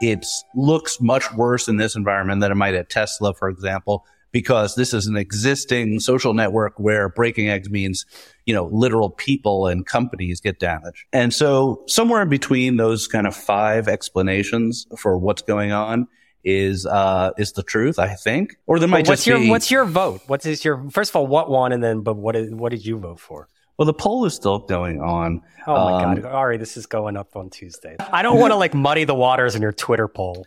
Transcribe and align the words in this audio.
it 0.00 0.24
looks 0.54 1.00
much 1.00 1.32
worse 1.34 1.68
in 1.68 1.76
this 1.76 1.94
environment 1.94 2.40
than 2.40 2.50
it 2.50 2.56
might 2.56 2.74
at 2.74 2.88
Tesla, 2.88 3.34
for 3.34 3.48
example, 3.48 4.06
because 4.32 4.74
this 4.74 4.94
is 4.94 5.06
an 5.06 5.16
existing 5.16 6.00
social 6.00 6.34
network 6.34 6.78
where 6.78 7.08
breaking 7.08 7.48
eggs 7.48 7.68
means, 7.68 8.06
you 8.46 8.54
know, 8.54 8.66
literal 8.66 9.10
people 9.10 9.66
and 9.66 9.86
companies 9.86 10.40
get 10.40 10.58
damaged. 10.58 11.04
And 11.12 11.34
so 11.34 11.82
somewhere 11.86 12.22
in 12.22 12.28
between 12.28 12.76
those 12.76 13.08
kind 13.08 13.26
of 13.26 13.34
five 13.34 13.88
explanations 13.88 14.86
for 14.96 15.18
what's 15.18 15.42
going 15.42 15.72
on 15.72 16.08
is 16.42 16.86
uh 16.86 17.32
is 17.36 17.52
the 17.52 17.62
truth, 17.62 17.98
I 17.98 18.14
think. 18.14 18.56
Or 18.66 18.78
there 18.78 18.88
might 18.88 19.04
be 19.04 19.10
what's 19.10 19.20
just 19.20 19.26
your 19.26 19.38
be 19.38 19.50
what's 19.50 19.70
your 19.70 19.84
vote? 19.84 20.22
What 20.26 20.46
is 20.46 20.64
your 20.64 20.88
first 20.90 21.10
of 21.10 21.16
all 21.16 21.26
what 21.26 21.50
won 21.50 21.72
and 21.72 21.84
then 21.84 22.00
but 22.00 22.16
what 22.16 22.34
is 22.34 22.50
what 22.54 22.70
did 22.70 22.86
you 22.86 22.98
vote 22.98 23.20
for? 23.20 23.48
Well 23.80 23.86
the 23.86 23.94
poll 23.94 24.26
is 24.26 24.34
still 24.34 24.58
going 24.58 25.00
on. 25.00 25.40
Oh 25.66 25.72
my 25.74 26.04
Um, 26.04 26.20
god, 26.20 26.30
Ari, 26.30 26.58
this 26.58 26.76
is 26.76 26.84
going 26.84 27.16
up 27.16 27.34
on 27.34 27.48
Tuesday. 27.48 27.96
I 28.12 28.20
don't 28.20 28.38
want 28.38 28.50
to 28.50 28.56
like 28.56 28.74
muddy 28.74 29.04
the 29.04 29.14
waters 29.14 29.54
in 29.54 29.62
your 29.62 29.72
Twitter 29.72 30.06
poll. 30.06 30.46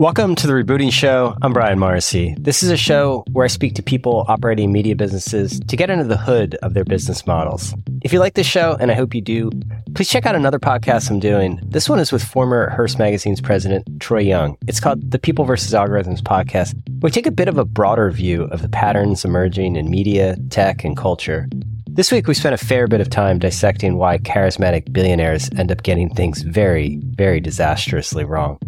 Welcome 0.00 0.34
to 0.36 0.46
the 0.46 0.54
Rebooting 0.54 0.90
Show. 0.90 1.36
I'm 1.42 1.52
Brian 1.52 1.78
Morrissey. 1.78 2.34
This 2.38 2.62
is 2.62 2.70
a 2.70 2.76
show 2.78 3.22
where 3.32 3.44
I 3.44 3.48
speak 3.48 3.74
to 3.74 3.82
people 3.82 4.24
operating 4.28 4.72
media 4.72 4.96
businesses 4.96 5.60
to 5.60 5.76
get 5.76 5.90
under 5.90 6.04
the 6.04 6.16
hood 6.16 6.54
of 6.62 6.72
their 6.72 6.86
business 6.86 7.26
models. 7.26 7.74
If 8.00 8.10
you 8.10 8.18
like 8.18 8.32
this 8.32 8.46
show, 8.46 8.78
and 8.80 8.90
I 8.90 8.94
hope 8.94 9.14
you 9.14 9.20
do, 9.20 9.50
please 9.94 10.08
check 10.08 10.24
out 10.24 10.34
another 10.34 10.58
podcast 10.58 11.10
I'm 11.10 11.20
doing. 11.20 11.60
This 11.62 11.86
one 11.86 11.98
is 11.98 12.12
with 12.12 12.24
former 12.24 12.70
Hearst 12.70 12.98
Magazine's 12.98 13.42
president, 13.42 14.00
Troy 14.00 14.20
Young. 14.20 14.56
It's 14.66 14.80
called 14.80 15.10
the 15.10 15.18
People 15.18 15.44
versus 15.44 15.74
Algorithms 15.74 16.22
podcast. 16.22 16.72
We 17.02 17.10
take 17.10 17.26
a 17.26 17.30
bit 17.30 17.48
of 17.48 17.58
a 17.58 17.66
broader 17.66 18.10
view 18.10 18.44
of 18.44 18.62
the 18.62 18.70
patterns 18.70 19.26
emerging 19.26 19.76
in 19.76 19.90
media, 19.90 20.34
tech, 20.48 20.82
and 20.82 20.96
culture. 20.96 21.46
This 21.90 22.10
week, 22.10 22.26
we 22.26 22.32
spent 22.32 22.54
a 22.54 22.64
fair 22.64 22.86
bit 22.86 23.02
of 23.02 23.10
time 23.10 23.38
dissecting 23.38 23.98
why 23.98 24.16
charismatic 24.16 24.90
billionaires 24.94 25.50
end 25.58 25.70
up 25.70 25.82
getting 25.82 26.08
things 26.08 26.40
very, 26.40 27.00
very 27.02 27.38
disastrously 27.38 28.24
wrong. 28.24 28.58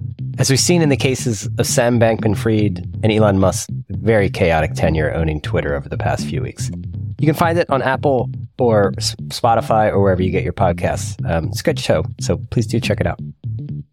As 0.42 0.50
we've 0.50 0.58
seen 0.58 0.82
in 0.82 0.88
the 0.88 0.96
cases 0.96 1.48
of 1.58 1.68
Sam 1.68 2.00
Bankman 2.00 2.36
Fried 2.36 2.84
and 3.04 3.12
Elon 3.12 3.38
Musk's 3.38 3.68
very 3.90 4.28
chaotic 4.28 4.74
tenure 4.74 5.14
owning 5.14 5.40
Twitter 5.40 5.76
over 5.76 5.88
the 5.88 5.96
past 5.96 6.26
few 6.26 6.42
weeks. 6.42 6.68
You 7.20 7.26
can 7.26 7.36
find 7.36 7.56
it 7.60 7.70
on 7.70 7.80
Apple 7.80 8.28
or 8.58 8.90
Spotify 9.28 9.92
or 9.92 10.02
wherever 10.02 10.20
you 10.20 10.32
get 10.32 10.42
your 10.42 10.52
podcasts. 10.52 11.14
Um, 11.30 11.46
it's 11.46 11.60
a 11.60 11.62
good 11.62 11.78
show, 11.78 12.04
so 12.20 12.38
please 12.50 12.66
do 12.66 12.80
check 12.80 13.00
it 13.00 13.06
out. 13.06 13.20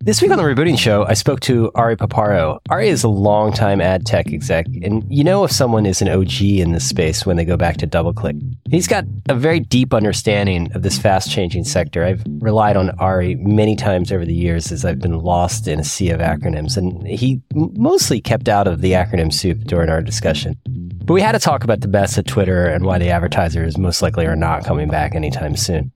This 0.02 0.22
week 0.22 0.32
on 0.32 0.38
the 0.38 0.44
Rebooting 0.46 0.80
Show, 0.80 1.06
I 1.06 1.14
spoke 1.14 1.42
to 1.42 1.74
Ari 1.76 1.98
Paparo. 1.98 2.60
Ari 2.70 2.88
is 2.88 3.04
a 3.04 3.10
longtime 3.10 3.82
ad 3.82 4.06
tech 4.06 4.32
exec, 4.32 4.66
and 4.82 5.04
you 5.10 5.26
know 5.26 5.44
if 5.44 5.52
someone 5.52 5.86
is 5.86 6.02
an 6.02 6.08
OG 6.08 6.42
in 6.42 6.72
this 6.72 6.88
space 6.88 7.26
when 7.26 7.36
they 7.36 7.44
go 7.44 7.58
back 7.58 7.76
to 7.78 7.86
DoubleClick. 7.86 8.42
He's 8.72 8.88
got 8.88 9.04
a 9.28 9.36
very 9.36 9.60
deep 9.60 9.94
understanding 9.94 10.72
of 10.72 10.84
this 10.84 10.98
fast 10.98 11.30
changing 11.30 11.66
sector. 11.66 12.06
I've 12.06 12.24
relied 12.40 12.78
on 12.78 12.92
Ari 12.92 13.36
many 13.36 13.76
times 13.76 14.10
over 14.10 14.26
the 14.26 14.34
years 14.34 14.72
as 14.72 14.86
I've 14.86 15.00
been 15.00 15.20
lost 15.20 15.68
in 15.68 15.82
a 15.82 15.84
sea 15.84 16.12
of 16.12 16.22
acronyms, 16.22 16.78
and 16.78 17.06
he 17.06 17.42
mostly 17.54 18.22
kept 18.22 18.48
out 18.48 18.68
of 18.68 18.80
the 18.80 18.94
acronym 18.94 19.34
soup 19.34 19.60
during 19.66 19.90
our 19.90 20.02
discussion. 20.02 20.58
But 21.04 21.14
we 21.14 21.22
had 21.22 21.34
to 21.34 21.40
talk 21.40 21.66
about 21.66 21.82
the 21.82 21.90
best 21.90 22.18
at 22.18 22.26
Twitter 22.26 22.68
and 22.68 22.86
why 22.86 23.00
the 23.00 23.10
advertisers 23.10 23.78
most 23.78 24.02
likely 24.02 24.26
are 24.28 24.36
not 24.38 24.64
coming 24.64 24.88
back 24.88 25.14
anytime 25.14 25.58
soon. 25.58 25.92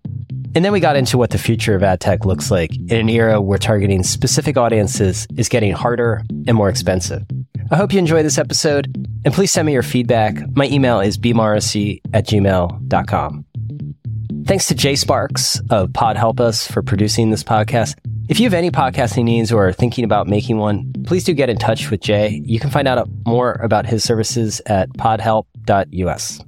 And 0.56 0.64
then 0.64 0.72
we 0.72 0.80
got 0.80 0.96
into 0.96 1.18
what 1.18 1.32
the 1.32 1.38
future 1.38 1.76
of 1.76 1.82
ad 1.82 2.00
tech 2.00 2.26
looks 2.26 2.52
like 2.52 2.76
in 2.76 2.98
an 2.98 3.10
era 3.10 3.42
where 3.42 3.58
targeting 3.58 4.04
specific 4.04 4.56
audiences 4.56 5.26
is 5.36 5.50
getting 5.50 5.72
harder 5.72 6.22
and 6.48 6.56
more 6.56 6.70
expensive. 6.70 7.24
I 7.72 7.76
hope 7.76 7.92
you 7.92 8.00
enjoy 8.00 8.22
this 8.22 8.38
episode, 8.38 8.86
and 9.26 9.34
please 9.34 9.52
send 9.52 9.66
me 9.66 9.74
your 9.74 9.82
feedback. 9.82 10.36
My 10.56 10.68
email 10.68 11.00
is 11.00 11.18
bmorrissey 11.18 12.02
at 12.14 12.28
gmail.com. 12.28 13.46
Thanks 14.46 14.68
to 14.68 14.76
Jay 14.76 14.96
Sparks 14.96 15.60
of 15.70 15.92
Pod 15.94 16.18
Help 16.18 16.40
Us 16.40 16.70
for 16.70 16.84
producing 16.84 17.32
this 17.32 17.44
podcast. 17.44 17.96
If 18.30 18.40
you 18.40 18.46
have 18.46 18.54
any 18.54 18.70
podcasting 18.72 19.24
needs 19.24 19.52
or 19.52 19.70
are 19.70 19.74
thinking 19.74 20.04
about 20.04 20.28
making 20.28 20.58
one, 20.58 20.92
please 21.06 21.24
do 21.24 21.34
get 21.34 21.50
in 21.50 21.58
touch 21.58 21.90
with 21.90 22.02
Jay. 22.02 22.42
You 22.46 22.60
can 22.60 22.70
find 22.70 22.88
out 22.88 23.10
more 23.26 23.54
about 23.54 23.86
his 23.86 24.04
services 24.04 24.62
at 24.66 24.90
podhelp.us. 24.90 26.40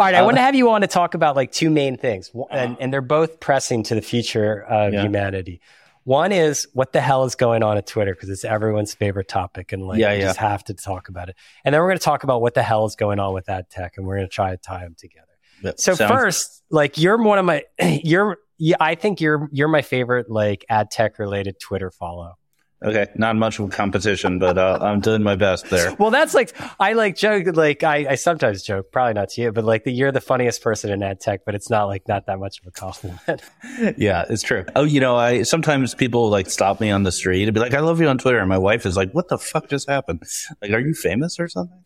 All 0.00 0.06
right, 0.06 0.14
I 0.14 0.20
uh, 0.20 0.24
want 0.24 0.38
to 0.38 0.40
have 0.40 0.54
you 0.54 0.70
on 0.70 0.80
to 0.80 0.86
talk 0.86 1.12
about 1.12 1.36
like 1.36 1.52
two 1.52 1.68
main 1.68 1.98
things, 1.98 2.30
uh-huh. 2.34 2.46
and, 2.50 2.76
and 2.80 2.90
they're 2.90 3.02
both 3.02 3.38
pressing 3.38 3.82
to 3.84 3.94
the 3.94 4.00
future 4.00 4.62
of 4.62 4.94
Yeah. 4.94 5.02
humanity. 5.02 5.60
One 6.04 6.32
is 6.32 6.66
what 6.72 6.94
the 6.94 7.02
hell 7.02 7.24
is 7.24 7.34
going 7.34 7.62
on 7.62 7.76
at 7.76 7.86
Twitter 7.86 8.14
because 8.14 8.30
it's 8.30 8.42
everyone's 8.42 8.94
favorite 8.94 9.28
topic, 9.28 9.72
and 9.72 9.86
like 9.86 9.98
Yeah, 9.98 10.12
we 10.14 10.20
yeah. 10.20 10.24
just 10.28 10.38
have 10.38 10.64
to 10.64 10.74
talk 10.74 11.10
about 11.10 11.28
it. 11.28 11.36
And 11.66 11.74
then 11.74 11.82
we're 11.82 11.88
going 11.88 11.98
to 11.98 12.04
talk 12.04 12.24
about 12.24 12.40
what 12.40 12.54
the 12.54 12.62
hell 12.62 12.86
is 12.86 12.96
going 12.96 13.20
on 13.20 13.34
with 13.34 13.50
ad 13.50 13.68
tech, 13.68 13.98
and 13.98 14.06
we're 14.06 14.16
going 14.16 14.28
to 14.28 14.34
try 14.34 14.50
to 14.52 14.56
tie 14.56 14.80
them 14.80 14.96
together. 14.98 15.26
Yep, 15.62 15.78
So 15.78 15.94
sounds- 15.94 16.10
first, 16.10 16.62
like 16.70 16.96
you're 16.96 17.22
one 17.22 17.38
of 17.38 17.44
my, 17.44 17.64
you're, 18.02 18.38
yeah, 18.56 18.76
I 18.80 18.94
think 18.94 19.20
you're 19.20 19.50
you're 19.52 19.68
my 19.68 19.82
favorite 19.82 20.30
like 20.30 20.64
ad 20.70 20.90
tech 20.90 21.18
related 21.18 21.60
Twitter 21.60 21.90
follow. 21.90 22.38
Okay, 22.82 23.06
not 23.14 23.36
much 23.36 23.58
of 23.58 23.66
a 23.66 23.68
competition, 23.68 24.38
but 24.38 24.56
uh, 24.56 24.78
I'm 24.80 25.00
doing 25.00 25.22
my 25.22 25.36
best 25.36 25.68
there. 25.68 25.94
Well, 25.98 26.10
that's 26.10 26.32
like 26.32 26.54
I 26.78 26.94
like 26.94 27.14
joke 27.14 27.54
like 27.54 27.82
I, 27.82 28.06
I 28.10 28.14
sometimes 28.14 28.62
joke, 28.62 28.90
probably 28.90 29.12
not 29.12 29.28
to 29.30 29.42
you, 29.42 29.52
but 29.52 29.64
like 29.64 29.84
the, 29.84 29.92
you're 29.92 30.12
the 30.12 30.20
funniest 30.20 30.62
person 30.62 30.90
in 30.90 31.02
ad 31.02 31.20
tech, 31.20 31.40
but 31.44 31.54
it's 31.54 31.68
not 31.68 31.84
like 31.84 32.08
not 32.08 32.24
that 32.26 32.38
much 32.38 32.60
of 32.60 32.66
a 32.66 32.70
compliment. 32.70 33.42
Yeah, 33.98 34.24
it's 34.30 34.42
true. 34.42 34.64
Oh, 34.74 34.84
you 34.84 35.00
know, 35.00 35.16
I 35.16 35.42
sometimes 35.42 35.94
people 35.94 36.30
like 36.30 36.48
stop 36.48 36.80
me 36.80 36.90
on 36.90 37.02
the 37.02 37.12
street 37.12 37.44
and 37.44 37.52
be 37.52 37.60
like, 37.60 37.74
"I 37.74 37.80
love 37.80 38.00
you 38.00 38.08
on 38.08 38.18
Twitter," 38.18 38.38
and 38.38 38.48
my 38.48 38.58
wife 38.58 38.86
is 38.86 38.96
like, 38.96 39.12
"What 39.12 39.28
the 39.28 39.38
fuck 39.38 39.68
just 39.68 39.88
happened? 39.88 40.22
Like, 40.62 40.70
are 40.70 40.80
you 40.80 40.94
famous 40.94 41.38
or 41.38 41.48
something?" 41.48 41.82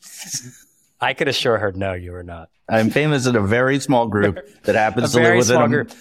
I 1.01 1.13
could 1.13 1.29
assure 1.29 1.59
her, 1.59 1.73
no, 1.73 1.93
you 1.93 2.15
are 2.15 2.23
not. 2.23 2.49
I'm 2.69 2.89
famous 2.91 3.27
in 3.27 3.37
a 3.37 3.43
very 3.43 3.79
small 3.79 4.07
group 4.07 4.39
that 4.63 4.75
happens 4.75 5.13
to 5.13 5.21
live 5.21 5.37
within 5.37 5.61
a, 5.61 5.69
group. 5.69 5.93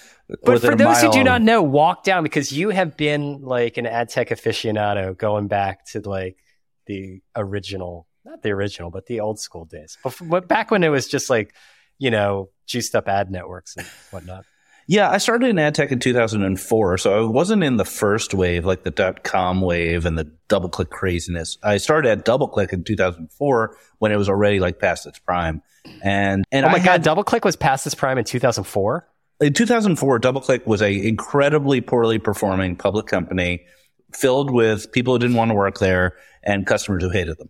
But 0.41 0.61
for 0.61 0.75
those 0.75 1.01
who 1.01 1.11
do 1.11 1.23
not 1.23 1.41
know, 1.41 1.61
walk 1.61 2.03
down 2.03 2.23
because 2.23 2.51
you 2.51 2.69
have 2.69 2.97
been 2.97 3.41
like 3.41 3.77
an 3.77 3.85
ad 3.85 4.09
tech 4.09 4.29
aficionado 4.29 5.17
going 5.17 5.47
back 5.47 5.85
to 5.91 6.01
like 6.01 6.37
the 6.85 7.21
original, 7.35 8.07
not 8.25 8.41
the 8.41 8.51
original, 8.51 8.89
but 8.89 9.05
the 9.05 9.19
old 9.19 9.39
school 9.39 9.65
days. 9.65 9.97
But 10.21 10.47
back 10.47 10.71
when 10.71 10.83
it 10.83 10.89
was 10.89 11.07
just 11.07 11.29
like, 11.29 11.53
you 11.99 12.11
know, 12.11 12.49
juiced 12.65 12.95
up 12.95 13.07
ad 13.07 13.31
networks 13.31 13.75
and 13.77 13.85
whatnot. 14.11 14.45
Yeah, 14.85 15.09
I 15.09 15.17
started 15.17 15.49
in 15.49 15.59
ad 15.59 15.75
tech 15.75 15.93
in 15.93 15.99
2004, 15.99 16.97
so 16.97 17.23
I 17.23 17.29
wasn't 17.29 17.63
in 17.63 17.77
the 17.77 17.85
first 17.85 18.33
wave, 18.33 18.65
like 18.65 18.83
the 18.83 18.91
dot 18.91 19.23
com 19.23 19.61
wave 19.61 20.05
and 20.05 20.17
the 20.17 20.29
DoubleClick 20.49 20.89
craziness. 20.89 21.57
I 21.63 21.77
started 21.77 22.09
at 22.09 22.25
DoubleClick 22.25 22.73
in 22.73 22.83
2004 22.83 23.77
when 23.99 24.11
it 24.11 24.17
was 24.17 24.27
already 24.27 24.59
like 24.59 24.79
past 24.79 25.05
its 25.05 25.19
prime. 25.19 25.61
And, 26.01 26.43
and 26.51 26.65
Oh 26.65 26.69
my 26.69 26.75
I 26.75 26.79
God, 26.79 26.85
had, 26.85 27.03
DoubleClick 27.03 27.45
was 27.45 27.55
past 27.55 27.85
its 27.85 27.95
prime 27.95 28.17
in 28.17 28.25
2004. 28.25 29.07
In 29.39 29.53
2004, 29.53 30.19
DoubleClick 30.19 30.65
was 30.65 30.81
a 30.81 31.07
incredibly 31.07 31.81
poorly 31.81 32.19
performing 32.19 32.75
public 32.75 33.07
company 33.07 33.65
filled 34.13 34.51
with 34.51 34.91
people 34.91 35.13
who 35.13 35.19
didn't 35.19 35.35
want 35.35 35.49
to 35.49 35.55
work 35.55 35.79
there 35.79 36.17
and 36.43 36.67
customers 36.67 37.03
who 37.03 37.09
hated 37.09 37.37
them. 37.37 37.49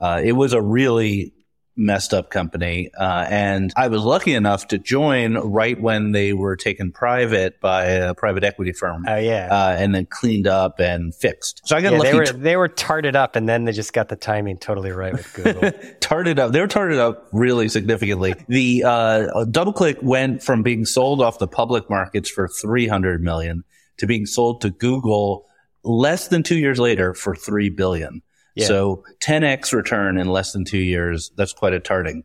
Uh, 0.00 0.20
it 0.22 0.32
was 0.32 0.52
a 0.52 0.60
really 0.60 1.32
messed 1.76 2.12
up 2.12 2.30
company. 2.30 2.90
Uh, 2.98 3.26
and 3.28 3.72
I 3.76 3.88
was 3.88 4.02
lucky 4.02 4.34
enough 4.34 4.68
to 4.68 4.78
join 4.78 5.34
right 5.34 5.80
when 5.80 6.12
they 6.12 6.32
were 6.32 6.56
taken 6.56 6.92
private 6.92 7.60
by 7.60 7.84
a 7.84 8.14
private 8.14 8.44
equity 8.44 8.72
firm. 8.72 9.04
Oh 9.08 9.16
yeah. 9.16 9.48
Uh, 9.50 9.76
and 9.78 9.94
then 9.94 10.06
cleaned 10.06 10.46
up 10.46 10.80
and 10.80 11.14
fixed. 11.14 11.62
So 11.64 11.76
I 11.76 11.80
got 11.80 11.92
yeah, 11.92 11.98
lucky. 11.98 12.10
they 12.10 12.16
were 12.16 12.26
t- 12.26 12.38
they 12.38 12.56
were 12.56 12.68
tarted 12.68 13.16
up, 13.16 13.36
and 13.36 13.48
then 13.48 13.64
they 13.64 13.72
just 13.72 13.92
got 13.92 14.08
the 14.08 14.16
timing 14.16 14.58
totally 14.58 14.90
right 14.90 15.12
with 15.12 15.32
Google. 15.34 15.72
tarted 16.00 16.38
up. 16.38 16.52
They 16.52 16.60
were 16.60 16.68
tarted 16.68 16.98
up 16.98 17.28
really 17.32 17.68
significantly. 17.68 18.34
The 18.48 18.84
uh, 18.84 19.44
DoubleClick 19.44 20.02
went 20.02 20.42
from 20.42 20.62
being 20.62 20.84
sold 20.84 21.22
off 21.22 21.38
the 21.38 21.48
public 21.48 21.88
markets 21.88 22.28
for 22.28 22.48
300 22.48 23.22
million 23.22 23.64
to 23.98 24.06
being 24.06 24.26
sold 24.26 24.60
to 24.62 24.70
Google 24.70 25.46
less 25.82 26.28
than 26.28 26.42
two 26.42 26.58
years 26.58 26.78
later 26.78 27.14
for 27.14 27.34
3 27.34 27.70
billion. 27.70 28.22
Yeah. 28.54 28.66
So 28.66 29.04
10x 29.20 29.72
return 29.72 30.18
in 30.18 30.28
less 30.28 30.52
than 30.52 30.64
two 30.64 30.78
years. 30.78 31.30
That's 31.36 31.52
quite 31.52 31.72
a 31.72 31.80
tarting. 31.80 32.24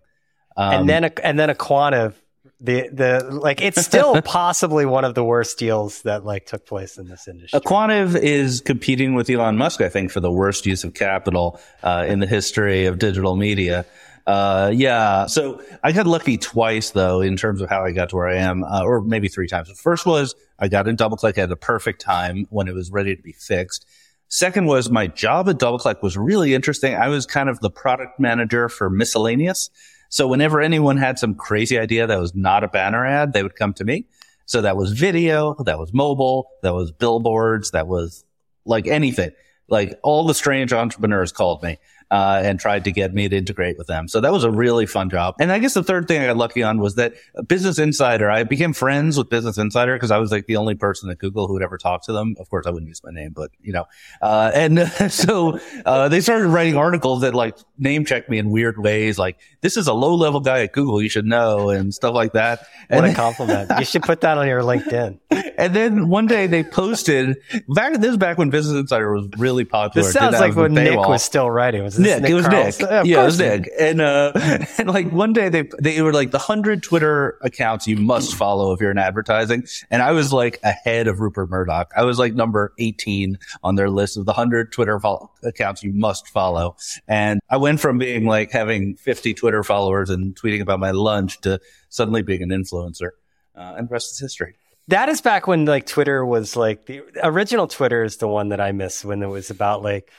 Um, 0.57 0.81
and 0.81 0.89
then 0.89 1.03
a, 1.05 1.11
and 1.23 1.37
then 1.37 1.49
aQuantive, 1.49 2.13
the 2.61 2.89
the 2.91 3.27
like 3.31 3.61
it's 3.61 3.81
still 3.81 4.21
possibly 4.23 4.85
one 4.85 5.03
of 5.03 5.13
the 5.13 5.23
worst 5.23 5.59
deals 5.59 6.01
that 6.03 6.25
like 6.25 6.45
took 6.45 6.65
place 6.65 6.97
in 6.97 7.07
this 7.07 7.27
industry. 7.27 7.59
aQuantive 7.59 8.15
is 8.15 8.61
competing 8.61 9.13
with 9.15 9.29
Elon 9.29 9.57
Musk, 9.57 9.81
I 9.81 9.89
think, 9.89 10.11
for 10.11 10.21
the 10.21 10.31
worst 10.31 10.65
use 10.65 10.83
of 10.83 10.93
capital 10.93 11.59
uh, 11.83 12.05
in 12.07 12.19
the 12.19 12.27
history 12.27 12.85
of 12.85 12.97
digital 12.97 13.35
media. 13.35 13.85
Uh, 14.25 14.71
yeah. 14.73 15.27
So 15.27 15.61
I 15.83 15.91
got 15.91 16.07
lucky 16.07 16.37
twice, 16.37 16.91
though, 16.91 17.21
in 17.21 17.37
terms 17.37 17.61
of 17.61 17.69
how 17.69 17.83
I 17.83 17.91
got 17.91 18.09
to 18.09 18.15
where 18.15 18.27
I 18.27 18.37
am, 18.37 18.63
uh, 18.63 18.83
or 18.83 19.01
maybe 19.01 19.27
three 19.27 19.47
times. 19.47 19.67
The 19.67 19.75
first 19.75 20.05
was 20.05 20.33
I 20.57 20.67
got 20.67 20.87
in 20.87 20.97
DoubleClick 20.97 21.37
at 21.37 21.49
the 21.49 21.55
perfect 21.55 22.01
time 22.01 22.47
when 22.49 22.67
it 22.67 22.73
was 22.73 22.89
ready 22.91 23.15
to 23.15 23.21
be 23.21 23.33
fixed. 23.33 23.85
Second 24.27 24.65
was 24.65 24.89
my 24.89 25.07
job 25.07 25.47
at 25.49 25.57
DoubleClick 25.57 26.01
was 26.01 26.17
really 26.17 26.53
interesting. 26.53 26.95
I 26.95 27.09
was 27.09 27.25
kind 27.25 27.47
of 27.47 27.59
the 27.59 27.69
product 27.69 28.19
manager 28.19 28.69
for 28.69 28.89
miscellaneous. 28.89 29.69
So 30.09 30.27
whenever 30.27 30.61
anyone 30.61 30.97
had 30.97 31.19
some 31.19 31.35
crazy 31.35 31.77
idea 31.77 32.07
that 32.07 32.19
was 32.19 32.35
not 32.35 32.63
a 32.63 32.67
banner 32.67 33.05
ad, 33.05 33.33
they 33.33 33.43
would 33.43 33.55
come 33.55 33.73
to 33.73 33.83
me. 33.83 34.07
So 34.45 34.61
that 34.61 34.77
was 34.77 34.93
video, 34.93 35.55
that 35.65 35.79
was 35.79 35.93
mobile, 35.93 36.47
that 36.61 36.73
was 36.73 36.91
billboards, 36.91 37.71
that 37.71 37.87
was 37.87 38.23
like 38.65 38.87
anything. 38.87 39.31
Like 39.67 39.99
all 40.03 40.25
the 40.25 40.35
strange 40.35 40.71
entrepreneurs 40.73 41.31
called 41.31 41.63
me 41.63 41.79
uh, 42.15 42.39
and 42.41 42.61
tried 42.61 42.85
to 42.85 42.93
get 42.93 43.13
me 43.13 43.27
to 43.27 43.35
integrate 43.35 43.77
with 43.77 43.87
them. 43.87 44.07
So 44.07 44.21
that 44.21 44.31
was 44.31 44.45
a 44.45 44.49
really 44.49 44.85
fun 44.85 45.09
job. 45.09 45.35
And 45.37 45.51
I 45.51 45.59
guess 45.59 45.73
the 45.73 45.83
third 45.83 46.07
thing 46.07 46.21
I 46.21 46.27
got 46.27 46.37
lucky 46.37 46.63
on 46.63 46.77
was 46.79 46.95
that 46.95 47.13
Business 47.45 47.77
Insider, 47.77 48.31
I 48.31 48.45
became 48.45 48.71
friends 48.71 49.17
with 49.17 49.29
Business 49.29 49.57
Insider 49.57 49.95
because 49.95 50.11
I 50.11 50.17
was 50.17 50.31
like 50.31 50.45
the 50.45 50.55
only 50.55 50.75
person 50.75 51.09
at 51.09 51.17
Google 51.17 51.45
who 51.45 51.53
would 51.55 51.61
ever 51.61 51.77
talk 51.77 52.03
to 52.03 52.13
them. 52.13 52.37
Of 52.39 52.49
course, 52.49 52.65
I 52.67 52.69
wouldn't 52.69 52.87
use 52.87 53.03
my 53.03 53.11
name, 53.11 53.33
but 53.35 53.51
you 53.61 53.73
know, 53.73 53.83
uh, 54.21 54.49
and 54.53 54.79
so 55.11 55.59
uh, 55.85 56.07
they 56.07 56.21
started 56.21 56.47
writing 56.47 56.77
articles 56.77 57.19
that 57.19 57.35
like 57.35 57.57
name 57.77 58.05
checked 58.05 58.29
me 58.29 58.37
in 58.37 58.49
weird 58.49 58.81
ways. 58.81 59.19
Like 59.19 59.37
this 59.59 59.75
is 59.75 59.87
a 59.87 59.93
low 59.93 60.15
level 60.15 60.39
guy 60.39 60.61
at 60.61 60.71
Google. 60.71 61.01
You 61.01 61.09
should 61.09 61.25
know 61.25 61.69
and 61.69 61.93
stuff 61.93 62.15
like 62.15 62.31
that. 62.31 62.59
What 62.87 63.03
and 63.03 63.11
a 63.11 63.13
compliment. 63.13 63.71
you 63.77 63.83
should 63.83 64.03
put 64.03 64.21
that 64.21 64.37
on 64.37 64.47
your 64.47 64.61
LinkedIn. 64.61 65.19
And 65.57 65.73
then 65.73 66.09
one 66.09 66.27
day 66.27 66.47
they 66.47 66.63
posted 66.63 67.37
back. 67.69 67.93
This 67.93 68.11
is 68.11 68.17
back 68.17 68.37
when 68.37 68.49
Business 68.49 68.77
Insider 68.77 69.13
was 69.13 69.27
really 69.37 69.63
popular. 69.63 70.05
This 70.05 70.13
sounds 70.13 70.39
like 70.39 70.55
when 70.55 70.73
Nick 70.73 70.97
was 70.97 71.23
still 71.23 71.49
writing. 71.49 71.83
Was 71.83 71.97
Nick, 72.05 72.21
Nick? 72.21 72.31
It 72.31 72.33
was 72.33 72.47
Carlson? 72.47 72.85
Nick. 72.85 72.91
Yeah, 72.91 73.03
Yeah, 73.03 73.21
it 73.21 73.25
was. 73.25 73.39
Nick. 73.39 73.69
And 73.79 74.01
uh, 74.01 74.31
and 74.77 74.87
like 74.89 75.11
one 75.11 75.33
day 75.33 75.49
they 75.49 75.69
they 75.79 76.01
were 76.01 76.13
like 76.13 76.31
the 76.31 76.39
hundred 76.39 76.83
Twitter 76.83 77.37
accounts 77.41 77.87
you 77.87 77.97
must 77.97 78.35
follow 78.35 78.73
if 78.73 78.81
you're 78.81 78.91
in 78.91 78.97
advertising. 78.97 79.65
And 79.91 80.01
I 80.01 80.11
was 80.11 80.31
like 80.31 80.59
ahead 80.63 81.07
of 81.07 81.19
Rupert 81.19 81.49
Murdoch. 81.49 81.91
I 81.95 82.03
was 82.03 82.19
like 82.19 82.33
number 82.33 82.73
eighteen 82.79 83.37
on 83.63 83.75
their 83.75 83.89
list 83.89 84.17
of 84.17 84.25
the 84.25 84.33
hundred 84.33 84.71
Twitter 84.71 84.99
accounts 85.43 85.83
you 85.83 85.93
must 85.93 86.29
follow. 86.29 86.77
And 87.07 87.39
I 87.49 87.57
went 87.57 87.79
from 87.79 87.97
being 87.97 88.25
like 88.25 88.51
having 88.51 88.95
fifty 88.95 89.33
Twitter 89.33 89.63
followers 89.63 90.09
and 90.09 90.35
tweeting 90.35 90.61
about 90.61 90.79
my 90.79 90.91
lunch 90.91 91.41
to 91.41 91.59
suddenly 91.89 92.21
being 92.21 92.41
an 92.41 92.49
influencer. 92.49 93.11
Uh, 93.55 93.75
and 93.77 93.87
the 93.87 93.93
rest 93.93 94.11
is 94.11 94.19
history. 94.19 94.55
That 94.89 95.09
is 95.09 95.21
back 95.21 95.47
when 95.47 95.65
like 95.65 95.87
Twitter 95.87 96.23
was 96.23 96.55
like 96.55 96.85
the 96.85 97.01
original 97.23 97.67
Twitter 97.67 98.03
is 98.03 98.17
the 98.17 98.27
one 98.27 98.49
that 98.49 98.61
I 98.61 98.71
miss 98.71 99.03
when 99.03 99.23
it 99.23 99.27
was 99.27 99.49
about 99.49 99.81
like 99.81 100.11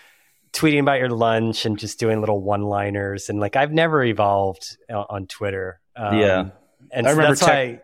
tweeting 0.53 0.81
about 0.81 0.99
your 0.99 1.11
lunch 1.11 1.67
and 1.67 1.79
just 1.79 1.99
doing 1.99 2.21
little 2.21 2.41
one 2.41 2.63
liners 2.63 3.29
and 3.29 3.41
like 3.41 3.57
I've 3.57 3.73
never 3.73 4.03
evolved 4.05 4.77
on, 4.91 5.05
on 5.11 5.27
Twitter. 5.27 5.81
Um, 5.97 6.19
Yeah. 6.19 6.45
and 6.93 7.07
I 7.07 7.11
so 7.11 7.17
remember 7.17 7.37
that's 7.37 7.43
why. 7.43 7.81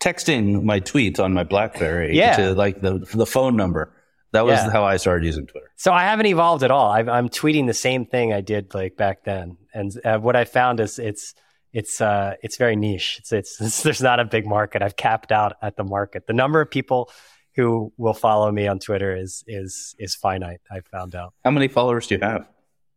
texting 0.00 0.62
my 0.64 0.80
tweets 0.80 1.18
on 1.20 1.32
my 1.32 1.44
BlackBerry 1.44 2.16
Yeah. 2.16 2.36
to 2.36 2.54
like 2.54 2.80
the 2.80 2.98
the 3.14 3.26
phone 3.26 3.56
number. 3.56 3.92
That 4.32 4.46
was 4.46 4.58
Yeah. 4.64 4.70
how 4.70 4.84
I 4.84 4.96
started 4.96 5.26
using 5.26 5.46
Twitter. 5.46 5.70
So 5.76 5.92
I 5.92 6.02
haven't 6.04 6.26
evolved 6.26 6.62
at 6.62 6.70
all. 6.70 6.90
i 6.90 7.00
I'm 7.00 7.28
tweeting 7.28 7.66
the 7.66 7.74
same 7.74 8.06
thing 8.06 8.32
I 8.32 8.40
did 8.40 8.72
like 8.74 8.96
back 8.96 9.24
then, 9.24 9.58
and 9.74 9.92
uh, 10.04 10.18
what 10.18 10.36
I 10.36 10.44
found 10.44 10.80
is 10.80 10.98
it's 10.98 11.34
it's 11.72 12.00
uh 12.00 12.34
it's 12.42 12.56
very 12.56 12.76
niche. 12.76 13.16
It's, 13.20 13.32
it's 13.32 13.60
it's 13.60 13.82
there's 13.86 14.00
not 14.02 14.20
a 14.20 14.24
big 14.24 14.46
market. 14.46 14.82
I've 14.82 14.96
capped 14.96 15.32
out 15.32 15.54
at 15.62 15.76
the 15.76 15.84
market. 15.84 16.26
The 16.26 16.32
number 16.32 16.60
of 16.60 16.70
people 16.70 17.10
who 17.54 17.92
will 17.96 18.14
follow 18.14 18.50
me 18.50 18.66
on 18.66 18.78
Twitter 18.78 19.14
is 19.16 19.44
is 19.46 19.94
is 19.98 20.14
finite. 20.14 20.60
I 20.70 20.80
found 20.80 21.14
out. 21.14 21.34
How 21.44 21.50
many 21.50 21.68
followers 21.68 22.06
do 22.06 22.14
you 22.16 22.20
have? 22.22 22.46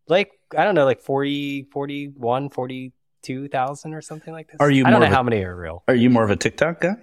Like 0.07 0.31
I 0.57 0.63
don't 0.63 0.75
know, 0.75 0.85
like 0.85 1.01
40, 1.01 1.63
41, 1.71 2.49
42,000 2.49 3.93
or 3.93 4.01
something 4.01 4.33
like 4.33 4.47
this. 4.47 4.57
Are 4.59 4.69
you 4.71 4.85
I 4.85 4.91
don't 4.91 4.99
know 4.99 5.07
a- 5.07 5.09
how 5.09 5.23
many 5.23 5.43
are 5.43 5.55
real. 5.55 5.83
Are 5.87 5.95
you 5.95 6.09
more 6.09 6.23
of 6.23 6.29
a 6.29 6.35
TikTok 6.35 6.81
guy? 6.81 6.95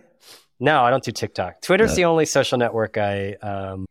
No, 0.61 0.83
I 0.83 0.91
don't 0.91 1.03
do 1.03 1.11
TikTok. 1.11 1.61
Twitter's 1.63 1.91
No. 1.91 1.97
the 1.97 2.05
only 2.05 2.27
social 2.27 2.59
network 2.59 2.97
I 2.97 3.35
um 3.43 3.87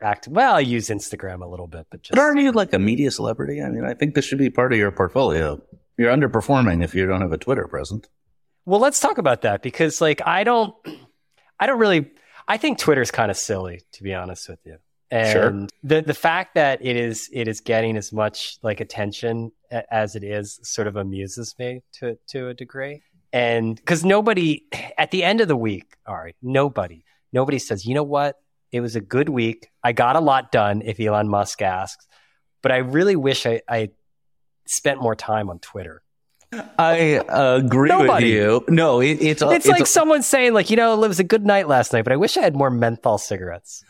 act. 0.00 0.28
Well, 0.28 0.54
I 0.56 0.60
use 0.60 0.88
Instagram 0.88 1.42
a 1.42 1.46
little 1.46 1.66
bit, 1.66 1.86
but 1.90 2.02
just 2.02 2.12
But 2.16 2.20
aren't 2.20 2.40
you 2.40 2.52
like 2.52 2.72
a 2.72 2.78
media 2.78 3.10
celebrity? 3.10 3.62
I 3.62 3.68
mean, 3.68 3.84
I 3.84 3.94
think 3.94 4.14
this 4.14 4.24
should 4.24 4.38
be 4.38 4.50
part 4.50 4.72
of 4.72 4.78
your 4.78 4.90
portfolio. 4.90 5.60
You're 5.98 6.10
underperforming 6.12 6.82
if 6.82 6.94
you 6.94 7.06
don't 7.06 7.20
have 7.20 7.32
a 7.32 7.38
Twitter 7.38 7.68
presence. 7.68 8.08
Well, 8.66 8.80
let's 8.80 8.98
talk 9.00 9.18
about 9.18 9.42
that 9.42 9.62
because 9.62 10.00
like 10.00 10.22
I 10.26 10.44
don't 10.44 10.74
I 11.60 11.66
don't 11.66 11.78
really 11.78 12.10
I 12.46 12.56
think 12.56 12.78
Twitter's 12.78 13.10
kind 13.10 13.30
of 13.30 13.36
silly 13.36 13.82
to 13.92 14.02
be 14.02 14.14
honest 14.14 14.48
with 14.48 14.60
you. 14.64 14.76
And 15.10 15.32
Sure. 15.32 15.66
the 15.82 16.02
the 16.02 16.14
fact 16.14 16.54
that 16.54 16.84
it 16.84 16.96
is 16.96 17.28
it 17.32 17.46
is 17.48 17.60
getting 17.60 17.96
as 17.96 18.12
much 18.12 18.58
like 18.62 18.80
attention 18.80 19.52
a- 19.70 19.92
as 19.94 20.16
it 20.16 20.24
is 20.24 20.58
sort 20.62 20.86
of 20.88 20.96
amuses 20.96 21.54
me 21.58 21.82
to 21.94 22.18
to 22.28 22.48
a 22.48 22.54
degree. 22.54 23.02
And 23.32 23.84
cuz 23.84 24.04
nobody 24.04 24.64
at 24.98 25.10
the 25.10 25.22
end 25.24 25.40
of 25.40 25.48
the 25.48 25.56
week, 25.56 25.96
all 26.06 26.16
right, 26.16 26.36
nobody 26.42 27.04
nobody 27.32 27.58
says, 27.58 27.84
"You 27.86 27.94
know 27.94 28.02
what? 28.04 28.36
It 28.72 28.80
was 28.80 28.96
a 28.96 29.00
good 29.00 29.28
week. 29.28 29.70
I 29.82 29.92
got 29.92 30.16
a 30.16 30.20
lot 30.20 30.50
done 30.52 30.82
if 30.82 30.98
Elon 31.00 31.28
Musk 31.28 31.62
asks." 31.62 32.06
But 32.62 32.72
I 32.72 32.78
really 32.78 33.16
wish 33.16 33.44
I, 33.46 33.60
I 33.68 33.90
spent 34.66 35.00
more 35.02 35.14
time 35.14 35.50
on 35.50 35.58
Twitter. 35.58 36.02
I 36.78 37.18
uh, 37.18 37.56
agree 37.64 37.88
Nobody. 37.88 38.26
with 38.26 38.34
you. 38.34 38.64
No, 38.68 39.00
it, 39.00 39.18
it's 39.20 39.42
a- 39.42 39.50
It's, 39.50 39.66
like 39.66 39.86
someone 39.86 40.22
saying, 40.22 40.52
like, 40.54 40.70
you 40.70 40.76
know, 40.76 41.02
it 41.02 41.08
was 41.08 41.20
a 41.20 41.24
good 41.24 41.44
night 41.46 41.68
last 41.68 41.92
night, 41.92 42.02
but 42.04 42.12
I 42.12 42.16
wish 42.16 42.36
I 42.36 42.40
had 42.42 42.54
more 42.56 42.70
menthol 42.70 43.18
cigarettes. 43.18 43.84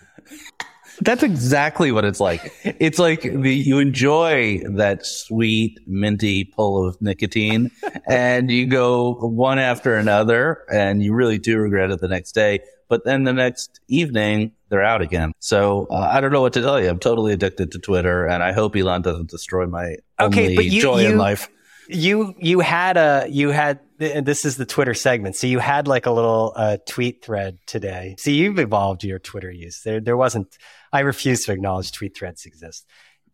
That's 1.00 1.24
exactly 1.24 1.90
what 1.90 2.04
it's 2.04 2.20
like. 2.20 2.52
It's 2.64 3.00
like 3.00 3.22
the, 3.22 3.52
you 3.52 3.80
enjoy 3.80 4.60
that 4.76 5.04
sweet, 5.04 5.80
minty 5.88 6.44
pull 6.44 6.86
of 6.86 7.00
nicotine 7.02 7.72
and 8.06 8.48
you 8.48 8.66
go 8.66 9.14
one 9.14 9.58
after 9.58 9.96
another 9.96 10.62
and 10.72 11.02
you 11.02 11.12
really 11.12 11.38
do 11.38 11.58
regret 11.58 11.90
it 11.90 12.00
the 12.00 12.06
next 12.06 12.30
day. 12.32 12.60
But 12.88 13.04
then 13.04 13.24
the 13.24 13.32
next 13.32 13.80
evening, 13.88 14.52
they're 14.68 14.84
out 14.84 15.02
again. 15.02 15.32
So 15.40 15.88
uh, 15.90 15.94
I 16.12 16.20
don't 16.20 16.30
know 16.30 16.42
what 16.42 16.52
to 16.52 16.60
tell 16.62 16.80
you. 16.80 16.88
I'm 16.90 17.00
totally 17.00 17.32
addicted 17.32 17.72
to 17.72 17.80
Twitter 17.80 18.26
and 18.26 18.40
I 18.42 18.52
hope 18.52 18.76
Elon 18.76 19.02
doesn't 19.02 19.30
destroy 19.30 19.66
my 19.66 19.96
Okay, 20.20 20.42
only 20.44 20.54
but 20.56 20.66
you- 20.66 20.80
joy 20.80 21.04
in 21.06 21.18
life. 21.18 21.48
You 21.88 22.34
you 22.38 22.60
had 22.60 22.96
a 22.96 23.26
you 23.28 23.50
had 23.50 23.80
this 23.98 24.44
is 24.44 24.56
the 24.56 24.66
Twitter 24.66 24.94
segment. 24.94 25.36
So 25.36 25.46
you 25.46 25.58
had 25.58 25.86
like 25.86 26.06
a 26.06 26.10
little 26.10 26.52
uh, 26.56 26.78
tweet 26.86 27.24
thread 27.24 27.58
today. 27.66 28.16
See, 28.18 28.34
you've 28.34 28.58
evolved 28.58 29.04
your 29.04 29.18
Twitter 29.18 29.50
use. 29.50 29.82
There 29.82 30.00
there 30.00 30.16
wasn't. 30.16 30.56
I 30.92 31.00
refuse 31.00 31.44
to 31.44 31.52
acknowledge 31.52 31.92
tweet 31.92 32.16
threads 32.16 32.46
exist, 32.46 32.86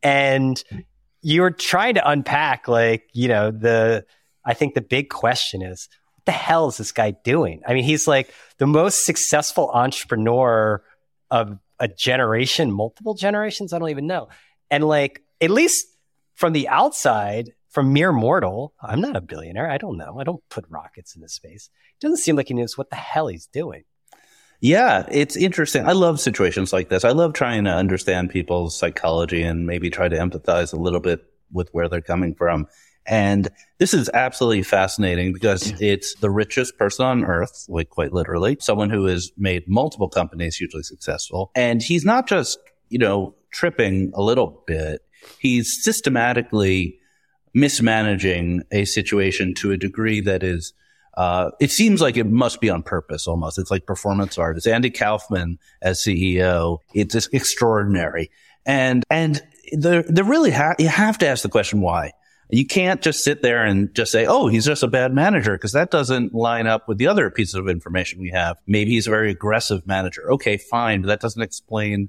and 0.02 0.62
you 1.23 1.43
were 1.43 1.50
trying 1.50 1.94
to 1.94 2.08
unpack 2.08 2.69
like 2.69 3.08
you 3.12 3.29
know 3.29 3.50
the. 3.50 4.05
I 4.44 4.55
think 4.55 4.75
the 4.75 4.81
big 4.81 5.11
question 5.11 5.62
is 5.62 5.88
what 6.14 6.25
the 6.26 6.32
hell 6.32 6.69
is 6.69 6.79
this 6.79 6.93
guy 6.93 7.12
doing? 7.12 7.62
I 7.67 7.75
mean, 7.75 7.85
he's 7.85 8.08
like 8.08 8.32
the 8.58 8.67
most 8.67 9.05
successful 9.05 9.70
entrepreneur 9.73 10.82
of 11.31 11.58
a 11.79 11.88
generation, 11.88 12.70
multiple 12.70 13.14
generations. 13.14 13.73
I 13.73 13.79
don't 13.79 13.91
even 13.91 14.06
know. 14.06 14.29
And 14.70 14.85
like, 14.85 15.23
at 15.41 15.50
least 15.50 15.87
from 16.35 16.53
the 16.53 16.69
outside, 16.69 17.53
from 17.70 17.93
mere 17.93 18.12
mortal, 18.12 18.75
I'm 18.82 19.00
not 19.00 19.17
a 19.17 19.20
billionaire. 19.20 19.70
I 19.70 19.78
don't 19.78 19.96
know. 19.96 20.19
I 20.20 20.25
don't 20.25 20.43
put 20.50 20.67
rockets 20.69 21.14
into 21.14 21.28
space. 21.28 21.70
It 21.96 22.00
doesn't 22.05 22.19
seem 22.19 22.37
like 22.37 22.49
he 22.49 22.55
knows 22.55 22.76
what 22.76 22.90
the 22.90 22.96
hell 22.96 23.28
he's 23.28 23.46
doing. 23.46 23.84
Yeah, 24.61 25.06
it's 25.11 25.37
interesting. 25.37 25.87
I 25.87 25.93
love 25.93 26.20
situations 26.20 26.72
like 26.72 26.91
this. 26.91 27.05
I 27.05 27.10
love 27.10 27.32
trying 27.32 27.65
to 27.65 27.70
understand 27.70 28.29
people's 28.29 28.79
psychology 28.79 29.43
and 29.43 29.67
maybe 29.67 29.89
try 29.89 30.08
to 30.08 30.17
empathize 30.17 30.74
a 30.74 30.77
little 30.77 31.00
bit 31.00 31.24
with 31.50 31.70
where 31.72 31.89
they're 31.89 32.03
coming 32.03 32.34
from. 32.34 32.67
And 33.06 33.48
this 33.79 33.94
is 33.94 34.10
absolutely 34.12 34.62
fascinating 34.62 35.32
because 35.32 35.72
it's 35.81 36.15
the 36.17 36.31
richest 36.31 36.77
person 36.77 37.06
on 37.06 37.24
earth, 37.24 37.65
like 37.69 37.89
quite 37.89 38.12
literally, 38.12 38.58
someone 38.60 38.91
who 38.91 39.06
has 39.06 39.32
made 39.39 39.67
multiple 39.67 40.08
companies 40.08 40.56
hugely 40.56 40.82
successful. 40.82 41.50
And 41.55 41.82
he's 41.82 42.05
not 42.05 42.29
just, 42.29 42.58
you 42.91 42.98
know, 42.98 43.34
tripping 43.50 44.12
a 44.15 44.22
little 44.22 44.62
bit. 44.67 45.00
He's 45.39 45.82
systematically 45.82 47.00
mismanaging 47.55 48.63
a 48.71 48.85
situation 48.85 49.55
to 49.55 49.73
a 49.73 49.77
degree 49.77 50.21
that 50.21 50.43
is 50.43 50.73
uh, 51.15 51.51
it 51.61 51.71
seems 51.71 52.01
like 52.01 52.17
it 52.17 52.27
must 52.27 52.61
be 52.61 52.71
on 52.71 52.83
purpose 52.83 53.27
almost. 53.27 53.59
It's 53.59 53.71
like 53.71 53.85
performance 53.85 54.39
art. 54.39 54.57
It's 54.57 54.67
Andy 54.67 54.91
Kaufman 54.91 55.59
as 55.83 56.01
CEO. 56.01 56.79
It's 56.95 57.13
just 57.13 57.35
extraordinary. 57.35 58.31
And, 58.65 59.05
and 59.11 59.43
the, 59.73 60.05
the 60.09 60.25
really 60.25 60.51
ha- 60.51 60.77
you 60.79 60.89
have 60.89 61.19
to 61.19 61.29
ask 61.29 61.43
the 61.43 61.49
question 61.49 61.81
why. 61.81 62.13
You 62.49 62.67
can't 62.67 63.01
just 63.01 63.23
sit 63.23 63.43
there 63.43 63.65
and 63.65 63.95
just 63.95 64.11
say, 64.11 64.27
oh, 64.27 64.49
he's 64.49 64.65
just 64.65 64.83
a 64.83 64.89
bad 64.89 65.13
manager 65.13 65.53
because 65.53 65.73
that 65.73 65.91
doesn't 65.91 66.35
line 66.35 66.67
up 66.67 66.89
with 66.89 66.99
the 66.99 67.07
other 67.07 67.31
pieces 67.31 67.55
of 67.55 67.69
information 67.69 68.21
we 68.21 68.31
have. 68.31 68.57
Maybe 68.67 68.93
he's 68.93 69.07
a 69.07 69.11
very 69.11 69.31
aggressive 69.31 69.87
manager. 69.87 70.33
Okay, 70.33 70.57
fine. 70.57 71.03
But 71.03 71.09
that 71.09 71.21
doesn't 71.21 71.43
explain 71.43 72.09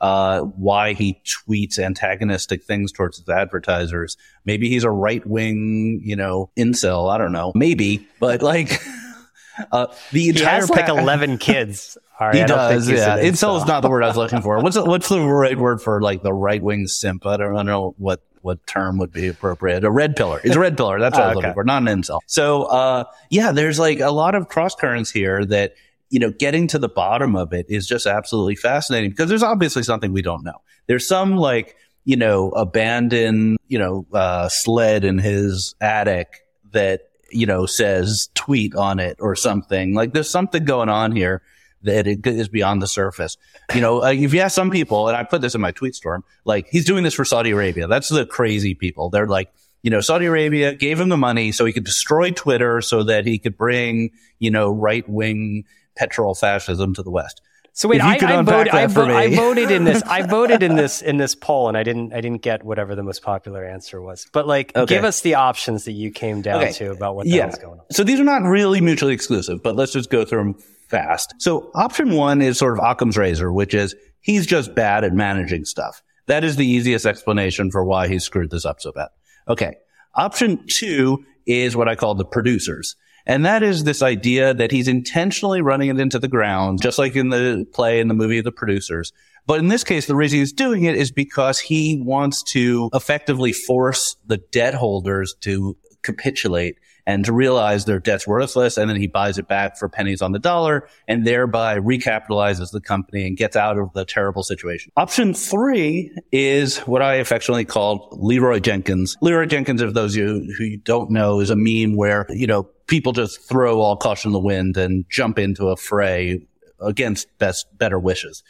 uh, 0.00 0.40
why 0.40 0.92
he 0.94 1.20
tweets 1.48 1.78
antagonistic 1.78 2.64
things 2.64 2.92
towards 2.92 3.18
his 3.18 3.28
advertisers. 3.28 4.16
Maybe 4.44 4.68
he's 4.68 4.84
a 4.84 4.90
right 4.90 5.24
wing, 5.26 6.00
you 6.04 6.16
know, 6.16 6.50
incel. 6.58 7.10
I 7.12 7.18
don't 7.18 7.32
know. 7.32 7.52
Maybe, 7.54 8.06
but 8.18 8.42
like, 8.42 8.80
uh, 9.72 9.86
the 10.12 10.20
He 10.20 10.28
entire 10.30 10.60
has 10.60 10.70
like 10.70 10.86
pa- 10.86 10.96
11 10.96 11.38
kids. 11.38 11.98
Right, 12.20 12.34
He 12.34 12.40
I 12.42 12.46
don't 12.46 12.68
think 12.68 12.80
does, 12.80 12.90
yeah. 12.90 13.18
Incel 13.18 13.56
is 13.58 13.66
not 13.66 13.80
the 13.80 13.88
word 13.88 14.02
I 14.02 14.08
was 14.08 14.16
looking 14.16 14.42
for. 14.42 14.58
What's 14.60 14.76
the, 14.76 14.84
what's 14.84 15.08
the 15.08 15.20
right 15.20 15.58
word 15.58 15.80
for 15.80 16.02
like 16.02 16.22
the 16.22 16.32
right 16.34 16.62
wing 16.62 16.86
simp? 16.86 17.24
I 17.26 17.38
don't, 17.38 17.52
I 17.54 17.56
don't 17.58 17.66
know 17.66 17.94
what 17.98 18.22
what 18.42 18.66
term 18.66 18.96
would 18.96 19.12
be 19.12 19.28
appropriate. 19.28 19.84
A 19.84 19.90
red 19.90 20.16
pillar. 20.16 20.40
It's 20.42 20.56
a 20.56 20.58
red 20.58 20.74
pillar. 20.74 20.98
That's 20.98 21.14
what 21.14 21.24
I 21.24 21.28
was 21.28 21.34
Oh, 21.36 21.38
okay. 21.40 21.48
looking 21.48 21.54
for. 21.54 21.64
Not 21.64 21.86
an 21.86 22.02
incel. 22.02 22.20
So, 22.24 22.62
uh, 22.64 23.04
yeah, 23.28 23.52
there's 23.52 23.78
like 23.78 24.00
a 24.00 24.10
lot 24.10 24.34
of 24.34 24.48
cross 24.48 24.74
currents 24.74 25.10
here 25.10 25.44
that 25.46 25.74
you 26.10 26.20
know, 26.20 26.30
getting 26.30 26.66
to 26.68 26.78
the 26.78 26.88
bottom 26.88 27.34
of 27.34 27.52
it 27.52 27.66
is 27.68 27.86
just 27.86 28.06
absolutely 28.06 28.56
fascinating 28.56 29.10
because 29.10 29.28
there's 29.28 29.42
obviously 29.42 29.82
something 29.82 30.12
we 30.12 30.22
don't 30.22 30.44
know. 30.44 30.60
There's 30.86 31.06
some 31.06 31.36
like, 31.36 31.76
you 32.04 32.16
know, 32.16 32.50
abandoned, 32.50 33.58
you 33.68 33.78
know, 33.78 34.06
uh, 34.12 34.48
sled 34.48 35.04
in 35.04 35.18
his 35.18 35.74
attic 35.80 36.40
that 36.72 37.10
you 37.32 37.46
know, 37.46 37.66
says 37.66 38.28
tweet 38.34 38.74
on 38.74 38.98
it 38.98 39.16
or 39.20 39.34
something. 39.34 39.94
Like 39.94 40.12
there's 40.12 40.30
something 40.30 40.64
going 40.64 40.88
on 40.88 41.12
here 41.12 41.42
that 41.82 42.06
it 42.06 42.26
is 42.26 42.48
beyond 42.48 42.82
the 42.82 42.86
surface. 42.86 43.36
You 43.74 43.80
know, 43.80 44.02
uh, 44.02 44.12
if 44.12 44.34
you 44.34 44.40
ask 44.40 44.54
some 44.54 44.70
people, 44.70 45.08
and 45.08 45.16
I 45.16 45.24
put 45.24 45.40
this 45.40 45.54
in 45.54 45.60
my 45.60 45.72
tweet 45.72 45.94
storm, 45.94 46.24
like 46.44 46.68
he's 46.68 46.84
doing 46.84 47.04
this 47.04 47.14
for 47.14 47.24
Saudi 47.24 47.50
Arabia. 47.50 47.86
That's 47.86 48.08
the 48.08 48.26
crazy 48.26 48.74
people. 48.74 49.08
They're 49.08 49.26
like, 49.26 49.50
you 49.82 49.90
know, 49.90 50.02
Saudi 50.02 50.26
Arabia 50.26 50.74
gave 50.74 51.00
him 51.00 51.08
the 51.08 51.16
money 51.16 51.52
so 51.52 51.64
he 51.64 51.72
could 51.72 51.84
destroy 51.84 52.32
Twitter 52.32 52.82
so 52.82 53.02
that 53.04 53.24
he 53.24 53.38
could 53.38 53.56
bring, 53.56 54.10
you 54.38 54.50
know, 54.50 54.70
right 54.70 55.08
wing 55.08 55.64
petrol 55.96 56.34
fascism 56.34 56.94
to 56.94 57.02
the 57.02 57.10
West. 57.10 57.40
So 57.72 57.88
wait, 57.88 58.00
I, 58.00 58.14
I, 58.14 58.42
voted, 58.42 58.74
I, 58.74 58.86
vo- 58.88 59.04
I, 59.04 59.34
voted 59.34 59.70
in 59.70 59.84
this. 59.84 60.02
I 60.06 60.22
voted 60.22 60.62
in 60.62 60.74
this 60.74 61.02
in 61.02 61.18
this 61.18 61.34
poll, 61.34 61.68
and 61.68 61.76
I 61.76 61.82
didn't. 61.82 62.12
I 62.12 62.20
didn't 62.20 62.42
get 62.42 62.64
whatever 62.64 62.94
the 62.96 63.02
most 63.02 63.22
popular 63.22 63.64
answer 63.64 64.02
was. 64.02 64.26
But 64.32 64.46
like, 64.46 64.74
okay. 64.74 64.96
give 64.96 65.04
us 65.04 65.20
the 65.20 65.36
options 65.36 65.84
that 65.84 65.92
you 65.92 66.10
came 66.10 66.42
down 66.42 66.62
okay. 66.62 66.72
to 66.72 66.90
about 66.90 67.14
what 67.14 67.24
the 67.24 67.30
yeah. 67.30 67.42
hell's 67.42 67.58
going 67.58 67.78
on. 67.78 67.86
So 67.92 68.02
these 68.02 68.18
are 68.18 68.24
not 68.24 68.42
really 68.42 68.80
mutually 68.80 69.14
exclusive, 69.14 69.62
but 69.62 69.76
let's 69.76 69.92
just 69.92 70.10
go 70.10 70.24
through 70.24 70.38
them 70.38 70.54
fast. 70.88 71.34
So 71.38 71.70
option 71.74 72.12
one 72.16 72.42
is 72.42 72.58
sort 72.58 72.76
of 72.76 72.84
Occam's 72.84 73.16
razor, 73.16 73.52
which 73.52 73.72
is 73.72 73.94
he's 74.20 74.46
just 74.46 74.74
bad 74.74 75.04
at 75.04 75.12
managing 75.12 75.64
stuff. 75.64 76.02
That 76.26 76.44
is 76.44 76.56
the 76.56 76.66
easiest 76.66 77.06
explanation 77.06 77.70
for 77.70 77.84
why 77.84 78.08
he 78.08 78.18
screwed 78.18 78.50
this 78.50 78.64
up 78.64 78.80
so 78.80 78.92
bad. 78.92 79.08
Okay. 79.48 79.76
Option 80.16 80.66
two 80.66 81.24
is 81.46 81.76
what 81.76 81.88
I 81.88 81.94
call 81.94 82.14
the 82.14 82.24
producers. 82.24 82.96
And 83.26 83.44
that 83.44 83.62
is 83.62 83.84
this 83.84 84.02
idea 84.02 84.54
that 84.54 84.70
he's 84.70 84.88
intentionally 84.88 85.60
running 85.60 85.88
it 85.88 86.00
into 86.00 86.18
the 86.18 86.28
ground, 86.28 86.82
just 86.82 86.98
like 86.98 87.16
in 87.16 87.28
the 87.28 87.66
play 87.72 88.00
and 88.00 88.10
the 88.10 88.14
movie 88.14 88.38
of 88.38 88.44
the 88.44 88.52
producers. 88.52 89.12
But 89.46 89.58
in 89.58 89.68
this 89.68 89.84
case, 89.84 90.06
the 90.06 90.14
reason 90.14 90.38
he's 90.38 90.52
doing 90.52 90.84
it 90.84 90.96
is 90.96 91.10
because 91.10 91.58
he 91.58 92.00
wants 92.00 92.42
to 92.44 92.90
effectively 92.92 93.52
force 93.52 94.16
the 94.26 94.36
debt 94.36 94.74
holders 94.74 95.34
to 95.40 95.76
capitulate 96.02 96.78
and 97.06 97.24
to 97.24 97.32
realize 97.32 97.86
their 97.86 97.98
debt's 97.98 98.26
worthless. 98.26 98.76
And 98.76 98.88
then 98.88 98.96
he 98.96 99.06
buys 99.06 99.38
it 99.38 99.48
back 99.48 99.76
for 99.78 99.88
pennies 99.88 100.22
on 100.22 100.32
the 100.32 100.38
dollar 100.38 100.88
and 101.08 101.26
thereby 101.26 101.78
recapitalizes 101.78 102.70
the 102.70 102.80
company 102.80 103.26
and 103.26 103.36
gets 103.36 103.56
out 103.56 103.78
of 103.78 103.92
the 103.94 104.04
terrible 104.04 104.42
situation. 104.42 104.92
Option 104.96 105.34
three 105.34 106.14
is 106.30 106.78
what 106.80 107.02
I 107.02 107.14
affectionately 107.14 107.64
called 107.64 108.08
Leroy 108.12 108.60
Jenkins. 108.60 109.16
Leroy 109.20 109.46
Jenkins, 109.46 109.82
if 109.82 109.94
those 109.94 110.14
of 110.14 110.18
you 110.18 110.54
who 110.56 110.76
don't 110.76 111.10
know, 111.10 111.40
is 111.40 111.50
a 111.50 111.56
meme 111.56 111.96
where, 111.96 112.26
you 112.28 112.46
know, 112.46 112.68
people 112.90 113.12
just 113.12 113.40
throw 113.48 113.80
all 113.80 113.96
caution 113.96 114.28
in 114.28 114.32
the 114.34 114.40
wind 114.40 114.76
and 114.76 115.06
jump 115.08 115.38
into 115.38 115.68
a 115.68 115.76
fray 115.76 116.42
against 116.80 117.26
best, 117.38 117.66
better 117.78 117.98
wishes. 117.98 118.42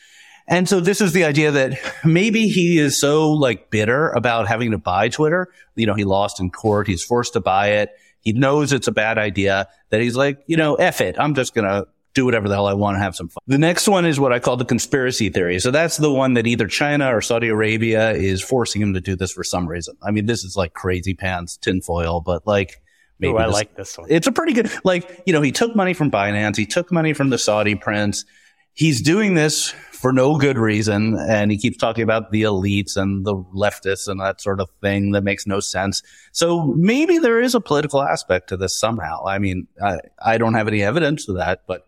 And 0.49 0.69
so 0.69 0.81
this 0.81 1.01
is 1.01 1.13
the 1.13 1.25
idea 1.25 1.53
that 1.53 1.79
maybe 2.05 2.49
he 2.49 2.79
is 2.79 2.99
so 2.99 3.31
like 3.31 3.71
bitter 3.71 4.09
about 4.11 4.49
having 4.49 4.73
to 4.73 4.79
buy 4.79 5.11
Twitter. 5.11 5.53
You 5.77 5.87
know, 5.87 5.95
he 5.95 6.05
lost 6.05 6.41
in 6.41 6.51
court. 6.51 6.89
He's 6.89 7.05
forced 7.05 7.35
to 7.35 7.41
buy 7.41 7.69
it. 7.69 7.91
He 8.23 8.33
knows 8.33 8.73
it's 8.73 8.89
a 8.89 8.93
bad 8.93 9.19
idea 9.19 9.69
that 9.91 10.01
he's 10.01 10.17
like, 10.17 10.43
you 10.47 10.57
know, 10.57 10.75
F 10.75 11.01
it. 11.01 11.17
I'm 11.19 11.35
just 11.35 11.55
going 11.55 11.69
to 11.69 11.87
do 12.15 12.25
whatever 12.25 12.49
the 12.49 12.55
hell 12.55 12.67
I 12.67 12.75
want 12.75 12.97
and 12.97 13.05
have 13.05 13.15
some 13.15 13.29
fun. 13.29 13.43
The 13.47 13.59
next 13.59 13.87
one 13.87 14.05
is 14.05 14.19
what 14.19 14.33
I 14.33 14.41
call 14.41 14.57
the 14.57 14.65
conspiracy 14.65 15.29
theory. 15.29 15.61
So 15.61 15.71
that's 15.71 15.99
the 15.99 16.13
one 16.13 16.35
that 16.35 16.47
either 16.47 16.67
China 16.67 17.15
or 17.15 17.21
Saudi 17.21 17.49
Arabia 17.49 18.13
is 18.13 18.43
forcing 18.43 18.83
him 18.83 18.95
to 18.95 19.01
do 19.01 19.15
this 19.15 19.33
for 19.33 19.45
some 19.45 19.69
reason. 19.69 19.97
I 20.03 20.11
mean, 20.11 20.27
this 20.27 20.43
is 20.43 20.57
like 20.57 20.75
crazy 20.75 21.15
pants, 21.15 21.57
tinfoil, 21.57 22.21
but 22.21 22.47
like, 22.47 22.83
Maybe 23.21 23.35
Ooh, 23.35 23.39
I 23.39 23.47
this, 23.47 23.55
like 23.55 23.77
this 23.77 23.99
one. 23.99 24.09
It's 24.11 24.27
a 24.27 24.33
pretty 24.33 24.55
good, 24.55 24.71
like, 24.83 25.23
you 25.27 25.33
know, 25.33 25.43
he 25.43 25.53
took 25.53 25.77
money 25.77 25.93
from 25.93 26.11
Binance. 26.11 26.57
He 26.57 26.67
took 26.67 26.91
money 26.91 27.13
from 27.13 27.31
the 27.31 27.39
Saudi 27.39 27.75
prince. 27.75 28.25
He's 28.73 29.03
doing 29.03 29.35
this 29.35 29.69
for 29.93 30.13
no 30.13 30.39
good 30.39 30.57
reason. 30.57 31.17
And 31.19 31.51
he 31.51 31.59
keeps 31.59 31.77
talking 31.77 32.03
about 32.03 32.31
the 32.31 32.43
elites 32.43 32.97
and 32.97 33.27
the 33.27 33.35
leftists 33.35 34.09
and 34.09 34.19
that 34.21 34.41
sort 34.41 34.61
of 34.61 34.71
thing 34.81 35.13
that 35.13 35.23
makes 35.23 35.47
no 35.47 35.61
sense. 35.61 36.03
So 36.33 36.75
maybe 36.77 37.19
there 37.19 37.41
is 37.41 37.55
a 37.55 37.61
political 37.61 38.03
aspect 38.03 38.49
to 38.49 38.57
this 38.57 38.75
somehow. 38.75 39.27
I 39.27 39.39
mean, 39.39 39.69
I, 39.83 39.99
I 40.25 40.39
don't 40.39 40.55
have 40.55 40.69
any 40.69 40.83
evidence 40.83 41.29
of 41.29 41.37
that, 41.37 41.65
but 41.67 41.87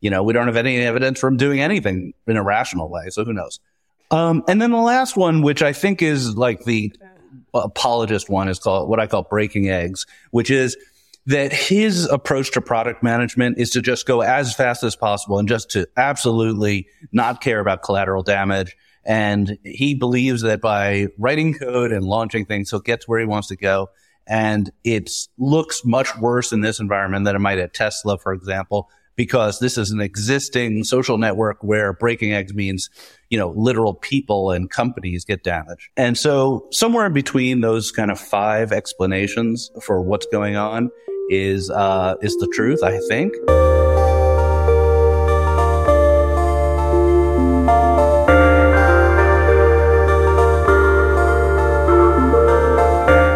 you 0.00 0.10
know, 0.10 0.22
we 0.22 0.34
don't 0.34 0.46
have 0.46 0.56
any 0.56 0.76
evidence 0.80 1.18
from 1.18 1.38
doing 1.38 1.60
anything 1.60 2.12
in 2.26 2.36
a 2.36 2.42
rational 2.42 2.90
way. 2.90 3.08
So 3.08 3.24
who 3.24 3.32
knows? 3.32 3.58
Um, 4.10 4.44
and 4.46 4.60
then 4.60 4.70
the 4.70 4.76
last 4.76 5.16
one, 5.16 5.40
which 5.40 5.62
I 5.62 5.72
think 5.72 6.02
is 6.02 6.36
like 6.36 6.64
the 6.64 6.92
apologist 7.52 8.28
one 8.28 8.48
is 8.48 8.58
called 8.58 8.88
what 8.88 9.00
I 9.00 9.06
call 9.06 9.22
breaking 9.22 9.68
eggs, 9.68 10.06
which 10.30 10.50
is 10.50 10.76
that 11.26 11.52
his 11.52 12.04
approach 12.06 12.50
to 12.52 12.60
product 12.60 13.02
management 13.02 13.58
is 13.58 13.70
to 13.70 13.80
just 13.80 14.06
go 14.06 14.20
as 14.20 14.54
fast 14.54 14.82
as 14.82 14.94
possible 14.94 15.38
and 15.38 15.48
just 15.48 15.70
to 15.70 15.86
absolutely 15.96 16.86
not 17.12 17.40
care 17.40 17.60
about 17.60 17.82
collateral 17.82 18.22
damage. 18.22 18.76
And 19.06 19.58
he 19.64 19.94
believes 19.94 20.42
that 20.42 20.60
by 20.60 21.08
writing 21.18 21.54
code 21.54 21.92
and 21.92 22.04
launching 22.04 22.44
things, 22.44 22.70
he'll 22.70 22.80
get 22.80 23.02
to 23.02 23.06
where 23.06 23.20
he 23.20 23.26
wants 23.26 23.48
to 23.48 23.56
go. 23.56 23.90
And 24.26 24.70
it 24.84 25.10
looks 25.38 25.84
much 25.84 26.16
worse 26.16 26.52
in 26.52 26.62
this 26.62 26.80
environment 26.80 27.24
than 27.24 27.36
it 27.36 27.40
might 27.40 27.58
at 27.58 27.74
Tesla, 27.74 28.18
for 28.18 28.32
example, 28.32 28.88
because 29.16 29.58
this 29.58 29.78
is 29.78 29.90
an 29.90 30.00
existing 30.00 30.84
social 30.84 31.18
network 31.18 31.62
where 31.62 31.92
breaking 31.92 32.32
eggs 32.32 32.54
means, 32.54 32.90
you 33.30 33.38
know, 33.38 33.50
literal 33.50 33.94
people 33.94 34.50
and 34.50 34.70
companies 34.70 35.24
get 35.24 35.44
damaged. 35.44 35.90
And 35.96 36.18
so 36.18 36.66
somewhere 36.70 37.06
in 37.06 37.12
between 37.12 37.60
those 37.60 37.92
kind 37.92 38.10
of 38.10 38.18
five 38.18 38.72
explanations 38.72 39.70
for 39.82 40.00
what's 40.00 40.26
going 40.26 40.56
on 40.56 40.90
is, 41.30 41.70
uh, 41.70 42.16
is 42.22 42.36
the 42.36 42.48
truth, 42.48 42.82
I 42.82 42.98
think. 43.08 43.34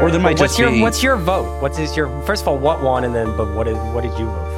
Or 0.08 0.10
there 0.10 0.20
might 0.20 0.38
what's 0.38 0.56
just 0.56 0.58
your 0.58 0.70
be, 0.70 0.80
what's 0.80 1.02
your 1.02 1.16
vote? 1.16 1.60
What 1.60 1.78
is 1.78 1.94
your 1.94 2.08
first 2.22 2.40
of 2.40 2.48
all 2.48 2.56
what 2.56 2.82
won 2.82 3.04
and 3.04 3.14
then 3.14 3.36
but 3.36 3.54
what 3.54 3.68
is 3.68 3.76
what 3.92 4.02
did 4.02 4.18
you 4.18 4.24
vote 4.24 4.52
for? 4.52 4.57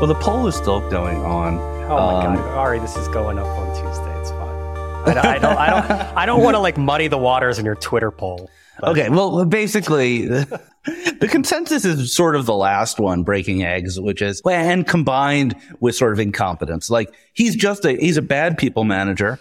Well, 0.00 0.06
the 0.06 0.14
poll 0.14 0.46
is 0.46 0.54
still 0.54 0.78
going 0.90 1.24
on. 1.24 1.58
Oh 1.90 1.96
my 1.96 2.24
um, 2.24 2.36
god, 2.36 2.44
Ari, 2.54 2.78
this 2.78 2.96
is 2.96 3.08
going 3.08 3.36
up 3.36 3.48
on 3.48 3.74
Tuesday. 3.74 4.20
It's 4.20 4.30
fine. 4.30 5.18
I, 5.18 5.34
I 5.34 5.38
don't, 5.40 5.56
I 5.56 5.70
don't, 5.70 5.90
I 6.18 6.24
don't 6.24 6.40
want 6.40 6.54
to 6.54 6.60
like 6.60 6.78
muddy 6.78 7.08
the 7.08 7.18
waters 7.18 7.58
in 7.58 7.64
your 7.64 7.74
Twitter 7.74 8.12
poll. 8.12 8.48
But. 8.78 8.90
Okay, 8.90 9.08
well, 9.08 9.44
basically, 9.44 10.26
the 10.28 11.28
consensus 11.28 11.84
is 11.84 12.14
sort 12.14 12.36
of 12.36 12.46
the 12.46 12.54
last 12.54 13.00
one, 13.00 13.24
breaking 13.24 13.64
eggs, 13.64 13.98
which 13.98 14.22
is 14.22 14.40
and 14.48 14.86
combined 14.86 15.56
with 15.80 15.96
sort 15.96 16.12
of 16.12 16.20
incompetence. 16.20 16.90
Like 16.90 17.12
he's 17.32 17.56
just 17.56 17.84
a 17.84 17.94
he's 17.94 18.16
a 18.16 18.22
bad 18.22 18.56
people 18.56 18.84
manager. 18.84 19.40